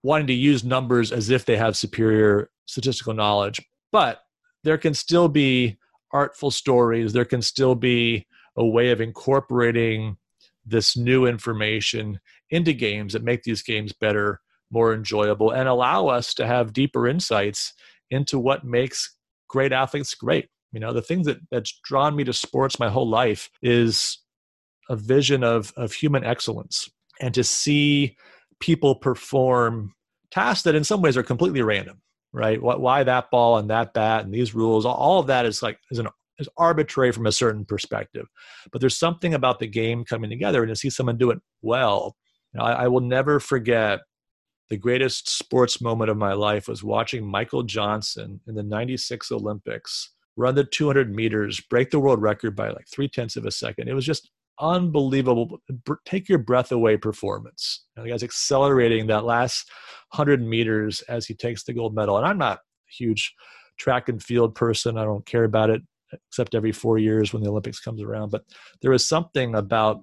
wanting 0.04 0.28
to 0.28 0.34
use 0.34 0.64
numbers 0.64 1.12
as 1.12 1.30
if 1.30 1.46
they 1.46 1.58
have 1.58 1.78
superior 1.78 2.50
statistical 2.66 3.14
knowledge. 3.14 3.62
But 3.92 4.22
there 4.64 4.78
can 4.78 4.94
still 4.94 5.28
be 5.28 5.78
artful 6.12 6.52
stories, 6.52 7.14
there 7.14 7.26
can 7.26 7.42
still 7.42 7.76
be 7.76 8.28
a 8.56 8.66
way 8.66 8.92
of 8.92 9.02
incorporating 9.02 10.18
this 10.66 10.98
new 10.98 11.26
information 11.26 12.20
into 12.50 12.74
games 12.74 13.14
that 13.14 13.24
make 13.24 13.44
these 13.44 13.62
games 13.62 13.94
better, 13.94 14.42
more 14.72 14.94
enjoyable, 14.94 15.52
and 15.52 15.68
allow 15.70 16.08
us 16.08 16.34
to 16.34 16.46
have 16.46 16.74
deeper 16.74 17.08
insights 17.08 17.74
into 18.10 18.40
what 18.40 18.66
makes 18.66 19.16
great 19.48 19.72
athletes 19.72 20.14
great. 20.14 20.50
You 20.72 20.80
know, 20.80 20.94
the 20.94 21.02
thing 21.02 21.24
that, 21.24 21.38
that's 21.52 21.80
drawn 21.84 22.16
me 22.16 22.24
to 22.26 22.34
sports 22.34 22.80
my 22.80 22.90
whole 22.90 23.08
life 23.08 23.50
is 23.62 24.20
a 24.90 24.96
vision 24.96 25.44
of, 25.44 25.74
of 25.78 25.94
human 25.94 26.24
excellence 26.24 26.90
and 27.20 27.34
to 27.34 27.44
see 27.44 28.18
people 28.60 28.96
perform 28.96 29.94
tasks 30.32 30.64
that 30.64 30.76
in 30.76 30.84
some 30.84 31.02
ways 31.02 31.18
are 31.18 31.24
completely 31.24 31.62
random, 31.62 32.02
right? 32.34 32.62
Why 32.62 33.04
that 33.04 33.32
ball 33.32 33.58
and 33.58 33.70
that 33.70 33.94
bat 33.94 34.26
and 34.26 34.34
these 34.34 34.56
rules, 34.56 34.86
all 34.86 35.20
of 35.20 35.28
that 35.28 35.46
is 35.46 35.62
like 35.62 35.80
is 35.92 36.00
an 36.00 36.08
is 36.40 36.50
arbitrary 36.58 37.12
from 37.12 37.26
a 37.26 37.32
certain 37.32 37.66
perspective. 37.66 38.28
But 38.72 38.82
there's 38.82 38.98
something 38.98 39.34
about 39.34 39.60
the 39.60 39.68
game 39.68 40.06
coming 40.06 40.30
together 40.30 40.62
and 40.62 40.70
to 40.70 40.76
see 40.76 40.90
someone 40.90 41.18
do 41.18 41.32
it 41.32 41.40
well. 41.62 42.16
You 42.54 42.60
know, 42.60 42.66
I, 42.66 42.84
I 42.84 42.88
will 42.88 43.02
never 43.02 43.40
forget 43.40 44.02
the 44.70 44.78
greatest 44.78 45.30
sports 45.30 45.82
moment 45.82 46.12
of 46.12 46.18
my 46.18 46.34
life 46.34 46.68
was 46.68 46.84
watching 46.84 47.26
Michael 47.26 47.64
Johnson 47.64 48.42
in 48.48 48.56
the 48.56 48.64
96 48.64 49.32
Olympics 49.32 50.12
run 50.36 50.56
the 50.56 50.64
200 50.64 51.14
meters, 51.14 51.60
break 51.60 51.90
the 51.90 52.00
world 52.00 52.22
record 52.22 52.56
by 52.56 52.70
like 52.70 52.88
three 52.88 53.08
tenths 53.08 53.36
of 53.36 53.46
a 53.46 53.52
second. 53.52 53.88
It 53.88 53.94
was 53.94 54.06
just 54.06 54.30
unbelievable. 54.60 55.60
Take 56.06 56.30
your 56.30 56.40
breath 56.40 56.72
away 56.72 56.98
performance. 56.98 57.86
Know, 57.96 58.04
the 58.04 58.10
guy's 58.10 58.24
accelerating 58.24 59.08
that 59.08 59.26
last 59.26 59.70
100 60.12 60.42
meters 60.42 61.02
as 61.04 61.26
he 61.26 61.34
takes 61.34 61.64
the 61.64 61.74
gold 61.74 61.96
medal. 61.96 62.18
And 62.18 62.26
I'm 62.26 62.38
not 62.38 62.58
a 62.58 62.62
huge 62.90 63.34
track 63.78 64.10
and 64.10 64.22
field 64.22 64.56
person. 64.56 64.98
I 64.98 65.04
don't 65.04 65.26
care 65.26 65.44
about 65.44 65.70
it 65.70 65.82
except 66.30 66.56
every 66.56 66.72
four 66.72 66.98
years 66.98 67.34
when 67.34 67.44
the 67.44 67.50
Olympics 67.50 67.80
comes 67.80 68.02
around. 68.02 68.32
But 68.32 68.44
there 68.82 68.92
was 68.92 69.08
something 69.08 69.56
about 69.56 70.00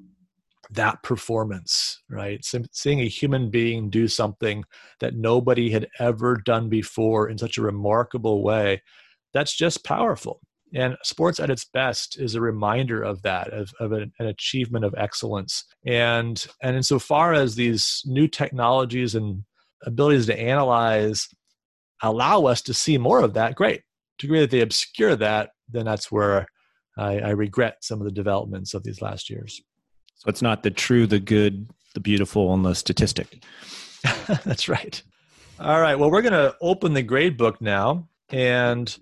that 0.71 1.03
performance, 1.03 2.03
right? 2.09 2.45
Seeing 2.73 3.01
a 3.01 3.09
human 3.09 3.51
being 3.51 3.91
do 3.91 4.09
something 4.09 4.65
that 5.01 5.15
nobody 5.15 5.71
had 5.71 5.89
ever 5.99 6.37
done 6.37 6.69
before 6.69 7.29
in 7.29 7.39
such 7.39 7.59
a 7.59 7.63
remarkable 7.63 8.43
way, 8.43 8.83
that's 9.33 9.57
just 9.57 9.85
powerful. 9.85 10.41
And 10.75 10.97
sports 11.05 11.39
at 11.39 11.51
its 11.51 11.65
best 11.65 12.19
is 12.19 12.35
a 12.35 12.41
reminder 12.41 13.03
of 13.03 13.23
that, 13.23 13.53
of, 13.53 13.73
of 13.79 13.93
an, 13.93 14.13
an 14.19 14.27
achievement 14.27 14.85
of 14.85 14.95
excellence. 14.99 15.65
And, 15.87 16.45
and 16.63 16.75
insofar 16.75 17.33
as 17.33 17.55
these 17.55 18.03
new 18.05 18.27
technologies 18.27 19.15
and 19.15 19.45
abilities 19.85 20.27
to 20.27 20.39
analyze 20.39 21.29
allow 22.03 22.45
us 22.45 22.61
to 22.63 22.75
see 22.75 22.99
more 22.99 23.21
of 23.21 23.35
that, 23.35 23.55
great. 23.55 23.83
To 24.19 24.27
agree 24.27 24.41
that 24.41 24.51
they 24.51 24.61
obscure 24.61 25.17
that, 25.17 25.51
then 25.69 25.85
that's 25.85 26.11
where 26.11 26.47
I, 26.99 27.19
I 27.19 27.31
regret 27.31 27.79
some 27.83 28.01
of 28.01 28.05
the 28.05 28.13
developments 28.13 28.75
of 28.75 28.85
these 28.85 29.01
last 29.01 29.31
years. 29.31 29.61
So 30.17 30.29
it's 30.29 30.43
not 30.43 30.63
the 30.63 30.71
true, 30.71 31.07
the 31.07 31.21
good, 31.21 31.69
the 31.95 32.01
beautiful, 32.01 32.53
and 32.55 32.65
the 32.65 32.75
statistic. 32.75 33.43
That's 34.45 34.69
right. 34.69 35.03
All 35.59 35.81
right. 35.81 35.99
Well, 35.99 36.11
we're 36.11 36.23
going 36.23 36.33
to 36.33 36.55
open 36.61 36.95
the 36.95 37.03
grade 37.03 37.37
book 37.37 37.61
now. 37.61 38.09
And 38.31 38.97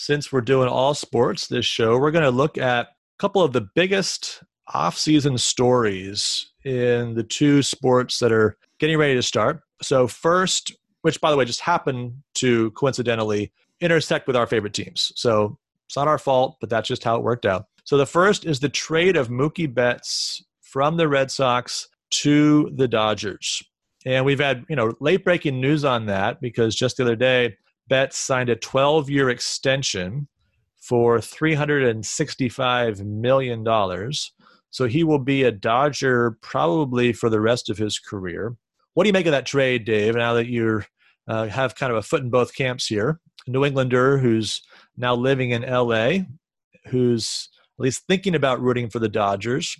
since 0.00 0.32
we're 0.32 0.40
doing 0.40 0.66
all 0.66 0.94
sports 0.94 1.46
this 1.46 1.66
show, 1.66 1.98
we're 1.98 2.10
going 2.10 2.24
to 2.24 2.30
look 2.30 2.56
at 2.56 2.86
a 2.86 2.88
couple 3.18 3.42
of 3.42 3.52
the 3.52 3.68
biggest 3.74 4.42
off-season 4.72 5.36
stories 5.36 6.52
in 6.64 7.12
the 7.12 7.22
two 7.22 7.62
sports 7.62 8.18
that 8.18 8.32
are 8.32 8.56
getting 8.78 8.96
ready 8.96 9.14
to 9.14 9.22
start. 9.22 9.60
So 9.82 10.06
first, 10.06 10.72
which 11.02 11.20
by 11.20 11.30
the 11.30 11.36
way 11.36 11.44
just 11.44 11.60
happened 11.60 12.14
to 12.36 12.70
coincidentally 12.70 13.52
intersect 13.82 14.26
with 14.26 14.36
our 14.36 14.46
favorite 14.46 14.72
teams. 14.72 15.12
So 15.16 15.58
it's 15.86 15.96
not 15.96 16.08
our 16.08 16.18
fault, 16.18 16.56
but 16.62 16.70
that's 16.70 16.88
just 16.88 17.04
how 17.04 17.16
it 17.16 17.22
worked 17.22 17.44
out. 17.44 17.66
So 17.84 17.98
the 17.98 18.06
first 18.06 18.46
is 18.46 18.60
the 18.60 18.70
trade 18.70 19.18
of 19.18 19.28
Mookie 19.28 19.72
Betts 19.72 20.42
from 20.62 20.96
the 20.96 21.08
Red 21.08 21.30
Sox 21.30 21.88
to 22.22 22.70
the 22.74 22.88
Dodgers. 22.88 23.62
And 24.06 24.24
we've 24.24 24.40
had, 24.40 24.64
you 24.70 24.76
know, 24.76 24.94
late 25.00 25.24
breaking 25.24 25.60
news 25.60 25.84
on 25.84 26.06
that 26.06 26.40
because 26.40 26.74
just 26.74 26.96
the 26.96 27.02
other 27.02 27.16
day, 27.16 27.58
Betts 27.90 28.16
signed 28.16 28.48
a 28.48 28.56
12 28.56 29.10
year 29.10 29.28
extension 29.28 30.28
for 30.80 31.18
$365 31.18 33.04
million. 33.04 34.12
So 34.70 34.86
he 34.86 35.02
will 35.04 35.18
be 35.18 35.42
a 35.42 35.50
Dodger 35.50 36.38
probably 36.40 37.12
for 37.12 37.28
the 37.28 37.40
rest 37.40 37.68
of 37.68 37.76
his 37.76 37.98
career. 37.98 38.56
What 38.94 39.02
do 39.04 39.08
you 39.08 39.12
make 39.12 39.26
of 39.26 39.32
that 39.32 39.44
trade, 39.44 39.84
Dave, 39.84 40.14
now 40.14 40.34
that 40.34 40.46
you 40.46 40.82
uh, 41.28 41.48
have 41.48 41.74
kind 41.74 41.90
of 41.90 41.98
a 41.98 42.02
foot 42.02 42.22
in 42.22 42.30
both 42.30 42.54
camps 42.54 42.86
here? 42.86 43.20
New 43.48 43.64
Englander 43.64 44.18
who's 44.18 44.62
now 44.96 45.14
living 45.14 45.50
in 45.50 45.62
LA, 45.62 46.18
who's 46.86 47.48
at 47.78 47.82
least 47.82 48.04
thinking 48.06 48.36
about 48.36 48.60
rooting 48.60 48.88
for 48.88 49.00
the 49.00 49.08
Dodgers, 49.08 49.76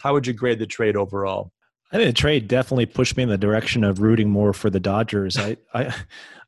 how 0.00 0.12
would 0.12 0.26
you 0.26 0.32
grade 0.32 0.58
the 0.58 0.66
trade 0.66 0.96
overall? 0.96 1.52
I 1.92 1.96
think 1.96 2.08
the 2.08 2.20
trade 2.20 2.48
definitely 2.48 2.86
pushed 2.86 3.16
me 3.16 3.22
in 3.22 3.28
the 3.28 3.36
direction 3.36 3.84
of 3.84 4.00
rooting 4.00 4.30
more 4.30 4.54
for 4.54 4.70
the 4.70 4.80
Dodgers. 4.80 5.36
I, 5.36 5.58
I, 5.74 5.94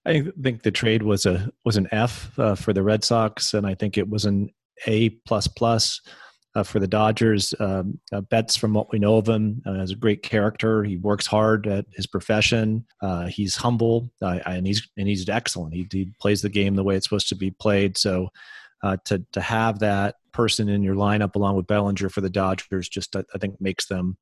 I 0.07 0.25
think 0.43 0.63
the 0.63 0.71
trade 0.71 1.03
was 1.03 1.27
a 1.27 1.51
was 1.65 1.77
an 1.77 1.89
F 1.93 2.39
uh, 2.39 2.55
for 2.55 2.73
the 2.73 2.83
Red 2.83 3.05
Sox, 3.05 3.53
and 3.53 3.67
I 3.67 3.75
think 3.75 3.99
it 3.99 4.09
was 4.09 4.25
an 4.25 4.51
A 4.87 5.11
plus 5.11 5.47
plus 5.47 6.01
uh, 6.55 6.63
for 6.63 6.79
the 6.79 6.87
Dodgers. 6.87 7.53
Um, 7.61 7.99
uh, 8.13 8.23
Betts, 8.23 8.57
from 8.57 8.73
what 8.73 8.93
we 8.93 8.99
know 8.99 9.17
of 9.17 9.29
him, 9.29 9.63
uh, 9.67 9.75
has 9.75 9.91
a 9.91 9.97
great 9.97 10.23
character. 10.23 10.83
He 10.85 10.97
works 10.97 11.27
hard 11.27 11.67
at 11.67 11.87
his 11.93 12.07
profession. 12.07 12.87
Uh, 13.03 13.27
he's 13.27 13.57
humble, 13.57 14.11
uh, 14.23 14.39
and 14.47 14.67
he's 14.67 14.89
and 14.97 15.09
he's 15.09 15.29
excellent. 15.29 15.75
He, 15.75 15.87
he 15.91 16.13
plays 16.21 16.43
the 16.43 16.49
game 16.49 16.75
the 16.75 16.85
way 16.85 16.97
it's 16.97 17.07
supposed 17.07 17.29
to 17.31 17.37
be 17.37 17.51
played. 17.51 17.99
So 17.99 18.31
uh, 18.83 18.97
to 19.07 19.25
to 19.33 19.41
have 19.41 19.81
that 19.81 20.17
person 20.33 20.69
in 20.69 20.83
your 20.83 20.95
lineup 20.95 21.35
along 21.35 21.57
with 21.57 21.67
Bellinger 21.67 22.09
for 22.09 22.21
the 22.21 22.31
Dodgers 22.31 22.89
just 22.89 23.15
I, 23.15 23.25
I, 23.35 23.39
think 23.39 23.61
makes 23.61 23.87
them 23.87 24.17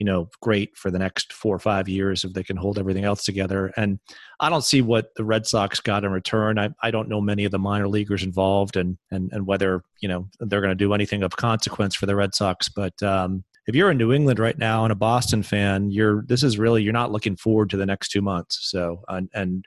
you 0.00 0.06
know 0.06 0.28
great 0.40 0.76
for 0.76 0.90
the 0.90 0.98
next 0.98 1.32
four 1.32 1.54
or 1.54 1.60
five 1.60 1.88
years 1.88 2.24
if 2.24 2.32
they 2.32 2.42
can 2.42 2.56
hold 2.56 2.78
everything 2.78 3.04
else 3.04 3.22
together. 3.22 3.72
And 3.76 4.00
I 4.40 4.48
don't 4.48 4.64
see 4.64 4.82
what 4.82 5.14
the 5.14 5.24
Red 5.24 5.46
Sox 5.46 5.78
got 5.78 6.04
in 6.04 6.10
return. 6.10 6.58
I, 6.58 6.70
I 6.82 6.90
don't 6.90 7.08
know 7.08 7.20
many 7.20 7.44
of 7.44 7.52
the 7.52 7.58
minor 7.58 7.86
leaguers 7.86 8.24
involved 8.24 8.76
and 8.76 8.98
and 9.10 9.30
and 9.32 9.46
whether 9.46 9.84
you 10.00 10.08
know 10.08 10.26
they're 10.40 10.62
going 10.62 10.70
to 10.70 10.74
do 10.74 10.94
anything 10.94 11.22
of 11.22 11.36
consequence 11.36 11.94
for 11.94 12.06
the 12.06 12.16
Red 12.16 12.34
Sox, 12.34 12.68
but. 12.68 13.00
Um, 13.02 13.44
if 13.66 13.76
you're 13.76 13.90
in 13.90 13.98
New 13.98 14.10
England 14.10 14.40
right 14.40 14.58
now 14.58 14.84
and 14.84 14.90
a 14.90 14.96
Boston 14.96 15.44
fan, 15.44 15.92
you're 15.92 16.24
this 16.26 16.42
is 16.42 16.58
really 16.58 16.82
you're 16.82 16.94
not 16.94 17.12
looking 17.12 17.36
forward 17.36 17.70
to 17.70 17.76
the 17.76 17.86
next 17.86 18.08
two 18.08 18.22
months. 18.22 18.58
So 18.62 19.04
and, 19.06 19.28
and 19.32 19.64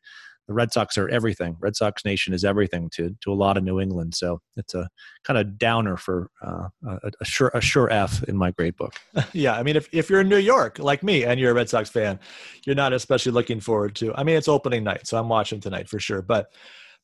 the 0.47 0.53
Red 0.53 0.73
Sox 0.73 0.97
are 0.97 1.07
everything. 1.09 1.55
Red 1.59 1.75
Sox 1.75 2.03
Nation 2.03 2.33
is 2.33 2.43
everything 2.43 2.89
to 2.95 3.15
to 3.21 3.31
a 3.31 3.35
lot 3.35 3.57
of 3.57 3.63
New 3.63 3.79
England. 3.79 4.15
So 4.15 4.41
it's 4.57 4.73
a 4.73 4.89
kind 5.23 5.37
of 5.37 5.57
downer 5.57 5.95
for 5.95 6.29
uh, 6.45 6.67
a, 6.85 7.11
a, 7.21 7.25
sure 7.25 7.51
a 7.53 7.61
sure 7.61 7.89
F 7.89 8.23
in 8.23 8.35
my 8.35 8.51
grade 8.51 8.75
book. 8.75 8.93
yeah, 9.33 9.53
I 9.53 9.63
mean, 9.63 9.75
if 9.75 9.87
if 9.93 10.09
you're 10.09 10.21
in 10.21 10.29
New 10.29 10.37
York 10.37 10.79
like 10.79 11.03
me 11.03 11.23
and 11.23 11.39
you're 11.39 11.51
a 11.51 11.55
Red 11.55 11.69
Sox 11.69 11.89
fan, 11.89 12.19
you're 12.65 12.75
not 12.75 12.93
especially 12.93 13.31
looking 13.31 13.59
forward 13.59 13.95
to. 13.95 14.13
I 14.15 14.23
mean, 14.23 14.35
it's 14.35 14.47
opening 14.47 14.83
night, 14.83 15.07
so 15.07 15.17
I'm 15.17 15.29
watching 15.29 15.59
tonight 15.59 15.87
for 15.87 15.99
sure. 15.99 16.21
But 16.21 16.47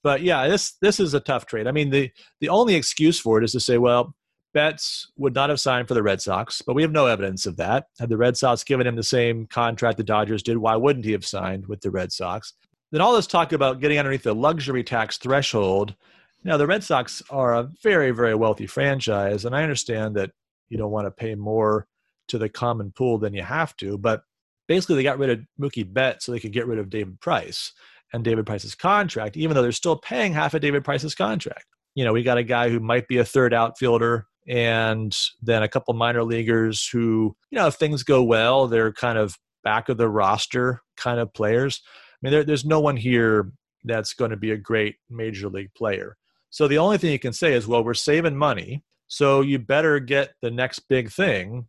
but 0.03 0.21
yeah, 0.21 0.47
this 0.47 0.73
this 0.81 0.99
is 0.99 1.13
a 1.13 1.19
tough 1.19 1.45
trade. 1.45 1.67
I 1.67 1.71
mean, 1.71 1.89
the 1.89 2.11
the 2.41 2.49
only 2.49 2.75
excuse 2.75 3.19
for 3.19 3.37
it 3.37 3.43
is 3.43 3.53
to 3.53 3.59
say, 3.59 3.77
well. 3.77 4.15
Betts 4.51 5.11
would 5.15 5.35
not 5.35 5.51
have 5.51 5.59
signed 5.59 5.87
for 5.87 5.93
the 5.93 6.01
Red 6.01 6.19
Sox, 6.21 6.63
but 6.63 6.73
we 6.73 6.81
have 6.81 6.91
no 6.91 7.05
evidence 7.05 7.45
of 7.45 7.55
that. 7.57 7.85
Had 7.99 8.09
the 8.09 8.17
Red 8.17 8.35
Sox 8.35 8.63
given 8.63 8.87
him 8.87 8.95
the 8.95 9.03
same 9.03 9.45
contract 9.45 9.97
the 9.97 10.03
Dodgers 10.03 10.41
did, 10.41 10.57
why 10.57 10.75
wouldn't 10.75 11.05
he 11.05 11.11
have 11.11 11.23
signed 11.23 11.67
with 11.67 11.81
the 11.81 11.91
Red 11.91 12.11
Sox? 12.11 12.55
Then 12.91 13.01
all 13.01 13.15
this 13.15 13.27
talk 13.27 13.51
about 13.51 13.79
getting 13.79 13.99
underneath 13.99 14.23
the 14.23 14.33
luxury 14.33 14.83
tax 14.83 15.17
threshold. 15.17 15.95
Now, 16.43 16.57
the 16.57 16.67
Red 16.67 16.83
Sox 16.83 17.21
are 17.29 17.53
a 17.53 17.69
very, 17.83 18.11
very 18.11 18.33
wealthy 18.33 18.65
franchise, 18.65 19.45
and 19.45 19.55
I 19.55 19.63
understand 19.63 20.15
that 20.15 20.31
you 20.69 20.77
don't 20.77 20.91
want 20.91 21.05
to 21.05 21.11
pay 21.11 21.35
more 21.35 21.87
to 22.29 22.37
the 22.37 22.49
common 22.49 22.91
pool 22.91 23.17
than 23.17 23.33
you 23.33 23.43
have 23.43 23.75
to, 23.77 23.97
but 23.97 24.21
basically 24.67 24.95
they 24.95 25.03
got 25.03 25.19
rid 25.19 25.29
of 25.31 25.39
Mookie 25.59 25.91
Betts 25.91 26.25
so 26.25 26.31
they 26.31 26.39
could 26.39 26.53
get 26.53 26.67
rid 26.67 26.79
of 26.79 26.89
David 26.89 27.19
Price 27.19 27.73
and 28.13 28.23
David 28.23 28.45
Price's 28.45 28.75
contract, 28.75 29.35
even 29.35 29.55
though 29.55 29.61
they're 29.61 29.71
still 29.71 29.97
paying 29.97 30.33
half 30.33 30.53
of 30.53 30.61
David 30.61 30.83
Price's 30.83 31.15
contract. 31.15 31.65
You 31.95 32.05
know, 32.05 32.13
we 32.13 32.23
got 32.23 32.37
a 32.37 32.43
guy 32.43 32.69
who 32.69 32.79
might 32.79 33.07
be 33.07 33.17
a 33.17 33.25
third 33.25 33.53
outfielder 33.53 34.27
and 34.47 35.15
then 35.41 35.63
a 35.63 35.67
couple 35.67 35.93
minor 35.93 36.23
leaguers 36.23 36.87
who, 36.87 37.35
you 37.51 37.57
know, 37.57 37.67
if 37.67 37.75
things 37.75 38.03
go 38.03 38.23
well, 38.23 38.67
they're 38.67 38.93
kind 38.93 39.17
of 39.17 39.37
back 39.63 39.89
of 39.89 39.97
the 39.97 40.09
roster 40.09 40.81
kind 40.97 41.19
of 41.19 41.33
players. 41.33 41.81
I 42.21 42.27
mean, 42.27 42.31
there, 42.31 42.43
there's 42.43 42.65
no 42.65 42.79
one 42.79 42.97
here 42.97 43.51
that's 43.83 44.13
going 44.13 44.31
to 44.31 44.37
be 44.37 44.51
a 44.51 44.57
great 44.57 44.95
major 45.09 45.49
league 45.49 45.73
player. 45.73 46.17
So 46.49 46.67
the 46.67 46.77
only 46.77 46.97
thing 46.97 47.11
you 47.11 47.19
can 47.19 47.33
say 47.33 47.53
is, 47.53 47.67
well, 47.67 47.83
we're 47.83 47.93
saving 47.93 48.35
money, 48.35 48.83
so 49.07 49.41
you 49.41 49.59
better 49.59 49.99
get 49.99 50.33
the 50.41 50.51
next 50.51 50.79
big 50.89 51.11
thing 51.11 51.67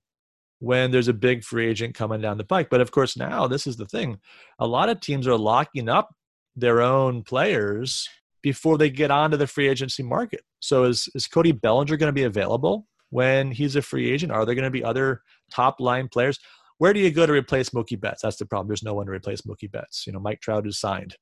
when 0.59 0.91
there's 0.91 1.09
a 1.09 1.15
big 1.15 1.43
free 1.43 1.67
agent 1.67 1.95
coming 1.95 2.21
down 2.21 2.39
the 2.39 2.45
pike. 2.45 2.69
But 2.71 2.81
of 2.81 2.91
course, 2.91 3.17
now 3.17 3.47
this 3.47 3.67
is 3.67 3.77
the 3.77 3.87
thing: 3.87 4.19
a 4.59 4.67
lot 4.67 4.89
of 4.89 5.01
teams 5.01 5.27
are 5.27 5.37
locking 5.37 5.89
up 5.89 6.15
their 6.57 6.81
own 6.81 7.23
players 7.23 8.09
before 8.43 8.79
they 8.79 8.91
get 8.91 9.11
onto 9.11 9.37
the 9.37 9.47
free 9.47 9.69
agency 9.69 10.03
market. 10.03 10.43
So 10.61 10.85
is 10.85 11.09
is 11.15 11.27
Cody 11.27 11.53
Bellinger 11.53 11.97
going 11.97 12.09
to 12.09 12.13
be 12.13 12.25
available 12.25 12.87
when 13.11 13.51
he's 13.51 13.77
a 13.77 13.83
free 13.83 14.11
agent? 14.11 14.33
Are 14.33 14.45
there 14.45 14.55
going 14.55 14.65
to 14.65 14.71
be 14.71 14.85
other 14.85 15.23
top 15.51 15.81
line 15.81 16.09
players? 16.09 16.39
Where 16.81 16.95
do 16.95 17.01
you 17.01 17.11
go 17.11 17.27
to 17.27 17.33
replace 17.35 17.71
Mookie 17.71 18.01
Betts? 18.01 18.23
That's 18.23 18.39
the 18.39 18.47
problem. 18.47 18.67
There's 18.67 18.83
no 18.83 18.95
one 18.95 19.05
to 19.05 19.13
replace 19.13 19.43
Mookie 19.43 19.71
Betts. 19.71 20.07
You 20.07 20.15
know, 20.15 20.19
Mike 20.19 20.41
Trout 20.41 20.67
is 20.67 20.81
signed. 20.81 21.15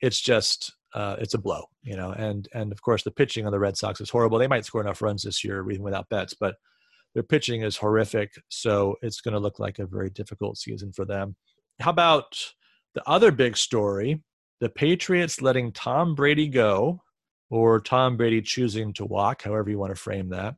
It's 0.00 0.20
just 0.20 0.74
uh, 0.92 1.14
it's 1.20 1.34
a 1.34 1.38
blow. 1.38 1.66
You 1.84 1.96
know, 1.96 2.10
and 2.10 2.48
and 2.52 2.72
of 2.72 2.82
course 2.82 3.04
the 3.04 3.12
pitching 3.12 3.46
on 3.46 3.52
the 3.52 3.60
Red 3.60 3.76
Sox 3.76 4.00
is 4.00 4.10
horrible. 4.10 4.38
They 4.38 4.48
might 4.48 4.64
score 4.64 4.80
enough 4.80 5.00
runs 5.00 5.22
this 5.22 5.44
year 5.44 5.70
even 5.70 5.84
without 5.84 6.08
Betts, 6.08 6.34
but 6.34 6.56
their 7.14 7.22
pitching 7.22 7.62
is 7.62 7.76
horrific. 7.76 8.32
So 8.48 8.96
it's 9.02 9.20
going 9.20 9.34
to 9.34 9.38
look 9.38 9.60
like 9.60 9.78
a 9.78 9.86
very 9.86 10.10
difficult 10.10 10.58
season 10.58 10.92
for 10.92 11.04
them. 11.04 11.36
How 11.78 11.90
about 11.90 12.36
the 12.94 13.08
other 13.08 13.30
big 13.30 13.56
story? 13.56 14.20
The 14.60 14.68
Patriots 14.68 15.40
letting 15.40 15.70
Tom 15.70 16.16
Brady 16.16 16.48
go, 16.48 17.00
or 17.50 17.80
Tom 17.80 18.16
Brady 18.16 18.42
choosing 18.42 18.92
to 18.94 19.04
walk, 19.04 19.42
however 19.42 19.70
you 19.70 19.78
want 19.78 19.94
to 19.94 20.00
frame 20.00 20.30
that, 20.30 20.56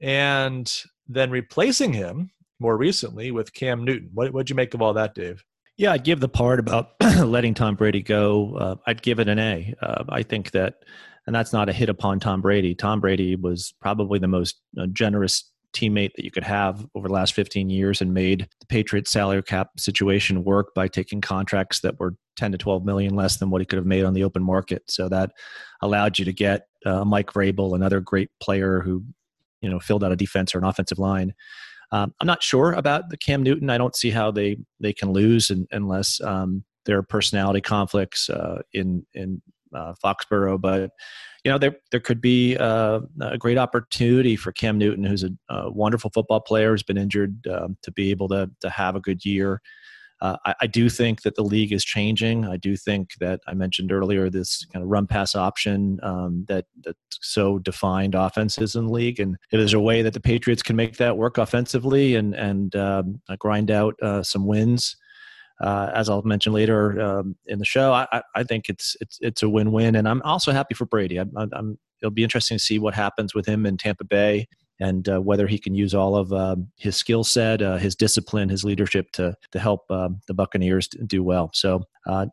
and 0.00 0.72
then 1.06 1.30
replacing 1.30 1.92
him 1.92 2.32
more 2.62 2.76
recently 2.76 3.30
with 3.30 3.52
Cam 3.52 3.84
Newton. 3.84 4.10
What 4.14 4.32
would 4.32 4.48
you 4.48 4.56
make 4.56 4.72
of 4.72 4.80
all 4.80 4.94
that, 4.94 5.14
Dave? 5.14 5.44
Yeah, 5.76 5.92
I'd 5.92 6.04
give 6.04 6.20
the 6.20 6.28
part 6.28 6.60
about 6.60 6.92
letting 7.18 7.54
Tom 7.54 7.74
Brady 7.74 8.02
go. 8.02 8.56
Uh, 8.56 8.76
I'd 8.86 9.02
give 9.02 9.18
it 9.18 9.28
an 9.28 9.38
A. 9.38 9.74
Uh, 9.82 10.04
I 10.08 10.22
think 10.22 10.52
that, 10.52 10.76
and 11.26 11.34
that's 11.34 11.52
not 11.52 11.68
a 11.68 11.72
hit 11.72 11.88
upon 11.88 12.20
Tom 12.20 12.40
Brady. 12.40 12.74
Tom 12.74 13.00
Brady 13.00 13.36
was 13.36 13.74
probably 13.80 14.18
the 14.18 14.28
most 14.28 14.60
uh, 14.78 14.86
generous 14.86 15.50
teammate 15.72 16.12
that 16.14 16.24
you 16.24 16.30
could 16.30 16.44
have 16.44 16.86
over 16.94 17.08
the 17.08 17.14
last 17.14 17.34
15 17.34 17.70
years 17.70 18.00
and 18.00 18.12
made 18.12 18.46
the 18.60 18.66
Patriots 18.66 19.10
salary 19.10 19.42
cap 19.42 19.70
situation 19.78 20.44
work 20.44 20.74
by 20.74 20.86
taking 20.86 21.20
contracts 21.20 21.80
that 21.80 21.98
were 21.98 22.14
10 22.36 22.52
to 22.52 22.58
12 22.58 22.84
million 22.84 23.14
less 23.14 23.38
than 23.38 23.50
what 23.50 23.60
he 23.60 23.66
could 23.66 23.78
have 23.78 23.86
made 23.86 24.04
on 24.04 24.14
the 24.14 24.24
open 24.24 24.42
market. 24.42 24.82
So 24.88 25.08
that 25.08 25.32
allowed 25.80 26.18
you 26.18 26.24
to 26.26 26.32
get 26.32 26.66
uh, 26.84 27.04
Mike 27.04 27.32
Vrabel, 27.32 27.74
another 27.74 28.00
great 28.00 28.30
player 28.40 28.80
who 28.80 29.04
you 29.60 29.70
know 29.70 29.80
filled 29.80 30.04
out 30.04 30.12
a 30.12 30.16
defense 30.16 30.54
or 30.54 30.58
an 30.58 30.64
offensive 30.64 30.98
line. 30.98 31.34
Um, 31.92 32.14
I'm 32.20 32.26
not 32.26 32.42
sure 32.42 32.72
about 32.72 33.10
the 33.10 33.16
Cam 33.18 33.42
Newton. 33.42 33.70
I 33.70 33.78
don't 33.78 33.94
see 33.94 34.10
how 34.10 34.30
they 34.30 34.56
they 34.80 34.92
can 34.92 35.12
lose 35.12 35.50
in, 35.50 35.66
unless 35.70 36.20
um, 36.22 36.64
there 36.86 36.98
are 36.98 37.02
personality 37.02 37.60
conflicts 37.60 38.28
uh, 38.30 38.62
in 38.72 39.06
in 39.14 39.42
uh, 39.74 39.94
Foxborough. 40.02 40.60
But 40.60 40.90
you 41.44 41.50
know 41.50 41.58
there 41.58 41.76
there 41.90 42.00
could 42.00 42.20
be 42.20 42.56
uh, 42.56 43.00
a 43.20 43.38
great 43.38 43.58
opportunity 43.58 44.36
for 44.36 44.52
Cam 44.52 44.78
Newton, 44.78 45.04
who's 45.04 45.22
a, 45.22 45.30
a 45.50 45.70
wonderful 45.70 46.10
football 46.10 46.40
player, 46.40 46.70
who's 46.70 46.82
been 46.82 46.98
injured, 46.98 47.46
um, 47.46 47.76
to 47.82 47.92
be 47.92 48.10
able 48.10 48.28
to 48.28 48.50
to 48.60 48.70
have 48.70 48.96
a 48.96 49.00
good 49.00 49.24
year. 49.24 49.60
Uh, 50.22 50.36
I, 50.46 50.54
I, 50.60 50.66
do 50.68 50.88
think 50.88 51.22
that 51.22 51.34
the 51.34 51.42
league 51.42 51.72
is 51.72 51.84
changing. 51.84 52.44
I 52.46 52.56
do 52.56 52.76
think 52.76 53.14
that 53.18 53.40
I 53.48 53.54
mentioned 53.54 53.90
earlier 53.90 54.30
this 54.30 54.64
kind 54.72 54.80
of 54.80 54.88
run 54.88 55.08
pass 55.08 55.34
option 55.34 55.98
um, 56.04 56.44
that 56.46 56.66
that 56.84 56.94
so 57.10 57.58
defined 57.58 58.14
offenses 58.14 58.76
in 58.76 58.86
the 58.86 58.92
league, 58.92 59.18
and 59.18 59.34
if 59.50 59.58
there's 59.58 59.74
a 59.74 59.80
way 59.80 60.00
that 60.00 60.14
the 60.14 60.20
Patriots 60.20 60.62
can 60.62 60.76
make 60.76 60.96
that 60.98 61.16
work 61.16 61.38
offensively 61.38 62.14
and 62.14 62.36
and 62.36 62.76
um, 62.76 63.20
grind 63.40 63.72
out 63.72 64.00
uh, 64.00 64.22
some 64.22 64.46
wins. 64.46 64.96
Uh, 65.60 65.90
as 65.94 66.08
I'll 66.08 66.22
mention 66.22 66.52
later 66.52 67.00
um, 67.00 67.36
in 67.46 67.60
the 67.60 67.64
show, 67.64 67.92
I, 67.92 68.22
I, 68.34 68.42
think 68.42 68.68
it's 68.68 68.96
it's 69.00 69.18
it's 69.20 69.42
a 69.44 69.48
win-win, 69.48 69.94
and 69.94 70.08
I'm 70.08 70.22
also 70.22 70.50
happy 70.50 70.74
for 70.74 70.86
Brady. 70.86 71.18
I'm, 71.18 71.30
I'm, 71.36 71.78
it'll 72.00 72.10
be 72.10 72.24
interesting 72.24 72.58
to 72.58 72.64
see 72.64 72.80
what 72.80 72.94
happens 72.94 73.32
with 73.32 73.46
him 73.46 73.64
in 73.64 73.76
Tampa 73.76 74.02
Bay 74.02 74.48
and 74.82 75.08
uh, 75.08 75.20
whether 75.20 75.46
he 75.46 75.58
can 75.58 75.74
use 75.76 75.94
all 75.94 76.16
of 76.16 76.32
um, 76.32 76.66
his 76.76 76.96
skill 76.96 77.22
set, 77.22 77.62
uh, 77.62 77.76
his 77.76 77.94
discipline, 77.94 78.48
his 78.48 78.64
leadership 78.64 79.12
to 79.12 79.36
to 79.52 79.58
help 79.60 79.88
um, 79.90 80.20
the 80.26 80.34
Buccaneers 80.34 80.88
do 80.88 81.22
well. 81.22 81.50
So 81.54 81.84
uh, 82.08 82.26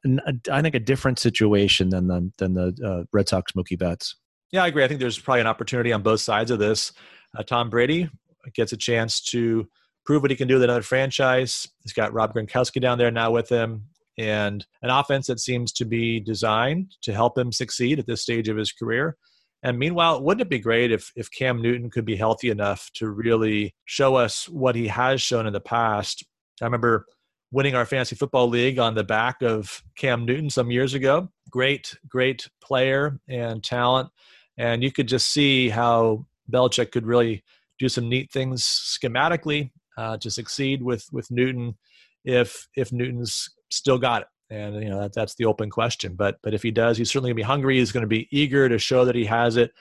I 0.52 0.62
think 0.62 0.74
a 0.74 0.80
different 0.80 1.20
situation 1.20 1.90
than 1.90 2.08
the 2.08 2.32
than 2.38 2.56
the 2.56 2.76
uh, 2.84 3.04
Red 3.14 3.30
Sox 3.30 3.52
Mookie 3.52 3.78
Betts. 3.78 4.16
Yeah, 4.52 4.64
I 4.64 4.68
agree. 4.68 4.84
I 4.84 4.88
think 4.88 5.00
there's 5.00 5.20
probably 5.20 5.42
an 5.42 5.48
opportunity 5.48 5.94
on 5.94 6.02
both 6.02 6.22
sides 6.22 6.50
of 6.50 6.58
this. 6.58 6.92
Uh, 7.38 7.44
Tom 7.44 7.70
Brady 7.70 8.10
gets 8.56 8.74
a 8.74 8.78
chance 8.78 9.22
to 9.22 9.68
prove 10.04 10.24
what 10.24 10.32
he 10.32 10.38
can 10.38 10.48
do 10.48 10.56
with 10.56 10.64
another 10.64 10.82
franchise. 10.82 11.68
He's 11.84 11.94
got 11.94 12.14
Rob 12.14 12.34
Gronkowski 12.34 12.82
down 12.82 12.98
there 12.98 13.12
now 13.12 13.30
with 13.30 13.48
him, 13.48 13.84
and 14.18 14.66
an 14.82 14.90
offense 14.90 15.28
that 15.28 15.40
seems 15.40 15.72
to 15.74 15.86
be 15.86 16.20
designed 16.20 16.96
to 17.04 17.14
help 17.14 17.38
him 17.38 17.52
succeed 17.52 18.00
at 18.00 18.08
this 18.08 18.24
stage 18.24 18.50
of 18.50 18.58
his 18.58 18.72
career. 18.72 19.18
And 19.64 19.78
meanwhile, 19.78 20.24
wouldn't 20.24 20.42
it 20.42 20.50
be 20.50 20.60
great 20.60 20.92
if 20.92 21.12
if 21.16 21.30
Cam 21.32 21.62
Newton 21.62 21.90
could 21.90 22.06
be 22.06 22.16
healthy 22.16 22.50
enough 22.50 22.90
to 22.96 23.10
really 23.10 23.74
show 23.86 24.16
us 24.16 24.48
what 24.48 24.76
he 24.76 24.88
has 24.88 25.22
shown 25.22 25.48
in 25.48 25.54
the 25.54 25.60
past? 25.60 26.24
I 26.62 26.66
remember 26.66 27.06
winning 27.52 27.76
our 27.76 27.86
fantasy 27.86 28.16
football 28.16 28.48
league 28.48 28.80
on 28.80 28.96
the 28.96 29.04
back 29.04 29.42
of 29.42 29.84
Cam 29.96 30.26
Newton 30.26 30.50
some 30.50 30.72
years 30.72 30.94
ago. 30.94 31.30
Great, 31.50 31.98
great 32.08 32.48
player 32.62 33.20
and 33.28 33.64
talent. 33.64 34.10
And 34.58 34.84
you 34.84 34.92
could 34.92 35.08
just 35.08 35.30
see 35.30 35.70
how 35.70 36.26
Belichick 36.52 36.92
could 36.92 37.06
really 37.06 37.44
do 37.80 37.90
some 37.90 38.08
neat 38.08 38.32
things 38.32 38.64
schematically 38.64 39.72
uh, 39.98 40.18
to 40.18 40.32
succeed 40.32 40.84
with 40.84 41.06
with 41.12 41.32
Newton 41.32 41.78
if 42.24 42.68
if 42.76 42.92
Newton's 42.92 43.50
still 43.70 43.98
got 43.98 44.22
it 44.22 44.28
and 44.50 44.76
you 44.82 44.90
know 44.90 45.02
that, 45.02 45.14
that's 45.14 45.36
the 45.36 45.46
open 45.46 45.70
question. 45.70 46.16
But 46.16 46.38
but 46.42 46.54
if 46.54 46.64
he 46.64 46.72
does, 46.72 46.98
he's 46.98 47.10
certainly 47.10 47.30
going 47.30 47.38
to 47.38 47.44
be 47.44 47.44
hungry. 47.44 47.78
He's 47.78 47.92
going 47.92 48.02
to 48.02 48.08
be 48.08 48.28
eager 48.32 48.68
to 48.70 48.80
show 48.80 49.06
that 49.06 49.16
he 49.16 49.26
has 49.26 49.58
it, 49.58 49.72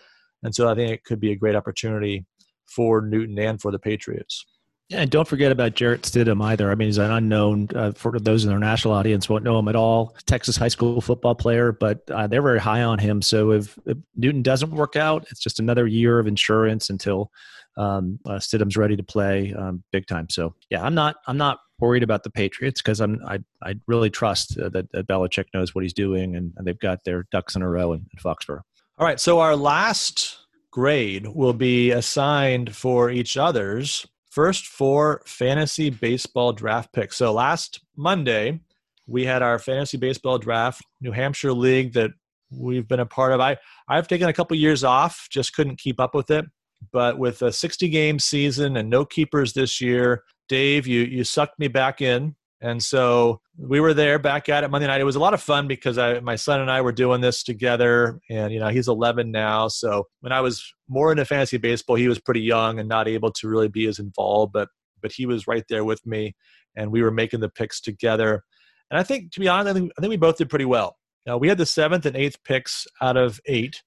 and 0.42 0.54
so 0.54 0.68
I 0.68 0.74
think 0.74 0.92
it 0.92 1.04
could 1.04 1.20
be 1.20 1.32
a 1.32 1.36
great 1.36 1.56
opportunity 1.56 2.26
for 2.66 3.00
Newton 3.00 3.38
and 3.38 3.60
for 3.60 3.72
the 3.72 3.78
Patriots. 3.78 4.44
Yeah, 4.88 5.00
and 5.02 5.10
don't 5.10 5.28
forget 5.28 5.52
about 5.52 5.74
Jarrett 5.74 6.02
Stidham 6.02 6.42
either. 6.42 6.70
I 6.70 6.74
mean, 6.74 6.88
he's 6.88 6.96
an 6.96 7.10
unknown 7.10 7.68
uh, 7.74 7.92
for 7.92 8.18
those 8.18 8.46
in 8.46 8.52
our 8.52 8.58
national 8.58 8.94
audience 8.94 9.28
won't 9.28 9.44
know 9.44 9.58
him 9.58 9.68
at 9.68 9.76
all. 9.76 10.16
Texas 10.26 10.56
high 10.56 10.68
school 10.68 11.02
football 11.02 11.34
player, 11.34 11.72
but 11.72 12.00
uh, 12.10 12.26
they're 12.26 12.40
very 12.40 12.58
high 12.58 12.82
on 12.82 12.98
him. 12.98 13.20
So 13.20 13.50
if, 13.50 13.78
if, 13.84 13.98
Newton 14.16 14.40
doesn't 14.42 14.70
work 14.70 14.96
out, 14.96 15.26
it's 15.30 15.40
just 15.40 15.60
another 15.60 15.86
year 15.86 16.18
of 16.18 16.26
insurance 16.26 16.88
until 16.88 17.30
um, 17.76 18.18
uh, 18.24 18.36
Stidham's 18.36 18.78
ready 18.78 18.96
to 18.96 19.02
play 19.02 19.52
um, 19.52 19.84
big 19.92 20.06
time. 20.06 20.30
So 20.30 20.54
yeah, 20.70 20.82
I'm 20.82 20.94
not 20.94 21.16
I'm 21.26 21.36
not 21.36 21.58
worried 21.78 22.02
about 22.02 22.22
the 22.22 22.30
Patriots 22.30 22.82
because 22.82 23.00
I'm 23.00 23.20
I 23.26 23.38
I 23.62 23.74
really 23.86 24.10
trust 24.10 24.58
uh, 24.58 24.68
that, 24.70 24.90
that 24.92 25.06
Belichick 25.06 25.46
knows 25.54 25.74
what 25.74 25.84
he's 25.84 25.92
doing 25.92 26.36
and, 26.36 26.52
and 26.56 26.66
they've 26.66 26.78
got 26.78 27.04
their 27.04 27.26
ducks 27.30 27.56
in 27.56 27.62
a 27.62 27.68
row 27.68 27.92
in, 27.92 28.00
in 28.00 28.18
Foxborough. 28.20 28.62
All 28.98 29.06
right, 29.06 29.20
so 29.20 29.40
our 29.40 29.56
last 29.56 30.38
grade 30.70 31.26
will 31.26 31.52
be 31.52 31.90
assigned 31.92 32.74
for 32.74 33.10
each 33.10 33.36
other's 33.36 34.06
first 34.30 34.66
four 34.66 35.22
fantasy 35.26 35.90
baseball 35.90 36.52
draft 36.52 36.92
picks. 36.92 37.16
So 37.16 37.32
last 37.32 37.80
Monday 37.96 38.60
we 39.06 39.24
had 39.24 39.42
our 39.42 39.58
fantasy 39.58 39.96
baseball 39.96 40.38
draft 40.38 40.82
New 41.00 41.12
Hampshire 41.12 41.52
league 41.52 41.94
that 41.94 42.10
we've 42.50 42.86
been 42.86 43.00
a 43.00 43.06
part 43.06 43.32
of. 43.32 43.40
I 43.40 43.56
I've 43.88 44.08
taken 44.08 44.28
a 44.28 44.32
couple 44.32 44.56
years 44.56 44.84
off, 44.84 45.26
just 45.30 45.54
couldn't 45.54 45.78
keep 45.78 46.00
up 46.00 46.14
with 46.14 46.30
it. 46.30 46.44
But 46.92 47.18
with 47.18 47.42
a 47.42 47.50
60 47.50 47.88
game 47.88 48.18
season 48.18 48.76
and 48.76 48.88
no 48.88 49.04
keepers 49.04 49.52
this 49.52 49.80
year, 49.80 50.22
Dave, 50.48 50.86
you 50.86 51.02
you 51.02 51.24
sucked 51.24 51.58
me 51.58 51.68
back 51.68 52.00
in, 52.00 52.34
and 52.60 52.82
so 52.82 53.40
we 53.56 53.80
were 53.80 53.94
there 53.94 54.18
back 54.18 54.48
at 54.48 54.64
it 54.64 54.70
Monday 54.70 54.86
night. 54.86 55.00
It 55.00 55.04
was 55.04 55.16
a 55.16 55.20
lot 55.20 55.34
of 55.34 55.42
fun 55.42 55.68
because 55.68 55.98
I, 55.98 56.20
my 56.20 56.36
son 56.36 56.60
and 56.60 56.70
I 56.70 56.80
were 56.80 56.92
doing 56.92 57.20
this 57.20 57.42
together, 57.42 58.20
and 58.30 58.52
you 58.52 58.58
know 58.58 58.68
he's 58.68 58.88
11 58.88 59.30
now. 59.30 59.68
So 59.68 60.06
when 60.20 60.32
I 60.32 60.40
was 60.40 60.72
more 60.88 61.10
into 61.10 61.24
fantasy 61.24 61.58
baseball, 61.58 61.96
he 61.96 62.08
was 62.08 62.18
pretty 62.18 62.40
young 62.40 62.78
and 62.78 62.88
not 62.88 63.08
able 63.08 63.30
to 63.32 63.48
really 63.48 63.68
be 63.68 63.86
as 63.86 63.98
involved, 63.98 64.52
but 64.52 64.68
but 65.00 65.12
he 65.12 65.26
was 65.26 65.46
right 65.46 65.64
there 65.68 65.84
with 65.84 66.04
me, 66.06 66.34
and 66.76 66.90
we 66.90 67.02
were 67.02 67.10
making 67.10 67.40
the 67.40 67.48
picks 67.48 67.80
together. 67.80 68.42
And 68.90 68.98
I 68.98 69.02
think, 69.02 69.32
to 69.32 69.40
be 69.40 69.48
honest, 69.48 69.70
I 69.70 69.74
think, 69.74 69.92
I 69.98 70.00
think 70.00 70.10
we 70.10 70.16
both 70.16 70.38
did 70.38 70.48
pretty 70.48 70.64
well. 70.64 70.96
Now, 71.26 71.36
we 71.36 71.48
had 71.48 71.58
the 71.58 71.66
seventh 71.66 72.06
and 72.06 72.16
eighth 72.16 72.42
picks 72.42 72.86
out 73.02 73.18
of 73.18 73.38
eight, 73.46 73.82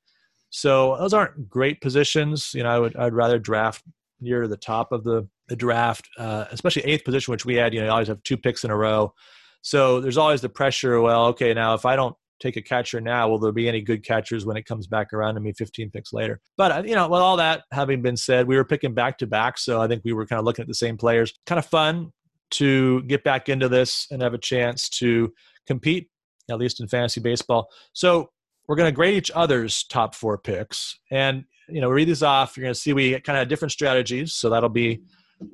so 0.51 0.95
those 0.97 1.13
aren't 1.13 1.49
great 1.49 1.81
positions. 1.81 2.51
You 2.53 2.63
know, 2.63 2.69
I 2.69 2.79
would 2.79 2.95
I'd 2.95 3.13
rather 3.13 3.39
draft 3.39 3.83
near 4.21 4.47
the 4.47 4.57
top 4.57 4.91
of 4.91 5.03
the 5.03 5.27
the 5.47 5.55
draft, 5.55 6.07
uh, 6.17 6.45
especially 6.51 6.83
eighth 6.83 7.03
position, 7.03 7.31
which 7.31 7.45
we 7.45 7.55
had. 7.55 7.73
You 7.73 7.81
know, 7.81 7.87
you 7.87 7.91
always 7.91 8.07
have 8.07 8.23
two 8.23 8.37
picks 8.37 8.63
in 8.63 8.71
a 8.71 8.77
row, 8.77 9.13
so 9.61 9.99
there's 9.99 10.17
always 10.17 10.41
the 10.41 10.49
pressure. 10.49 11.01
Well, 11.01 11.25
okay, 11.27 11.53
now 11.53 11.73
if 11.73 11.85
I 11.85 11.95
don't 11.95 12.15
take 12.41 12.57
a 12.57 12.61
catcher 12.61 12.99
now, 12.99 13.29
will 13.29 13.37
there 13.37 13.51
be 13.51 13.69
any 13.69 13.81
good 13.81 14.03
catchers 14.03 14.45
when 14.45 14.57
it 14.57 14.65
comes 14.65 14.87
back 14.87 15.13
around 15.13 15.35
to 15.35 15.41
me 15.41 15.53
15 15.53 15.91
picks 15.91 16.11
later? 16.11 16.41
But 16.57 16.71
uh, 16.71 16.83
you 16.85 16.95
know, 16.95 17.07
with 17.07 17.21
all 17.21 17.37
that 17.37 17.63
having 17.71 18.01
been 18.01 18.17
said, 18.17 18.47
we 18.47 18.55
were 18.55 18.65
picking 18.65 18.93
back 18.93 19.17
to 19.19 19.27
back, 19.27 19.57
so 19.57 19.81
I 19.81 19.87
think 19.87 20.01
we 20.03 20.13
were 20.13 20.25
kind 20.25 20.39
of 20.39 20.45
looking 20.45 20.63
at 20.63 20.67
the 20.67 20.75
same 20.75 20.97
players. 20.97 21.33
Kind 21.45 21.59
of 21.59 21.65
fun 21.65 22.11
to 22.51 23.01
get 23.03 23.23
back 23.23 23.47
into 23.47 23.69
this 23.69 24.07
and 24.11 24.21
have 24.21 24.33
a 24.33 24.37
chance 24.37 24.89
to 24.89 25.31
compete, 25.67 26.09
at 26.49 26.57
least 26.57 26.81
in 26.81 26.87
fantasy 26.87 27.21
baseball. 27.21 27.69
So 27.93 28.29
we're 28.67 28.75
going 28.75 28.91
to 28.91 28.95
grade 28.95 29.15
each 29.15 29.31
other's 29.33 29.83
top 29.85 30.15
four 30.15 30.37
picks, 30.37 30.99
and 31.11 31.45
you 31.67 31.81
know, 31.81 31.89
read 31.89 32.07
these 32.07 32.23
off. 32.23 32.55
You're 32.55 32.63
going 32.63 32.73
to 32.73 32.79
see 32.79 32.93
we 32.93 33.19
kind 33.21 33.39
of 33.39 33.47
different 33.47 33.71
strategies, 33.71 34.33
so 34.33 34.49
that'll 34.49 34.69
be 34.69 35.01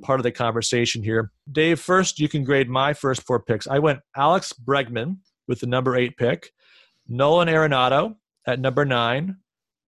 part 0.01 0.19
of 0.19 0.23
the 0.23 0.31
conversation 0.31 1.03
here. 1.03 1.31
Dave, 1.51 1.79
first, 1.79 2.19
you 2.19 2.27
can 2.27 2.43
grade 2.43 2.69
my 2.69 2.93
first 2.93 3.23
four 3.23 3.41
picks. 3.41 3.67
I 3.67 3.79
went 3.79 3.99
Alex 4.15 4.53
Bregman 4.53 5.17
with 5.47 5.59
the 5.59 5.67
number 5.67 5.95
eight 5.95 6.17
pick, 6.17 6.51
Nolan 7.07 7.47
Arenado 7.47 8.15
at 8.45 8.59
number 8.59 8.85
nine. 8.85 9.37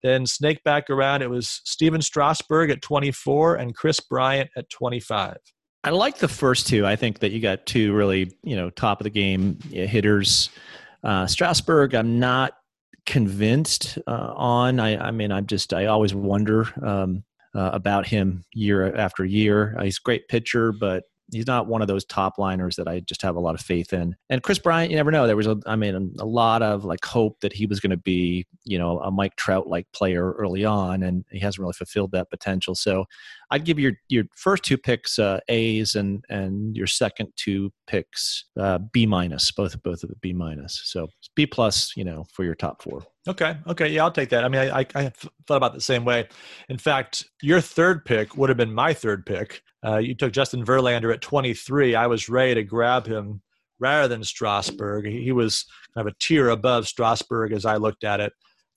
Then 0.03 0.27
snake 0.27 0.63
back 0.65 0.91
around, 0.91 1.23
it 1.23 1.31
was 1.31 1.63
Stephen 1.65 2.03
Strasburg 2.03 2.71
at 2.71 2.83
24 2.83 3.57
and 3.57 3.75
Kris 3.75 4.01
Bryant 4.01 4.51
at 4.55 4.69
25. 4.69 5.39
I 5.83 5.91
like 5.91 6.19
the 6.19 6.29
first 6.29 6.67
two. 6.67 6.87
I 6.87 6.97
think 6.97 7.21
that 7.21 7.33
you 7.33 7.41
got 7.41 7.67
two 7.67 7.95
really, 7.95 8.37
you 8.43 8.57
know, 8.57 8.71
top 8.71 9.01
of 9.01 9.05
the 9.05 9.11
game 9.11 9.59
hitters. 9.71 10.51
Uh, 11.03 11.27
Strasburg, 11.27 11.95
I'm 11.95 12.19
not 12.19 12.55
convinced 13.07 13.99
uh, 14.07 14.33
on. 14.35 14.81
I, 14.81 15.09
I, 15.09 15.11
mean, 15.11 15.33
I'm 15.33 15.47
just, 15.47 15.73
I 15.73 15.87
always 15.87 16.15
wonder. 16.15 16.69
Um, 16.85 17.25
uh, 17.55 17.71
about 17.73 18.07
him 18.07 18.45
year 18.53 18.95
after 18.97 19.25
year. 19.25 19.77
Uh, 19.79 19.85
he's 19.85 19.99
a 19.99 20.05
great 20.05 20.29
pitcher, 20.29 20.73
but 20.73 21.05
he's 21.33 21.47
not 21.47 21.67
one 21.67 21.83
of 21.83 21.89
those 21.89 22.05
top 22.05 22.39
liners 22.39 22.77
that 22.77 22.89
I 22.89 23.01
just 23.01 23.23
have 23.23 23.37
a 23.37 23.41
lot 23.41 23.55
of 23.55 23.61
faith 23.61 23.93
in. 23.93 24.15
And 24.29 24.43
Kris 24.43 24.59
Bryant, 24.59 24.91
you 24.91 24.97
never 24.97 25.11
know. 25.11 25.27
There 25.27 25.37
was 25.37 25.47
a, 25.47 25.59
I 25.67 25.77
mean, 25.77 25.95
a, 25.95 26.23
a 26.23 26.27
lot 26.27 26.63
of 26.63 26.85
like 26.85 27.05
hope 27.05 27.41
that 27.41 27.53
he 27.53 27.67
was 27.67 27.81
going 27.81 27.91
to 27.91 27.97
be, 27.97 28.47
you 28.65 28.79
know, 28.79 28.99
a 29.01 29.11
Mike 29.11 29.37
Trout 29.37 29.69
like 29.69 29.91
player 29.93 30.33
early 30.33 30.65
on, 30.65 31.03
and 31.03 31.25
he 31.31 31.39
hasn't 31.39 31.61
really 31.61 31.73
fulfilled 31.73 32.13
that 32.13 32.31
potential. 32.31 32.75
So 32.75 33.07
I'd 33.51 33.65
give 33.65 33.79
your 33.79 33.93
your 34.09 34.25
first 34.37 34.65
two 34.65 34.79
picks 34.79 35.19
uh, 35.19 35.41
A's 35.49 35.95
and 35.95 36.25
and 36.29 36.77
your 36.77 36.87
second 36.87 37.29
two 37.37 37.73
picks 37.87 38.45
uh, 38.59 38.79
B 38.93 39.07
minus, 39.07 39.51
both 39.51 39.81
both 39.83 40.03
of 40.03 40.11
the 40.11 40.17
B 40.17 40.33
minus. 40.33 40.81
So 40.85 41.09
B 41.35 41.47
plus, 41.47 41.93
you 41.97 42.05
know, 42.05 42.25
for 42.33 42.45
your 42.45 42.55
top 42.55 42.83
four. 42.83 43.03
Okay. 43.27 43.57
Okay. 43.67 43.89
Yeah, 43.89 44.05
I'll 44.05 44.11
take 44.11 44.31
that. 44.31 44.45
I 44.45 44.49
mean, 44.49 44.61
I, 44.61 44.81
I, 44.81 44.87
I 44.95 45.13
thought 45.47 45.57
about 45.57 45.75
the 45.75 45.81
same 45.81 46.05
way. 46.05 46.29
In 46.69 46.79
fact, 46.79 47.25
your 47.43 47.61
third 47.61 48.05
pick 48.05 48.37
would 48.37 48.51
have 48.51 48.59
been 48.59 48.75
my 48.75 48.93
third 48.93 49.25
pick. 49.25 49.63
Uh, 49.85 49.99
you 49.99 50.15
took 50.15 50.33
Justin 50.33 50.65
Verlander 50.65 51.13
at 51.13 51.21
23. 51.21 51.95
I 51.95 52.07
was 52.07 52.29
ready 52.29 52.55
to 52.55 52.63
grab 52.63 53.07
him 53.07 53.43
rather 53.79 54.09
than 54.09 54.25
Strasburg. 54.25 55.07
He, 55.07 55.25
he 55.25 55.33
was 55.33 55.67
kind 55.95 56.07
of 56.07 56.13
a 56.13 56.17
tier 56.21 56.49
above 56.51 56.89
Strasburg 56.89 57.53
as 57.53 57.65
I 57.65 57.77
looked 57.77 58.05
at 58.05 58.21
it. 58.21 58.33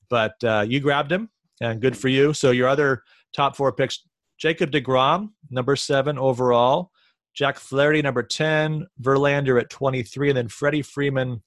But 0.10 0.34
uh, 0.44 0.66
you 0.68 0.80
grabbed 0.80 1.12
him, 1.12 1.30
and 1.62 1.82
good 1.82 1.98
for 1.98 2.08
you. 2.08 2.34
So 2.34 2.52
your 2.52 2.68
other 2.68 3.04
top 3.34 3.56
four 3.56 3.74
picks 3.74 4.04
Jacob 4.38 4.72
DeGrom, 4.72 5.30
number 5.50 5.76
seven 5.76 6.18
overall. 6.18 6.92
Jack 7.34 7.60
Flaherty, 7.60 8.02
number 8.02 8.24
10. 8.24 8.88
Verlander 9.02 9.60
at 9.60 9.70
23. 9.70 10.30
And 10.30 10.38
then 10.38 10.48
Freddie 10.48 10.82
Freeman 10.82 11.44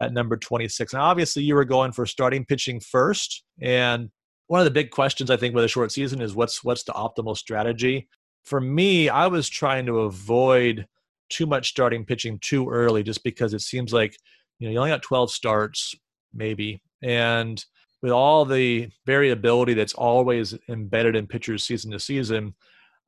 at 0.00 0.12
number 0.12 0.36
26. 0.36 0.92
Now, 0.92 1.02
obviously, 1.02 1.42
you 1.42 1.54
were 1.54 1.64
going 1.64 1.92
for 1.92 2.06
starting 2.06 2.44
pitching 2.44 2.80
first. 2.80 3.44
And 3.60 4.10
one 4.46 4.60
of 4.60 4.64
the 4.64 4.70
big 4.70 4.90
questions 4.90 5.30
I 5.30 5.36
think 5.36 5.54
with 5.54 5.64
a 5.64 5.68
short 5.68 5.92
season 5.92 6.20
is 6.20 6.34
what's 6.34 6.62
what's 6.62 6.84
the 6.84 6.92
optimal 6.92 7.36
strategy. 7.36 8.08
For 8.44 8.60
me, 8.60 9.08
I 9.08 9.28
was 9.28 9.48
trying 9.48 9.86
to 9.86 10.00
avoid 10.00 10.86
too 11.28 11.46
much 11.46 11.68
starting 11.68 12.04
pitching 12.04 12.38
too 12.40 12.68
early, 12.68 13.02
just 13.02 13.24
because 13.24 13.54
it 13.54 13.62
seems 13.62 13.92
like 13.92 14.16
you 14.58 14.66
know 14.66 14.72
you 14.72 14.78
only 14.78 14.90
got 14.90 15.02
12 15.02 15.30
starts, 15.30 15.94
maybe, 16.34 16.82
and 17.02 17.64
with 18.02 18.12
all 18.12 18.44
the 18.44 18.90
variability 19.06 19.74
that's 19.74 19.94
always 19.94 20.54
embedded 20.68 21.16
in 21.16 21.26
pitchers 21.26 21.64
season 21.64 21.92
to 21.92 22.00
season, 22.00 22.54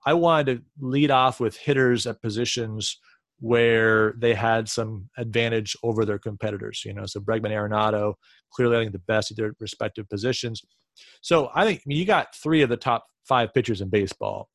I 0.06 0.14
wanted 0.14 0.56
to 0.56 0.62
lead 0.80 1.10
off 1.10 1.40
with 1.40 1.56
hitters 1.56 2.06
at 2.06 2.22
positions 2.22 2.98
where 3.40 4.14
they 4.18 4.32
had 4.32 4.68
some 4.68 5.08
advantage 5.18 5.76
over 5.82 6.04
their 6.04 6.18
competitors. 6.18 6.82
You 6.84 6.94
know, 6.94 7.06
so 7.06 7.20
Bregman, 7.20 7.50
Arenado, 7.50 8.14
clearly 8.52 8.76
I 8.76 8.80
think 8.80 8.92
the 8.92 8.98
best 9.00 9.30
at 9.30 9.36
their 9.36 9.54
respective 9.58 10.08
positions. 10.08 10.62
So 11.20 11.50
I 11.54 11.64
think 11.64 11.80
I 11.80 11.82
mean, 11.86 11.98
you 11.98 12.04
got 12.04 12.34
three 12.36 12.62
of 12.62 12.68
the 12.68 12.76
top 12.76 13.04
five 13.24 13.52
pitchers 13.52 13.80
in 13.80 13.88
baseball, 13.88 14.48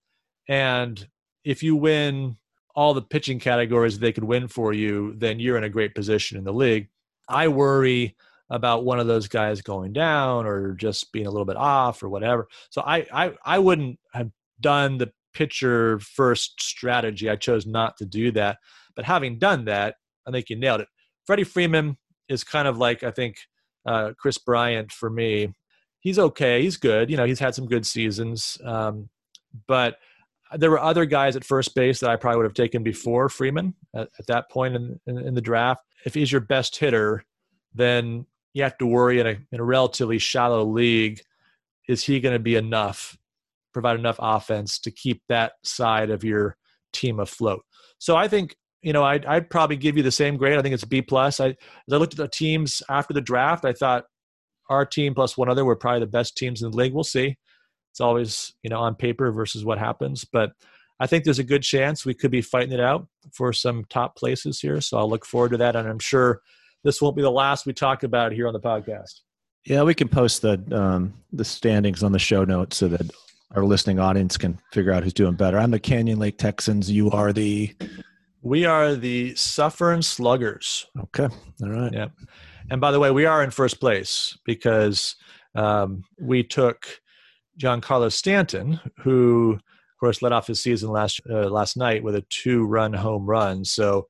and 0.48 1.06
if 1.44 1.62
you 1.62 1.76
win 1.76 2.38
all 2.76 2.94
the 2.94 3.02
pitching 3.02 3.40
categories 3.40 4.00
they 4.00 4.14
could 4.14 4.24
win 4.24 4.48
for 4.48 4.72
you, 4.72 5.14
then 5.18 5.40
you're 5.40 5.58
in 5.58 5.66
a 5.66 5.70
great 5.70 5.94
position 5.94 6.38
in 6.38 6.46
the 6.46 6.54
league. 6.54 6.88
I 7.28 7.50
worry 7.50 8.16
about 8.50 8.84
one 8.84 9.00
of 9.00 9.08
those 9.08 9.28
guys 9.28 9.62
going 9.62 9.94
down 9.94 10.46
or 10.46 10.74
just 10.74 11.12
being 11.12 11.28
a 11.28 11.32
little 11.32 11.46
bit 11.46 11.58
off 11.58 12.02
or 12.02 12.10
whatever. 12.10 12.48
So 12.70 12.82
I 12.82 13.06
I, 13.12 13.34
I 13.46 13.60
wouldn't 13.60 14.00
have 14.14 14.32
done 14.60 14.98
the 14.98 15.12
pitcher 15.34 16.00
first 16.00 16.62
strategy. 16.62 17.30
I 17.30 17.36
chose 17.36 17.66
not 17.66 17.98
to 17.98 18.06
do 18.06 18.32
that. 18.34 18.58
But 18.96 19.06
having 19.06 19.40
done 19.40 19.66
that, 19.66 19.96
I 20.28 20.32
think 20.32 20.50
you 20.50 20.56
nailed 20.56 20.82
it. 20.82 20.88
Freddie 21.26 21.44
Freeman 21.44 21.98
is 22.28 22.44
kind 22.44 22.68
of 22.68 22.78
like 22.78 23.04
I 23.04 23.12
think 23.12 23.38
uh, 23.86 24.12
Kris 24.18 24.38
Bryant 24.38 24.92
for 24.92 25.10
me. 25.10 25.54
He's 26.00 26.20
okay. 26.20 26.62
He's 26.62 26.78
good. 26.78 27.10
You 27.10 27.18
know, 27.18 27.26
he's 27.26 27.40
had 27.40 27.56
some 27.56 27.68
good 27.68 27.86
seasons. 27.86 28.58
Um, 28.64 29.10
but 29.68 29.98
there 30.56 30.72
were 30.72 30.80
other 30.80 31.06
guys 31.06 31.36
at 31.36 31.44
first 31.44 31.76
base 31.76 32.00
that 32.00 32.10
I 32.10 32.16
probably 32.16 32.38
would 32.38 32.46
have 32.46 32.54
taken 32.54 32.84
before 32.84 33.30
Freeman 33.30 33.76
at, 33.94 34.10
at 34.18 34.28
that 34.28 34.50
point 34.50 34.76
in, 34.76 35.00
in, 35.06 35.18
in, 35.18 35.34
the 35.34 35.42
draft. 35.42 35.84
If 36.06 36.14
he's 36.14 36.32
your 36.32 36.42
best 36.42 36.78
hitter, 36.78 37.24
then 37.74 38.26
you 38.60 38.64
have 38.64 38.78
to 38.78 38.86
worry 38.86 39.20
in 39.20 39.28
a, 39.28 39.36
in 39.52 39.60
a 39.60 39.64
relatively 39.64 40.20
shallow 40.20 40.64
league, 40.64 41.22
is 41.88 42.04
he 42.04 42.20
going 42.20 42.36
to 42.36 42.40
be 42.40 42.56
enough, 42.56 43.18
provide 43.74 43.98
enough 44.00 44.18
offense 44.20 44.80
to 44.80 44.92
keep 44.92 45.24
that 45.30 45.54
side 45.64 46.12
of 46.12 46.24
your 46.24 46.56
team 46.94 47.20
afloat? 47.20 47.64
So 47.98 48.16
I 48.16 48.28
think 48.28 48.56
you 48.82 48.94
know 48.94 49.04
I'd, 49.04 49.26
I'd 49.26 49.50
probably 49.50 49.76
give 49.76 49.98
you 49.98 50.04
the 50.04 50.12
same 50.12 50.38
grade. 50.38 50.58
I 50.58 50.62
think 50.62 50.74
it's 50.74 50.86
B 50.86 51.02
plus. 51.02 51.40
I 51.40 51.48
as 51.48 51.56
I 51.92 51.96
looked 51.98 52.14
at 52.14 52.18
the 52.18 52.28
teams 52.28 52.82
after 52.90 53.14
the 53.14 53.22
draft, 53.22 53.66
I 53.66 53.74
thought 53.74 54.06
our 54.70 54.86
team 54.86 55.16
plus 55.16 55.38
one 55.38 55.50
other 55.50 55.66
were 55.66 55.76
probably 55.76 56.02
the 56.02 56.08
best 56.08 56.38
teams 56.38 56.62
in 56.62 56.72
the 56.72 56.78
league. 56.78 56.94
We'll 56.94 57.04
see. 57.04 57.38
It's 57.92 58.02
always 58.02 58.54
you 58.64 58.70
know 58.70 58.80
on 58.80 58.96
paper 58.96 59.32
versus 59.32 59.66
what 59.66 59.80
happens, 59.80 60.26
but 60.26 60.52
I 61.00 61.08
think 61.08 61.24
there's 61.24 61.40
a 61.40 61.44
good 61.44 61.64
chance 61.64 62.06
we 62.06 62.14
could 62.14 62.32
be 62.32 62.42
fighting 62.42 62.74
it 62.74 62.80
out 62.80 63.08
for 63.34 63.54
some 63.54 63.86
top 63.90 64.18
places 64.18 64.60
here. 64.60 64.82
So 64.82 64.98
I'll 64.98 65.10
look 65.10 65.26
forward 65.26 65.52
to 65.52 65.58
that, 65.58 65.76
and 65.76 65.88
I'm 65.88 66.00
sure 66.00 66.42
this 66.84 67.02
won't 67.02 67.16
be 67.16 67.22
the 67.22 67.32
last 67.32 67.66
we 67.66 67.74
talk 67.74 68.04
about 68.04 68.32
here 68.32 68.48
on 68.48 68.54
the 68.54 68.60
podcast. 68.60 69.22
Yeah, 69.66 69.84
we 69.84 69.94
can 69.94 70.08
post 70.08 70.42
the 70.42 70.62
um, 70.72 71.14
the 71.34 71.46
standings 71.46 72.04
on 72.04 72.12
the 72.12 72.20
show 72.20 72.46
notes 72.46 72.78
so 72.78 72.88
that 72.88 73.10
our 73.56 73.66
listening 73.66 74.00
audience 74.00 74.38
can 74.38 74.60
figure 74.72 74.92
out 74.92 75.04
who's 75.04 75.14
doing 75.14 75.36
better. 75.36 75.58
I'm 75.58 75.72
the 75.72 75.80
Canyon 75.80 76.20
Lake 76.20 76.38
Texans. 76.38 76.90
You 76.90 77.12
are 77.12 77.34
the. 77.34 77.76
We 78.42 78.66
are 78.66 78.96
the 78.96 79.36
Suffern 79.36 80.02
Sluggers. 80.02 80.86
Okay. 80.98 81.28
All 81.62 81.70
right. 81.70 81.92
Yeah. 81.92 82.08
And 82.70 82.80
by 82.80 82.92
the 82.92 83.00
way, 83.00 83.12
we 83.12 83.26
are 83.26 83.44
in 83.44 83.52
first 83.52 83.82
place 83.82 84.38
because 84.46 85.16
um, 85.56 86.04
we 86.22 86.44
took 86.44 86.88
Giancarlo 87.60 88.12
Stanton, 88.12 88.80
who, 89.00 89.56
of 89.56 90.00
course, 90.00 90.22
led 90.22 90.32
off 90.32 90.48
his 90.48 90.64
season 90.64 90.90
last 90.90 91.20
uh, 91.30 91.50
last 91.50 91.76
night 91.76 92.02
with 92.02 92.16
a 92.16 92.26
two-run 92.30 92.94
home 92.94 93.26
run. 93.26 93.66
So 93.66 94.08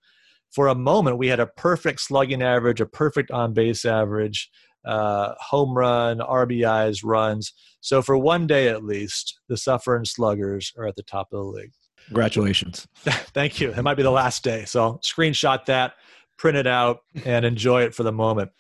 for 0.52 0.68
a 0.68 0.76
moment, 0.76 1.18
we 1.18 1.28
had 1.28 1.40
a 1.40 1.48
perfect 1.48 2.02
slugging 2.02 2.42
average, 2.42 2.82
a 2.82 2.86
perfect 2.86 3.32
on 3.32 3.54
base 3.54 3.86
average, 3.86 4.50
uh, 4.86 5.34
home 5.40 5.78
run, 5.78 6.20
RBIs, 6.20 7.02
runs. 7.04 7.54
So 7.82 8.02
for 8.02 8.18
one 8.18 8.48
day 8.48 8.70
at 8.70 8.84
least, 8.84 9.40
the 9.48 9.58
suffering 9.58 10.06
Sluggers 10.06 10.74
are 10.78 10.88
at 10.88 10.96
the 10.96 11.04
top 11.04 11.28
of 11.32 11.40
the 11.40 11.46
league. 11.46 11.72
Congratulations. 12.08 12.88
Thank 13.04 13.60
you. 13.60 13.72
It 13.72 13.82
might 13.84 13.96
be 13.96 14.04
the 14.04 14.10
last 14.10 14.44
day. 14.44 14.66
So 14.66 14.82
I'll 14.82 15.00
screenshot 15.00 15.66
that, 15.66 15.94
print 16.38 16.58
it 16.58 16.66
out, 16.66 17.02
and 17.26 17.46
enjoy 17.46 17.84
it 17.84 17.94
for 17.94 18.04
the 18.04 18.12
moment. 18.12 18.52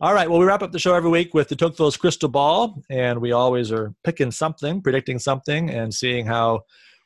All 0.00 0.12
right. 0.12 0.28
Well, 0.28 0.40
we 0.40 0.46
wrap 0.46 0.62
up 0.62 0.72
the 0.72 0.78
show 0.78 0.94
every 0.94 1.10
week 1.10 1.34
with 1.34 1.48
the 1.48 1.56
Tocqueville's 1.56 1.96
crystal 1.96 2.28
ball, 2.28 2.82
and 2.90 3.20
we 3.20 3.30
always 3.30 3.70
are 3.70 3.94
picking 4.02 4.32
something, 4.32 4.82
predicting 4.82 5.20
something, 5.20 5.70
and 5.70 5.94
seeing 5.94 6.26
how 6.26 6.62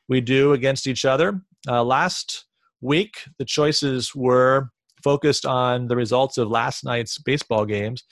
we 0.09 0.23
do 0.23 0.55
against 0.55 0.87
each 0.87 1.05
other. 1.05 1.43
Uh, 1.69 1.85
last 1.85 2.47
week, 2.81 3.25
the 3.39 3.45
choices 3.45 4.15
were 4.15 4.71
focused 5.03 5.47
on 5.47 5.87
the 5.89 5.97
results 5.97 6.39
of 6.39 6.49
last 6.49 6.85
night's 6.85 7.19
baseball 7.19 7.65
games, 7.65 8.05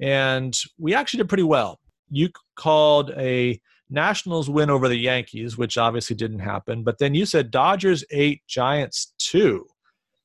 and 0.00 0.56
we 0.78 0.94
actually 0.94 1.18
did 1.18 1.28
pretty 1.28 1.42
well. 1.42 1.78
You 2.10 2.30
called 2.56 3.10
a 3.16 3.60
Nationals 3.90 4.50
win 4.50 4.70
over 4.70 4.88
the 4.88 4.98
Yankees, 4.98 5.56
which 5.56 5.78
obviously 5.78 6.14
didn't 6.14 6.40
happen, 6.40 6.84
but 6.84 6.98
then 6.98 7.14
you 7.14 7.26
said 7.26 7.50
Dodgers 7.50 8.04
eight, 8.10 8.42
Giants 8.46 9.14
two, 9.18 9.66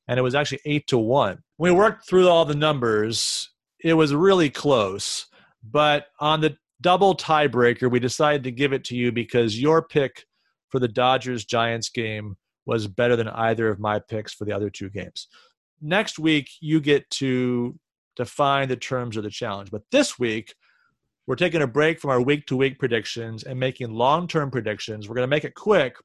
and 0.08 0.18
it 0.18 0.22
was 0.22 0.34
actually 0.34 0.60
eight 0.66 0.86
to 0.88 0.98
one. 0.98 1.38
we 1.58 1.70
worked 1.70 2.06
through 2.06 2.28
all 2.28 2.44
the 2.44 2.54
numbers, 2.54 3.50
it 3.82 3.94
was 3.94 4.14
really 4.14 4.50
close, 4.50 5.26
but 5.62 6.06
on 6.20 6.40
the 6.40 6.56
double 6.80 7.16
tiebreaker, 7.16 7.90
we 7.90 7.98
decided 7.98 8.44
to 8.44 8.50
give 8.50 8.72
it 8.72 8.84
to 8.84 8.94
you 8.94 9.10
because 9.10 9.60
your 9.60 9.82
pick 9.82 10.24
for 10.70 10.78
the 10.78 10.88
Dodgers 10.88 11.44
Giants 11.44 11.88
game 11.88 12.36
was 12.66 12.86
better 12.86 13.16
than 13.16 13.28
either 13.28 13.68
of 13.68 13.78
my 13.78 13.98
picks 13.98 14.32
for 14.32 14.44
the 14.44 14.52
other 14.52 14.70
two 14.70 14.90
games. 14.90 15.28
Next 15.80 16.18
week, 16.18 16.50
you 16.60 16.80
get 16.80 17.08
to 17.10 17.78
define 18.16 18.68
the 18.68 18.76
terms 18.76 19.16
of 19.16 19.24
the 19.24 19.30
challenge. 19.30 19.70
But 19.70 19.82
this 19.90 20.18
week, 20.18 20.54
we're 21.26 21.36
taking 21.36 21.62
a 21.62 21.66
break 21.66 22.00
from 22.00 22.10
our 22.10 22.20
week 22.20 22.46
to 22.46 22.56
week 22.56 22.78
predictions 22.78 23.44
and 23.44 23.58
making 23.58 23.90
long 23.90 24.28
term 24.28 24.50
predictions. 24.50 25.08
We're 25.08 25.16
going 25.16 25.28
to 25.28 25.34
make 25.34 25.44
it 25.44 25.54
quick. 25.54 25.96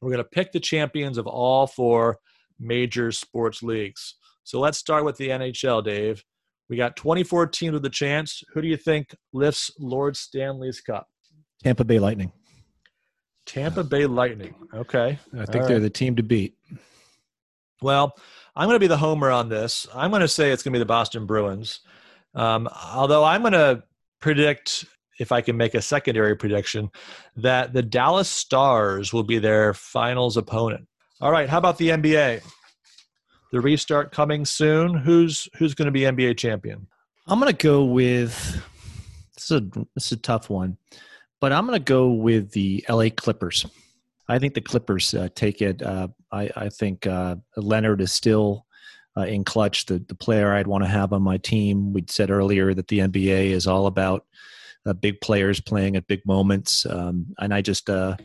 We're 0.00 0.10
going 0.10 0.24
to 0.24 0.30
pick 0.30 0.52
the 0.52 0.60
champions 0.60 1.18
of 1.18 1.26
all 1.26 1.66
four 1.66 2.18
major 2.58 3.12
sports 3.12 3.62
leagues. 3.62 4.14
So 4.44 4.60
let's 4.60 4.78
start 4.78 5.04
with 5.04 5.16
the 5.16 5.28
NHL, 5.28 5.84
Dave. 5.84 6.24
We 6.68 6.76
got 6.76 6.96
24 6.96 7.48
teams 7.48 7.74
with 7.74 7.84
a 7.84 7.90
chance. 7.90 8.42
Who 8.52 8.62
do 8.62 8.68
you 8.68 8.76
think 8.76 9.14
lifts 9.32 9.70
Lord 9.78 10.16
Stanley's 10.16 10.80
Cup? 10.80 11.08
Tampa 11.62 11.84
Bay 11.84 11.98
Lightning. 11.98 12.32
Tampa 13.50 13.82
Bay 13.82 14.06
Lightning. 14.06 14.54
Okay. 14.72 15.18
I 15.36 15.44
think 15.44 15.62
All 15.62 15.68
they're 15.68 15.76
right. 15.78 15.82
the 15.82 15.90
team 15.90 16.14
to 16.16 16.22
beat. 16.22 16.56
Well, 17.82 18.16
I'm 18.54 18.68
going 18.68 18.76
to 18.76 18.80
be 18.80 18.86
the 18.86 18.96
homer 18.96 19.28
on 19.28 19.48
this. 19.48 19.88
I'm 19.92 20.10
going 20.10 20.20
to 20.20 20.28
say 20.28 20.52
it's 20.52 20.62
going 20.62 20.72
to 20.72 20.76
be 20.76 20.80
the 20.80 20.86
Boston 20.86 21.26
Bruins. 21.26 21.80
Um, 22.32 22.68
although 22.68 23.24
I'm 23.24 23.40
going 23.40 23.54
to 23.54 23.82
predict, 24.20 24.84
if 25.18 25.32
I 25.32 25.40
can 25.40 25.56
make 25.56 25.74
a 25.74 25.82
secondary 25.82 26.36
prediction, 26.36 26.90
that 27.36 27.72
the 27.72 27.82
Dallas 27.82 28.28
Stars 28.28 29.12
will 29.12 29.24
be 29.24 29.40
their 29.40 29.74
finals 29.74 30.36
opponent. 30.36 30.86
All 31.20 31.32
right. 31.32 31.48
How 31.48 31.58
about 31.58 31.76
the 31.76 31.88
NBA? 31.88 32.42
The 33.50 33.60
restart 33.60 34.12
coming 34.12 34.44
soon. 34.44 34.94
Who's 34.94 35.48
who's 35.56 35.74
going 35.74 35.86
to 35.86 35.92
be 35.92 36.02
NBA 36.02 36.38
champion? 36.38 36.86
I'm 37.26 37.40
going 37.40 37.52
to 37.52 37.66
go 37.66 37.84
with. 37.84 38.62
This 39.34 39.50
is 39.50 39.56
a 39.56 39.60
this 39.96 40.06
is 40.06 40.12
a 40.12 40.16
tough 40.18 40.48
one 40.48 40.76
but 41.40 41.52
I'm 41.52 41.66
going 41.66 41.78
to 41.78 41.84
go 41.84 42.10
with 42.10 42.52
the 42.52 42.84
LA 42.88 43.08
Clippers. 43.14 43.66
I 44.28 44.38
think 44.38 44.54
the 44.54 44.60
Clippers 44.60 45.12
uh, 45.14 45.28
take 45.34 45.60
it. 45.60 45.82
Uh, 45.82 46.08
I, 46.30 46.50
I, 46.54 46.68
think 46.68 47.06
uh, 47.06 47.36
Leonard 47.56 48.00
is 48.00 48.12
still 48.12 48.66
uh, 49.16 49.22
in 49.22 49.42
clutch, 49.42 49.86
the, 49.86 49.98
the 50.06 50.14
player 50.14 50.52
I'd 50.52 50.68
want 50.68 50.84
to 50.84 50.90
have 50.90 51.12
on 51.12 51.22
my 51.22 51.38
team. 51.38 51.92
We'd 51.92 52.10
said 52.10 52.30
earlier 52.30 52.72
that 52.74 52.86
the 52.86 53.00
NBA 53.00 53.50
is 53.50 53.66
all 53.66 53.86
about 53.86 54.24
uh, 54.86 54.92
big 54.92 55.20
players 55.20 55.60
playing 55.60 55.96
at 55.96 56.06
big 56.06 56.24
moments. 56.24 56.86
Um, 56.86 57.26
and 57.40 57.52
I 57.52 57.60
just, 57.60 57.90
uh, 57.90 58.16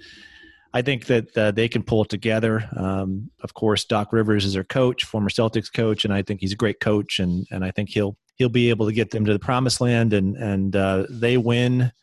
I 0.73 0.83
think 0.83 1.05
that 1.05 1.55
they 1.55 1.67
can 1.69 1.81
pull 1.81 2.03
it 2.03 2.09
together. 2.09 2.69
Um, 2.75 3.31
of 3.41 3.53
course, 3.53 3.85
Doc 3.85 4.11
Rivers 4.11 4.45
is 4.45 4.53
their 4.53 4.65
coach, 4.65 5.05
former 5.05 5.29
Celtics 5.29 5.73
coach, 5.73 6.03
and 6.05 6.13
I 6.13 6.21
think 6.21 6.41
he's 6.41 6.51
a 6.51 6.57
great 6.57 6.81
coach, 6.81 7.19
and, 7.19 7.47
and 7.49 7.63
I 7.63 7.71
think 7.71 7.89
he'll 7.89 8.17
he'll 8.35 8.49
be 8.49 8.69
able 8.69 8.85
to 8.85 8.91
get 8.91 9.09
them 9.11 9.23
to 9.23 9.31
the 9.31 9.39
promised 9.39 9.79
land, 9.79 10.11
and 10.11 10.35
and 10.35 10.73
they 11.09 11.37
win 11.37 11.93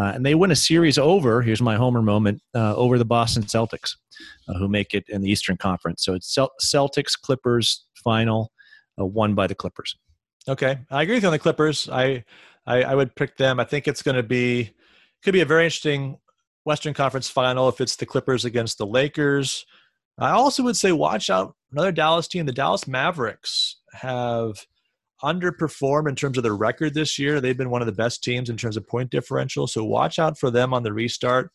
uh, 0.00 0.12
and 0.14 0.24
they 0.24 0.34
win 0.34 0.50
a 0.50 0.56
series 0.56 0.96
over, 0.96 1.42
here's 1.42 1.60
my 1.60 1.76
homer 1.76 2.00
moment, 2.00 2.40
uh, 2.54 2.74
over 2.74 2.96
the 2.96 3.04
Boston 3.04 3.42
Celtics, 3.42 3.96
uh, 4.48 4.54
who 4.54 4.66
make 4.66 4.94
it 4.94 5.04
in 5.08 5.20
the 5.20 5.30
Eastern 5.30 5.58
Conference. 5.58 6.02
So 6.02 6.14
it's 6.14 6.34
Celtics 6.64 7.20
Clippers 7.20 7.84
final, 8.02 8.50
uh, 8.98 9.04
won 9.04 9.34
by 9.34 9.46
the 9.46 9.54
Clippers. 9.54 9.94
Okay. 10.48 10.78
I 10.90 11.02
agree 11.02 11.16
with 11.16 11.24
you 11.24 11.28
on 11.28 11.32
the 11.32 11.38
Clippers. 11.38 11.86
I, 11.90 12.24
I, 12.66 12.82
I 12.82 12.94
would 12.94 13.14
pick 13.14 13.36
them. 13.36 13.60
I 13.60 13.64
think 13.64 13.86
it's 13.86 14.02
going 14.02 14.16
to 14.16 14.22
be, 14.22 14.72
could 15.22 15.34
be 15.34 15.42
a 15.42 15.44
very 15.44 15.64
interesting 15.64 16.16
Western 16.64 16.94
Conference 16.94 17.28
final 17.28 17.68
if 17.68 17.82
it's 17.82 17.96
the 17.96 18.06
Clippers 18.06 18.46
against 18.46 18.78
the 18.78 18.86
Lakers. 18.86 19.66
I 20.18 20.30
also 20.30 20.62
would 20.62 20.78
say 20.78 20.92
watch 20.92 21.28
out 21.28 21.54
another 21.72 21.92
Dallas 21.92 22.26
team. 22.26 22.46
The 22.46 22.52
Dallas 22.52 22.88
Mavericks 22.88 23.76
have 23.92 24.64
underperformed 25.22 26.08
in 26.08 26.16
terms 26.16 26.36
of 26.36 26.42
their 26.42 26.56
record 26.56 26.94
this 26.94 27.18
year. 27.18 27.40
They've 27.40 27.56
been 27.56 27.70
one 27.70 27.82
of 27.82 27.86
the 27.86 27.92
best 27.92 28.22
teams 28.24 28.50
in 28.50 28.56
terms 28.56 28.76
of 28.76 28.86
point 28.86 29.10
differential. 29.10 29.66
So 29.66 29.84
watch 29.84 30.18
out 30.18 30.38
for 30.38 30.50
them 30.50 30.72
on 30.72 30.82
the 30.82 30.92
restart. 30.92 31.50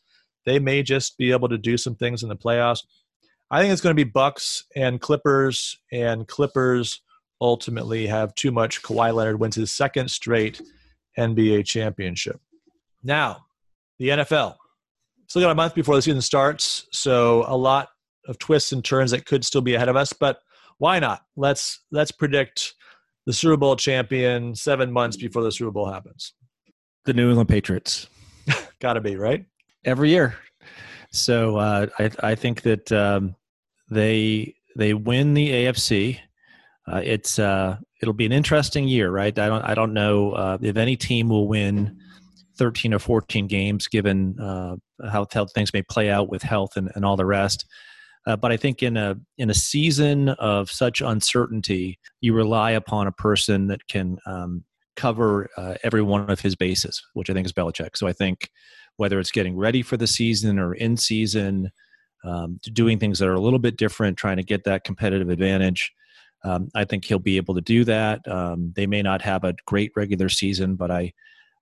They 0.45 0.59
may 0.59 0.83
just 0.83 1.17
be 1.17 1.31
able 1.31 1.49
to 1.49 1.57
do 1.57 1.77
some 1.77 1.95
things 1.95 2.23
in 2.23 2.29
the 2.29 2.35
playoffs. 2.35 2.81
I 3.49 3.61
think 3.61 3.71
it's 3.71 3.81
going 3.81 3.95
to 3.95 4.05
be 4.05 4.09
Bucks 4.09 4.65
and 4.75 4.99
Clippers, 4.99 5.79
and 5.91 6.27
Clippers 6.27 7.01
ultimately 7.41 8.07
have 8.07 8.33
too 8.35 8.51
much. 8.51 8.81
Kawhi 8.81 9.13
Leonard 9.13 9.39
wins 9.39 9.55
his 9.55 9.71
second 9.71 10.09
straight 10.09 10.61
NBA 11.17 11.65
championship. 11.65 12.39
Now, 13.03 13.45
the 13.99 14.09
NFL. 14.09 14.55
Still 15.27 15.41
got 15.41 15.51
a 15.51 15.55
month 15.55 15.73
before 15.73 15.95
the 15.95 16.01
season 16.01 16.21
starts, 16.21 16.87
so 16.91 17.45
a 17.47 17.57
lot 17.57 17.89
of 18.27 18.37
twists 18.37 18.71
and 18.71 18.83
turns 18.83 19.11
that 19.11 19.25
could 19.25 19.43
still 19.43 19.61
be 19.61 19.75
ahead 19.75 19.89
of 19.89 19.95
us. 19.95 20.13
But 20.13 20.39
why 20.77 20.99
not? 20.99 21.21
Let's 21.35 21.81
let's 21.91 22.11
predict 22.11 22.73
the 23.25 23.33
Super 23.33 23.57
Bowl 23.57 23.75
champion 23.75 24.55
seven 24.55 24.91
months 24.91 25.17
before 25.17 25.43
the 25.43 25.51
Super 25.51 25.71
Bowl 25.71 25.87
happens. 25.87 26.33
The 27.05 27.13
New 27.13 27.29
England 27.29 27.49
Patriots. 27.49 28.07
got 28.79 28.93
to 28.93 29.01
be 29.01 29.15
right 29.15 29.45
every 29.83 30.09
year. 30.09 30.35
So 31.11 31.57
uh, 31.57 31.87
I 31.99 32.11
I 32.21 32.35
think 32.35 32.61
that 32.63 32.91
um, 32.91 33.35
they 33.89 34.55
they 34.75 34.93
win 34.93 35.33
the 35.33 35.49
AFC. 35.49 36.19
Uh, 36.87 37.01
it's 37.03 37.39
uh, 37.39 37.77
it'll 38.01 38.13
be 38.13 38.25
an 38.25 38.31
interesting 38.31 38.87
year, 38.87 39.09
right? 39.11 39.37
I 39.37 39.47
don't 39.47 39.63
I 39.63 39.73
don't 39.73 39.93
know 39.93 40.31
uh, 40.31 40.57
if 40.61 40.77
any 40.77 40.95
team 40.95 41.29
will 41.29 41.47
win 41.47 41.97
13 42.57 42.93
or 42.93 42.99
14 42.99 43.47
games, 43.47 43.87
given 43.87 44.39
uh, 44.39 44.75
how, 45.09 45.27
how 45.31 45.45
things 45.45 45.73
may 45.73 45.81
play 45.81 46.09
out 46.09 46.29
with 46.29 46.41
health 46.41 46.77
and, 46.77 46.91
and 46.95 47.03
all 47.03 47.17
the 47.17 47.25
rest. 47.25 47.65
Uh, 48.27 48.35
but 48.35 48.51
I 48.51 48.57
think 48.57 48.81
in 48.81 48.97
a 48.97 49.15
in 49.37 49.49
a 49.49 49.53
season 49.53 50.29
of 50.29 50.71
such 50.71 51.01
uncertainty, 51.01 51.99
you 52.21 52.33
rely 52.33 52.71
upon 52.71 53.07
a 53.07 53.11
person 53.11 53.67
that 53.67 53.87
can 53.87 54.17
um, 54.25 54.63
cover 54.95 55.49
uh, 55.57 55.75
every 55.83 56.01
one 56.01 56.29
of 56.29 56.39
his 56.39 56.55
bases, 56.55 57.01
which 57.13 57.29
I 57.29 57.33
think 57.33 57.45
is 57.45 57.53
Belichick. 57.53 57.95
So 57.95 58.07
I 58.07 58.13
think 58.13 58.49
whether 58.97 59.19
it's 59.19 59.31
getting 59.31 59.55
ready 59.55 59.81
for 59.81 59.97
the 59.97 60.07
season 60.07 60.57
or 60.57 60.73
in 60.73 60.97
season, 60.97 61.71
um, 62.23 62.59
doing 62.73 62.97
things 62.97 63.19
that 63.19 63.27
are 63.27 63.33
a 63.33 63.41
little 63.41 63.59
bit 63.59 63.77
different, 63.77 64.17
trying 64.17 64.37
to 64.37 64.43
get 64.43 64.63
that 64.63 64.83
competitive 64.83 65.29
advantage. 65.29 65.91
Um, 66.43 66.69
I 66.75 66.85
think 66.85 67.05
he'll 67.05 67.19
be 67.19 67.37
able 67.37 67.55
to 67.55 67.61
do 67.61 67.83
that. 67.85 68.27
Um, 68.27 68.71
they 68.75 68.87
may 68.87 69.01
not 69.01 69.21
have 69.21 69.43
a 69.43 69.55
great 69.65 69.91
regular 69.95 70.29
season, 70.29 70.75
but 70.75 70.91
I 70.91 71.13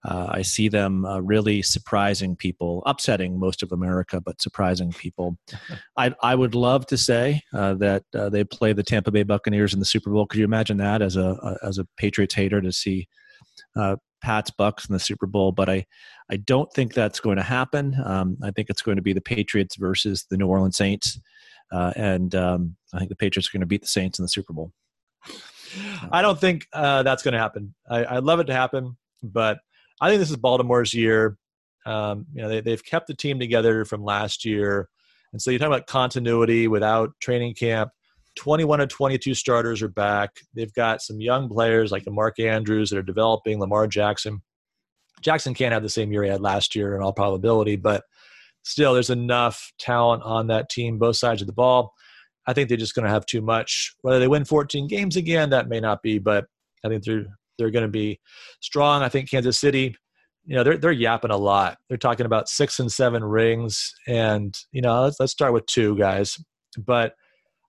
uh, 0.06 0.28
I 0.30 0.42
see 0.42 0.68
them 0.68 1.06
uh, 1.06 1.20
really 1.20 1.62
surprising 1.62 2.36
people, 2.36 2.84
upsetting 2.86 3.40
most 3.40 3.64
of 3.64 3.72
America, 3.72 4.20
but 4.20 4.42
surprising 4.42 4.92
people. 4.92 5.38
I, 5.98 6.14
I 6.22 6.36
would 6.36 6.56
love 6.56 6.86
to 6.88 6.98
say 6.98 7.42
uh, 7.54 7.76
that 7.76 8.04
uh, 8.14 8.30
they 8.30 8.44
play 8.44 8.74
the 8.74 8.84
Tampa 8.84 9.12
Bay 9.12 9.24
Buccaneers 9.24 9.74
in 9.74 9.80
the 9.80 9.86
Super 9.86 10.10
Bowl. 10.10 10.26
Could 10.26 10.40
you 10.40 10.46
imagine 10.46 10.78
that 10.78 11.02
as 11.02 11.16
a, 11.16 11.58
as 11.64 11.78
a 11.78 11.88
Patriots 11.98 12.36
hater 12.36 12.60
to 12.60 12.72
see 12.72 13.08
uh, 13.78 13.96
Pat's 14.22 14.52
Bucks 14.52 14.90
in 14.90 14.94
the 14.94 15.00
Super 15.00 15.26
Bowl? 15.26 15.52
But 15.52 15.70
I 15.70 15.86
I 16.30 16.38
don't 16.38 16.72
think 16.74 16.94
that's 16.94 17.20
going 17.20 17.38
to 17.38 17.44
happen. 17.44 17.96
Um, 18.04 18.38
I 18.42 18.52
think 18.52 18.70
it's 18.70 18.82
going 18.82 18.96
to 18.96 19.04
be 19.04 19.14
the 19.14 19.22
Patriots 19.22 19.76
versus 19.76 20.26
the 20.30 20.38
New 20.38 20.48
Orleans 20.48 20.78
Saints, 20.78 21.20
uh, 21.72 21.94
and 21.96 22.34
um, 22.34 22.76
I 22.94 23.00
think 23.00 23.10
the 23.10 23.16
Patriots 23.16 23.50
are 23.50 23.54
going 23.54 23.62
to 23.62 23.68
beat 23.68 23.82
the 23.82 23.88
Saints 23.88 24.20
in 24.20 24.24
the 24.24 24.30
Super 24.30 24.54
Bowl. 24.54 24.72
I 26.12 26.22
don't 26.22 26.40
think 26.40 26.68
that's 26.72 27.24
going 27.24 27.34
to 27.34 27.40
happen. 27.40 27.74
I, 27.90 28.18
I'd 28.18 28.24
love 28.24 28.40
it 28.40 28.46
to 28.46 28.54
happen, 28.54 28.98
but 29.22 29.60
I 30.02 30.10
think 30.10 30.20
this 30.20 30.32
is 30.32 30.38
Baltimore's 30.38 30.94
year. 30.94 31.38
Um, 31.86 32.26
you 32.34 32.42
know, 32.42 32.50
they, 32.50 32.62
they've 32.62 32.84
kept 32.84 33.08
the 33.08 33.16
team 33.16 33.40
together 33.40 33.86
from 33.86 34.04
last 34.04 34.46
year. 34.46 34.90
And 35.32 35.42
so 35.42 35.52
you're 35.52 35.60
talking 35.60 35.74
about 35.74 35.88
continuity 35.88 36.68
without 36.68 37.12
training 37.20 37.56
camp. 37.56 37.92
21 38.36 38.80
to 38.80 38.88
22 38.88 39.34
starters 39.34 39.82
are 39.82 39.88
back. 39.88 40.32
They've 40.56 40.74
got 40.74 41.02
some 41.02 41.20
young 41.20 41.50
players 41.50 41.92
like 41.92 42.04
the 42.04 42.12
Mark 42.12 42.40
Andrews 42.40 42.90
that 42.90 42.98
are 42.98 43.04
developing, 43.04 43.60
Lamar 43.60 43.88
Jackson. 43.88 44.42
Jackson 45.22 45.54
can't 45.54 45.74
have 45.74 45.84
the 45.84 45.90
same 45.90 46.12
year 46.12 46.24
he 46.24 46.30
had 46.30 46.42
last 46.42 46.76
year 46.76 46.96
in 46.96 47.02
all 47.02 47.14
probability, 47.14 47.76
but 47.76 48.04
still, 48.64 48.94
there's 48.94 49.10
enough 49.10 49.72
talent 49.80 50.24
on 50.24 50.48
that 50.48 50.70
team, 50.70 50.98
both 50.98 51.16
sides 51.16 51.42
of 51.42 51.48
the 51.48 51.54
ball. 51.54 51.94
I 52.46 52.54
think 52.54 52.68
they're 52.68 52.78
just 52.78 52.96
going 52.96 53.06
to 53.06 53.12
have 53.12 53.26
too 53.26 53.42
much. 53.42 53.96
Whether 54.02 54.20
they 54.20 54.28
win 54.28 54.46
14 54.46 54.88
games 54.88 55.16
again, 55.16 55.50
that 55.52 55.70
may 55.70 55.80
not 55.80 56.02
be, 56.02 56.20
but 56.20 56.46
I 56.84 56.90
think 56.90 57.04
they're 57.04 57.26
they're 57.58 57.72
going 57.72 57.86
to 57.86 57.92
be 57.92 58.20
strong. 58.62 59.02
I 59.02 59.10
think 59.10 59.30
Kansas 59.30 59.60
City, 59.60 59.96
you 60.46 60.56
know, 60.56 60.64
they're 60.64 60.78
they're 60.78 60.92
yapping 60.92 61.32
a 61.32 61.38
lot. 61.38 61.78
They're 61.88 61.98
talking 61.98 62.26
about 62.26 62.50
six 62.50 62.80
and 62.80 62.92
seven 62.92 63.24
rings, 63.24 63.94
and 64.08 64.58
you 64.72 64.82
know, 64.82 65.04
let's 65.04 65.20
let's 65.20 65.32
start 65.32 65.54
with 65.54 65.66
two 65.66 65.98
guys. 65.98 66.38
But 66.78 67.14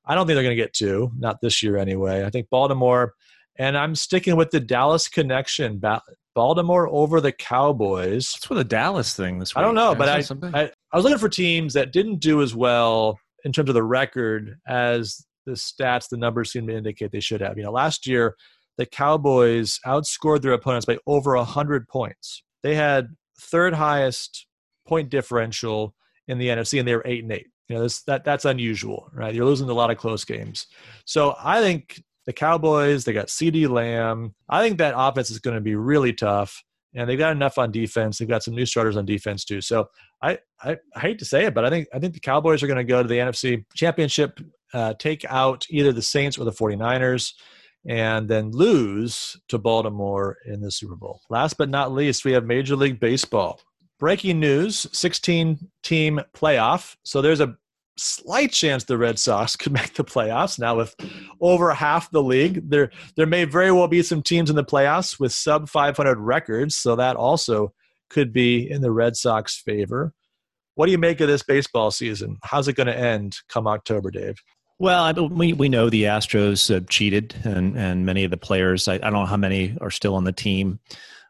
I 0.07 0.15
don't 0.15 0.27
think 0.27 0.37
they're 0.37 0.45
going 0.45 0.57
to 0.57 0.63
get 0.63 0.75
two, 0.75 1.13
not 1.19 1.41
this 1.41 1.63
year 1.63 1.77
anyway. 1.77 2.25
I 2.25 2.31
think 2.31 2.49
Baltimore, 2.51 3.15
and 3.59 3.77
I'm 3.77 3.95
sticking 3.95 4.37
with 4.37 4.51
the 4.51 4.61
Dallas 4.61 5.09
connection. 5.09 5.81
Baltimore 6.35 6.89
over 6.89 7.21
the 7.21 7.31
Cowboys. 7.31 8.33
What's 8.35 8.51
with 8.51 8.59
the 8.59 8.65
Dallas 8.65 9.15
thing 9.15 9.39
this 9.39 9.55
week? 9.55 9.61
I 9.61 9.63
don't 9.63 9.77
know, 9.77 9.95
but 9.95 10.09
I, 10.09 10.23
I 10.59 10.71
I 10.93 10.97
was 10.97 11.05
looking 11.05 11.19
for 11.19 11.29
teams 11.29 11.75
that 11.75 11.93
didn't 11.93 12.19
do 12.19 12.43
as 12.43 12.55
well 12.55 13.19
in 13.45 13.53
terms 13.53 13.69
of 13.69 13.75
the 13.75 13.83
record 13.83 14.59
as 14.67 15.25
the 15.47 15.53
stats, 15.53 16.09
the 16.09 16.17
numbers 16.17 16.51
seem 16.53 16.67
to 16.67 16.77
indicate 16.77 17.13
they 17.13 17.21
should 17.21 17.41
have. 17.41 17.57
You 17.57 17.65
know, 17.65 17.73
last 17.73 18.07
year 18.07 18.37
the 18.77 18.87
Cowboys 18.87 19.79
outscored 19.87 20.43
their 20.43 20.53
opponents 20.53 20.87
by 20.87 20.99
over 21.07 21.37
100 21.37 21.89
points. 21.89 22.43
They 22.63 22.75
had 22.75 23.09
third 23.39 23.75
highest 23.75 24.47
point 24.87 25.11
differential 25.11 25.95
in 26.29 26.39
the 26.39 26.49
NFC, 26.49 26.79
and 26.79 26.89
they 26.89 26.95
were 26.95 27.03
eight 27.05 27.23
and 27.23 27.33
eight. 27.33 27.47
You 27.69 27.77
know, 27.77 27.83
this, 27.83 28.03
that 28.03 28.25
that's 28.25 28.45
unusual, 28.45 29.09
right? 29.13 29.35
You're 29.35 29.47
losing 29.47 29.69
a 29.71 29.75
lot 29.75 29.91
of 29.91 29.97
close 29.97 30.25
games. 30.25 30.67
So 31.07 31.35
I 31.43 31.61
think 31.61 32.03
the 32.27 32.33
Cowboys, 32.33 33.05
they 33.05 33.13
got 33.13 33.29
CeeDee 33.29 33.69
Lamb. 33.69 34.35
I 34.49 34.63
think 34.63 34.79
that 34.79 34.95
offense 34.97 35.31
is 35.31 35.39
going 35.39 35.55
to 35.55 35.63
be 35.63 35.75
really 35.75 36.13
tough, 36.13 36.63
and 36.95 37.09
they've 37.09 37.19
got 37.19 37.33
enough 37.33 37.59
on 37.59 37.71
defense. 37.71 38.19
They've 38.19 38.29
got 38.29 38.43
some 38.43 38.55
new 38.55 38.67
starters 38.67 38.97
on 38.97 39.07
defense 39.07 39.45
too. 39.45 39.61
So 39.61 39.89
I, 40.21 40.39
I, 40.63 40.77
I 40.95 41.01
hate 41.01 41.19
to 41.21 41.25
say 41.25 41.47
it, 41.47 41.55
but 41.55 41.65
I 41.65 41.71
think 41.71 41.89
I 41.95 41.99
think 41.99 42.15
the 42.15 42.21
Cowboys 42.21 42.63
are 42.63 42.67
going 42.67 42.77
to 42.79 42.85
go 42.85 43.03
to 43.03 43.09
the 43.09 43.19
NFC 43.19 43.65
Championship, 43.75 44.41
uh, 44.75 44.95
take 44.99 45.25
out 45.27 45.67
either 45.71 45.93
the 45.93 46.03
Saints 46.03 46.37
or 46.37 46.45
the 46.45 46.53
49ers 46.53 47.33
and 47.87 48.29
then 48.29 48.51
lose 48.51 49.37
to 49.49 49.59
Baltimore 49.59 50.39
in 50.47 50.61
the 50.61 50.71
Super 50.71 50.97
Bowl. 50.97 51.21
Last 51.29 51.59
but 51.59 51.69
not 51.69 51.93
least, 51.93 52.25
we 52.25 52.33
have 52.33 52.45
Major 52.45 52.77
League 52.77 53.01
Baseball. 53.01 53.61
Breaking 53.99 54.41
news 54.41 54.87
16 54.93 55.71
team 55.83 56.21
playoff. 56.35 56.97
So 57.05 57.23
there's 57.23 57.41
a 57.41 57.57
slight 57.97 58.53
chance 58.53 58.85
the 58.85 58.99
Red 58.99 59.19
Sox 59.19 59.57
could 59.57 59.73
make 59.73 59.95
the 59.95 60.05
playoffs. 60.05 60.59
Now, 60.59 60.77
with 60.77 60.95
over 61.41 61.73
half 61.73 62.11
the 62.11 62.23
league, 62.23 62.69
there, 62.69 62.91
there 63.17 63.27
may 63.27 63.45
very 63.45 63.71
well 63.71 63.89
be 63.89 64.03
some 64.03 64.23
teams 64.23 64.51
in 64.51 64.57
the 64.57 64.65
playoffs 64.65 65.21
with 65.21 65.33
sub 65.33 65.69
500 65.69 66.19
records. 66.19 66.77
So 66.77 66.97
that 66.97 67.17
also 67.17 67.73
could 68.11 68.33
be 68.33 68.69
in 68.71 68.81
the 68.81 68.93
Red 68.93 69.17
Sox 69.17 69.61
favor. 69.61 70.13
What 70.75 70.87
do 70.87 70.93
you 70.93 70.99
make 70.99 71.21
of 71.21 71.29
this 71.29 71.45
baseball 71.45 71.91
season? 71.91 72.39
How's 72.43 72.67
it 72.67 72.75
going 72.75 72.89
to 72.89 72.99
end 72.99 73.37
come 73.49 73.69
October, 73.69 74.11
Dave? 74.11 74.37
Well, 74.85 75.29
we 75.31 75.55
we 75.55 75.71
know 75.71 75.89
the 75.89 76.03
Astros 76.03 76.71
uh, 76.71 76.85
cheated, 76.91 77.35
and 77.43 77.75
and 77.75 78.05
many 78.05 78.23
of 78.25 78.31
the 78.31 78.37
players. 78.37 78.87
I, 78.87 78.97
I, 78.97 78.99
don't 78.99 79.15
know 79.15 79.25
how 79.25 79.39
many 79.39 79.79
are 79.81 79.91
still 79.91 80.15
on 80.15 80.25
the 80.25 80.33
team, 80.33 80.79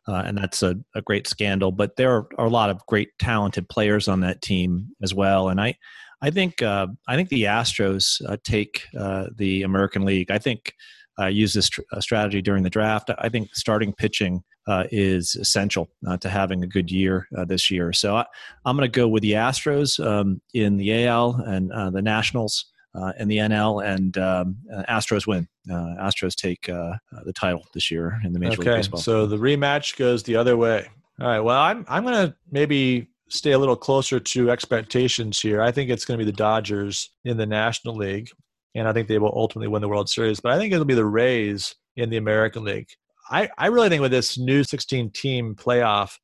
uh, 0.09 0.25
and 0.27 0.37
that's 0.37 0.65
a, 0.65 0.75
a 0.97 1.03
great 1.03 1.29
scandal. 1.29 1.71
But 1.71 1.95
there 1.95 2.17
are, 2.17 2.27
are, 2.37 2.47
a 2.47 2.51
lot 2.51 2.69
of 2.69 2.85
great, 2.87 3.17
talented 3.21 3.69
players 3.69 4.09
on 4.09 4.23
that 4.23 4.43
team 4.43 4.89
as 5.05 5.15
well. 5.15 5.51
And 5.51 5.61
I, 5.61 5.77
I 6.21 6.33
think 6.33 6.63
uh, 6.63 6.89
I 7.07 7.15
think 7.15 7.29
the 7.29 7.45
Astros 7.45 8.21
uh, 8.29 8.39
take 8.43 8.89
uh, 8.99 9.27
the 9.37 9.63
American 9.63 10.05
League. 10.05 10.33
I 10.33 10.39
think 10.39 10.75
I 11.17 11.27
uh, 11.27 11.29
use 11.29 11.53
this 11.53 11.69
tr- 11.69 11.83
strategy 12.01 12.43
during 12.43 12.65
the 12.65 12.71
draft. 12.71 13.09
I 13.19 13.29
think 13.29 13.55
starting 13.55 13.93
pitching 13.93 14.43
is 14.91 15.37
essential 15.37 15.91
to 16.19 16.29
having 16.29 16.65
a 16.65 16.67
good 16.67 16.91
year 16.91 17.29
this 17.47 17.71
year. 17.71 17.93
So 17.93 18.17
I, 18.17 18.27
am 18.67 18.77
going 18.77 18.91
to 18.91 18.99
go 18.99 19.07
with 19.07 19.23
the 19.23 19.35
Astros 19.35 20.05
um, 20.05 20.41
in 20.55 20.77
the 20.77 21.07
AL 21.07 21.37
and 21.47 21.71
the 21.95 22.03
Nationals 22.03 22.73
uh, 22.95 23.13
in 23.19 23.29
the 23.29 23.39
NL, 23.39 23.85
and 23.85 24.17
um, 24.19 24.57
uh, 24.73 24.85
Astros 24.89 25.27
win. 25.27 25.49
Uh, 25.71 25.95
Astros 26.01 26.35
take 26.35 26.69
uh, 26.69 26.95
the 27.25 27.33
title 27.33 27.65
this 27.75 27.91
year 27.91 28.21
in 28.25 28.33
the 28.33 28.39
Major 28.39 28.61
okay, 28.61 28.71
League 28.71 28.79
Baseball. 28.81 29.01
so 29.01 29.27
the 29.27 29.37
rematch 29.37 29.97
goes 29.97 30.23
the 30.23 30.37
other 30.37 30.57
way. 30.57 30.87
All 31.21 31.27
right. 31.27 31.41
Well, 31.41 31.61
I'm 31.61 31.85
I'm 31.89 32.05
gonna 32.05 32.37
maybe 32.51 33.09
stay 33.29 33.53
a 33.53 33.59
little 33.59 33.77
closer 33.77 34.21
to 34.21 34.51
expectations 34.51 35.41
here. 35.41 35.63
I 35.63 35.73
think 35.73 35.91
it's 35.91 36.05
going 36.05 36.19
to 36.19 36.25
be 36.25 36.31
the 36.31 36.37
Dodgers 36.37 37.11
in 37.25 37.37
the 37.37 37.47
National 37.47 37.95
League, 37.95 38.31
and 38.75 38.87
I 38.87 38.93
think 38.93 39.09
they 39.09 39.19
will 39.19 39.33
ultimately 39.35 39.69
win 39.69 39.83
the 39.83 39.89
World 39.89 40.09
Series. 40.09 40.41
But 40.41 40.53
I 40.53 40.59
think 40.59 40.73
it'll 40.73 40.85
be 40.85 40.95
the 40.95 41.05
Rays 41.05 41.75
in 41.97 42.11
the 42.11 42.17
American 42.17 42.65
League. 42.65 42.89
I, 43.31 43.49
I 43.57 43.67
really 43.67 43.89
think 43.89 44.03
with 44.03 44.11
this 44.11 44.39
new 44.39 44.65
16 44.65 45.11
team 45.11 45.55
playoff, 45.55 46.19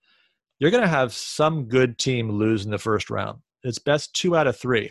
you're 0.58 0.70
going 0.70 0.82
to 0.82 0.88
have 0.88 1.12
some 1.12 1.64
good 1.64 1.98
team 1.98 2.30
lose 2.30 2.64
in 2.64 2.70
the 2.70 2.78
first 2.78 3.08
round. 3.08 3.38
It's 3.62 3.78
best 3.78 4.14
two 4.14 4.36
out 4.36 4.46
of 4.46 4.56
three. 4.56 4.90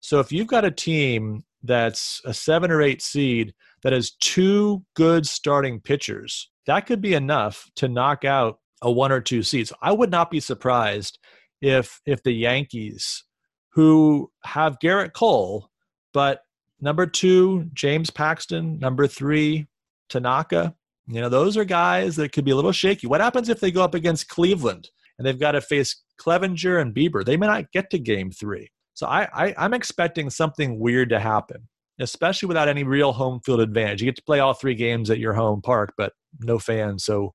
So 0.00 0.18
if 0.20 0.32
you've 0.32 0.46
got 0.46 0.64
a 0.64 0.70
team 0.70 1.44
that's 1.62 2.22
a 2.24 2.32
seven 2.32 2.70
or 2.70 2.82
eight 2.82 3.02
seed 3.02 3.54
that 3.82 3.92
has 3.92 4.12
two 4.12 4.82
good 4.94 5.26
starting 5.26 5.80
pitchers, 5.80 6.50
that 6.66 6.86
could 6.86 7.00
be 7.00 7.14
enough 7.14 7.70
to 7.76 7.88
knock 7.88 8.24
out 8.24 8.58
a 8.82 8.90
one 8.90 9.12
or 9.12 9.20
two 9.20 9.42
seeds. 9.42 9.72
I 9.82 9.92
would 9.92 10.10
not 10.10 10.30
be 10.30 10.40
surprised 10.40 11.18
if 11.60 12.00
if 12.06 12.22
the 12.22 12.32
Yankees, 12.32 13.24
who 13.70 14.30
have 14.44 14.78
Gerrit 14.82 15.12
Cole, 15.12 15.68
but 16.12 16.40
number 16.80 17.06
two 17.06 17.68
James 17.74 18.10
Paxton, 18.10 18.78
number 18.78 19.06
three 19.06 19.68
Tanaka, 20.08 20.74
You 21.06 21.20
know, 21.20 21.28
those 21.28 21.56
are 21.56 21.64
guys 21.64 22.16
that 22.16 22.32
could 22.32 22.44
be 22.44 22.50
a 22.52 22.56
little 22.56 22.72
shaky. 22.72 23.06
What 23.06 23.20
happens 23.20 23.48
if 23.48 23.60
they 23.60 23.70
go 23.70 23.82
up 23.82 23.94
against 23.94 24.28
Cleveland 24.28 24.90
and 25.18 25.26
they've 25.26 25.38
got 25.38 25.52
to 25.52 25.60
face 25.60 26.02
Clevinger 26.20 26.80
and 26.80 26.94
Bieber? 26.94 27.24
They 27.24 27.36
may 27.36 27.46
not 27.46 27.72
get 27.72 27.90
to 27.90 27.98
game 27.98 28.30
three. 28.30 28.70
So 29.00 29.06
I, 29.06 29.28
I, 29.32 29.54
I'm 29.56 29.72
expecting 29.72 30.28
something 30.28 30.78
weird 30.78 31.08
to 31.08 31.18
happen, 31.18 31.66
especially 32.00 32.48
without 32.48 32.68
any 32.68 32.84
real 32.84 33.14
home 33.14 33.40
field 33.40 33.60
advantage. 33.60 34.02
You 34.02 34.04
get 34.04 34.16
to 34.16 34.22
play 34.22 34.40
all 34.40 34.52
three 34.52 34.74
games 34.74 35.08
at 35.08 35.18
your 35.18 35.32
home 35.32 35.62
park, 35.62 35.94
but 35.96 36.12
no 36.40 36.58
fans. 36.58 37.06
So 37.06 37.32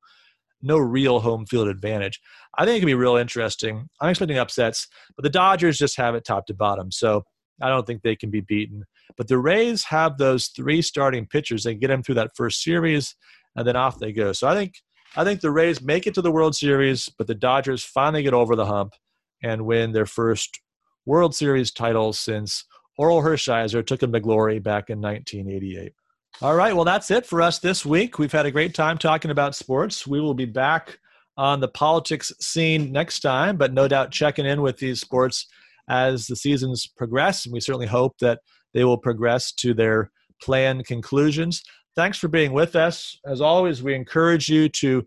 no 0.62 0.78
real 0.78 1.22
home 1.22 1.48
field 1.48 1.68
advantage. 1.68 2.22
I 2.56 2.66
think 2.66 2.78
it 2.78 2.80
could 2.82 2.86
be 2.86 2.94
real 2.94 3.16
interesting. 3.16 3.90
I'm 4.00 4.12
expecting 4.12 4.38
upsets, 4.38 4.88
but 5.16 5.24
the 5.24 5.30
Dodgers 5.32 5.80
just 5.80 5.98
have 5.98 6.14
it 6.14 6.24
top 6.24 6.46
to 6.46 6.54
bottom. 6.54 6.92
So 6.92 7.24
I 7.60 7.70
don't 7.70 7.88
think 7.88 8.04
they 8.04 8.16
can 8.16 8.30
be 8.30 8.42
beaten. 8.42 8.84
But 9.18 9.28
the 9.28 9.40
Rays 9.40 9.86
have 9.86 10.20
those 10.20 10.50
three 10.50 10.84
starting 10.84 11.26
pitchers. 11.26 11.64
They 11.64 11.74
get 11.74 11.88
them 11.88 12.04
through 12.04 12.16
that 12.16 12.36
first 12.36 12.62
series, 12.62 13.16
and 13.56 13.68
then 13.68 13.76
off 13.76 13.98
they 13.98 14.14
go. 14.14 14.34
So 14.34 14.48
I 14.48 14.54
think 14.54 14.76
I 15.16 15.24
think 15.24 15.42
the 15.42 15.50
Rays 15.50 15.82
make 15.82 16.06
it 16.06 16.14
to 16.14 16.22
the 16.22 16.32
World 16.32 16.56
Series, 16.56 17.10
but 17.18 17.26
the 17.26 17.34
Dodgers 17.34 17.84
finally 17.84 18.22
get 18.22 18.36
over 18.36 18.56
the 18.56 18.68
hump 18.68 18.94
and 19.42 19.66
win 19.66 19.94
their 19.94 20.06
first 20.06 20.60
World 21.06 21.36
Series 21.36 21.72
title 21.72 22.14
since 22.14 22.66
Orel 23.00 23.24
Hershiser 23.24 23.86
took 23.86 24.02
him 24.02 24.14
to 24.14 24.20
glory 24.20 24.60
back 24.60 24.90
in 24.90 25.02
1988. 25.02 25.94
All 26.42 26.56
right, 26.56 26.76
well, 26.76 26.86
that's 26.86 27.12
it 27.12 27.26
for 27.26 27.42
us 27.42 27.60
this 27.60 27.86
week. 27.86 28.20
We've 28.20 28.32
had 28.32 28.46
a 28.46 28.52
great 28.52 28.74
time 28.74 28.98
talking 28.98 29.32
about 29.32 29.56
sports. 29.56 30.06
We 30.06 30.20
will 30.20 30.34
be 30.34 30.46
back 30.46 31.00
on 31.38 31.60
the 31.60 31.68
politics 31.68 32.32
scene 32.40 32.92
next 32.92 33.22
time, 33.22 33.58
but 33.58 33.74
no 33.74 33.88
doubt 33.88 34.12
checking 34.12 34.46
in 34.46 34.62
with 34.62 34.78
these 34.78 35.02
sports 35.02 35.48
as 35.90 36.28
the 36.28 36.36
seasons 36.36 36.88
progress. 36.88 37.46
And 37.46 37.54
we 37.54 37.60
certainly 37.60 37.88
hope 37.88 38.18
that 38.20 38.40
they 38.74 38.84
will 38.84 38.98
progress 38.98 39.52
to 39.54 39.74
their 39.74 40.12
planned 40.42 40.86
conclusions. 40.86 41.64
Thanks 41.96 42.18
for 42.18 42.28
being 42.28 42.52
with 42.52 42.76
us. 42.76 43.18
As 43.26 43.40
always, 43.40 43.82
we 43.82 43.94
encourage 43.94 44.50
you 44.50 44.68
to 44.70 45.06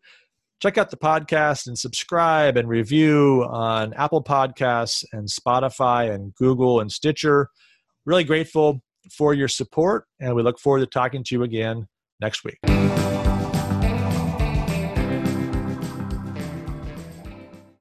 check 0.61 0.79
out 0.79 0.91
the 0.91 0.97
podcast 0.97 1.67
and 1.67 1.79
subscribe 1.79 2.57
and 2.57 2.69
review 2.69 3.47
on 3.49 3.95
Apple 3.95 4.23
Podcasts 4.23 5.05
and 5.13 5.29
Spotify 5.29 6.13
and 6.13 6.35
Google 6.35 6.81
and 6.81 6.91
Stitcher. 6.91 7.49
Really 8.05 8.25
grateful 8.25 8.81
for 9.17 9.35
your 9.35 9.49
support, 9.49 10.05
and 10.21 10.35
we 10.35 10.43
look 10.43 10.59
forward 10.59 10.81
to 10.81 10.87
talking 10.87 11.23
to 11.25 11.35
you 11.35 11.43
again 11.43 11.87
next 12.21 12.45
week. 12.45 12.88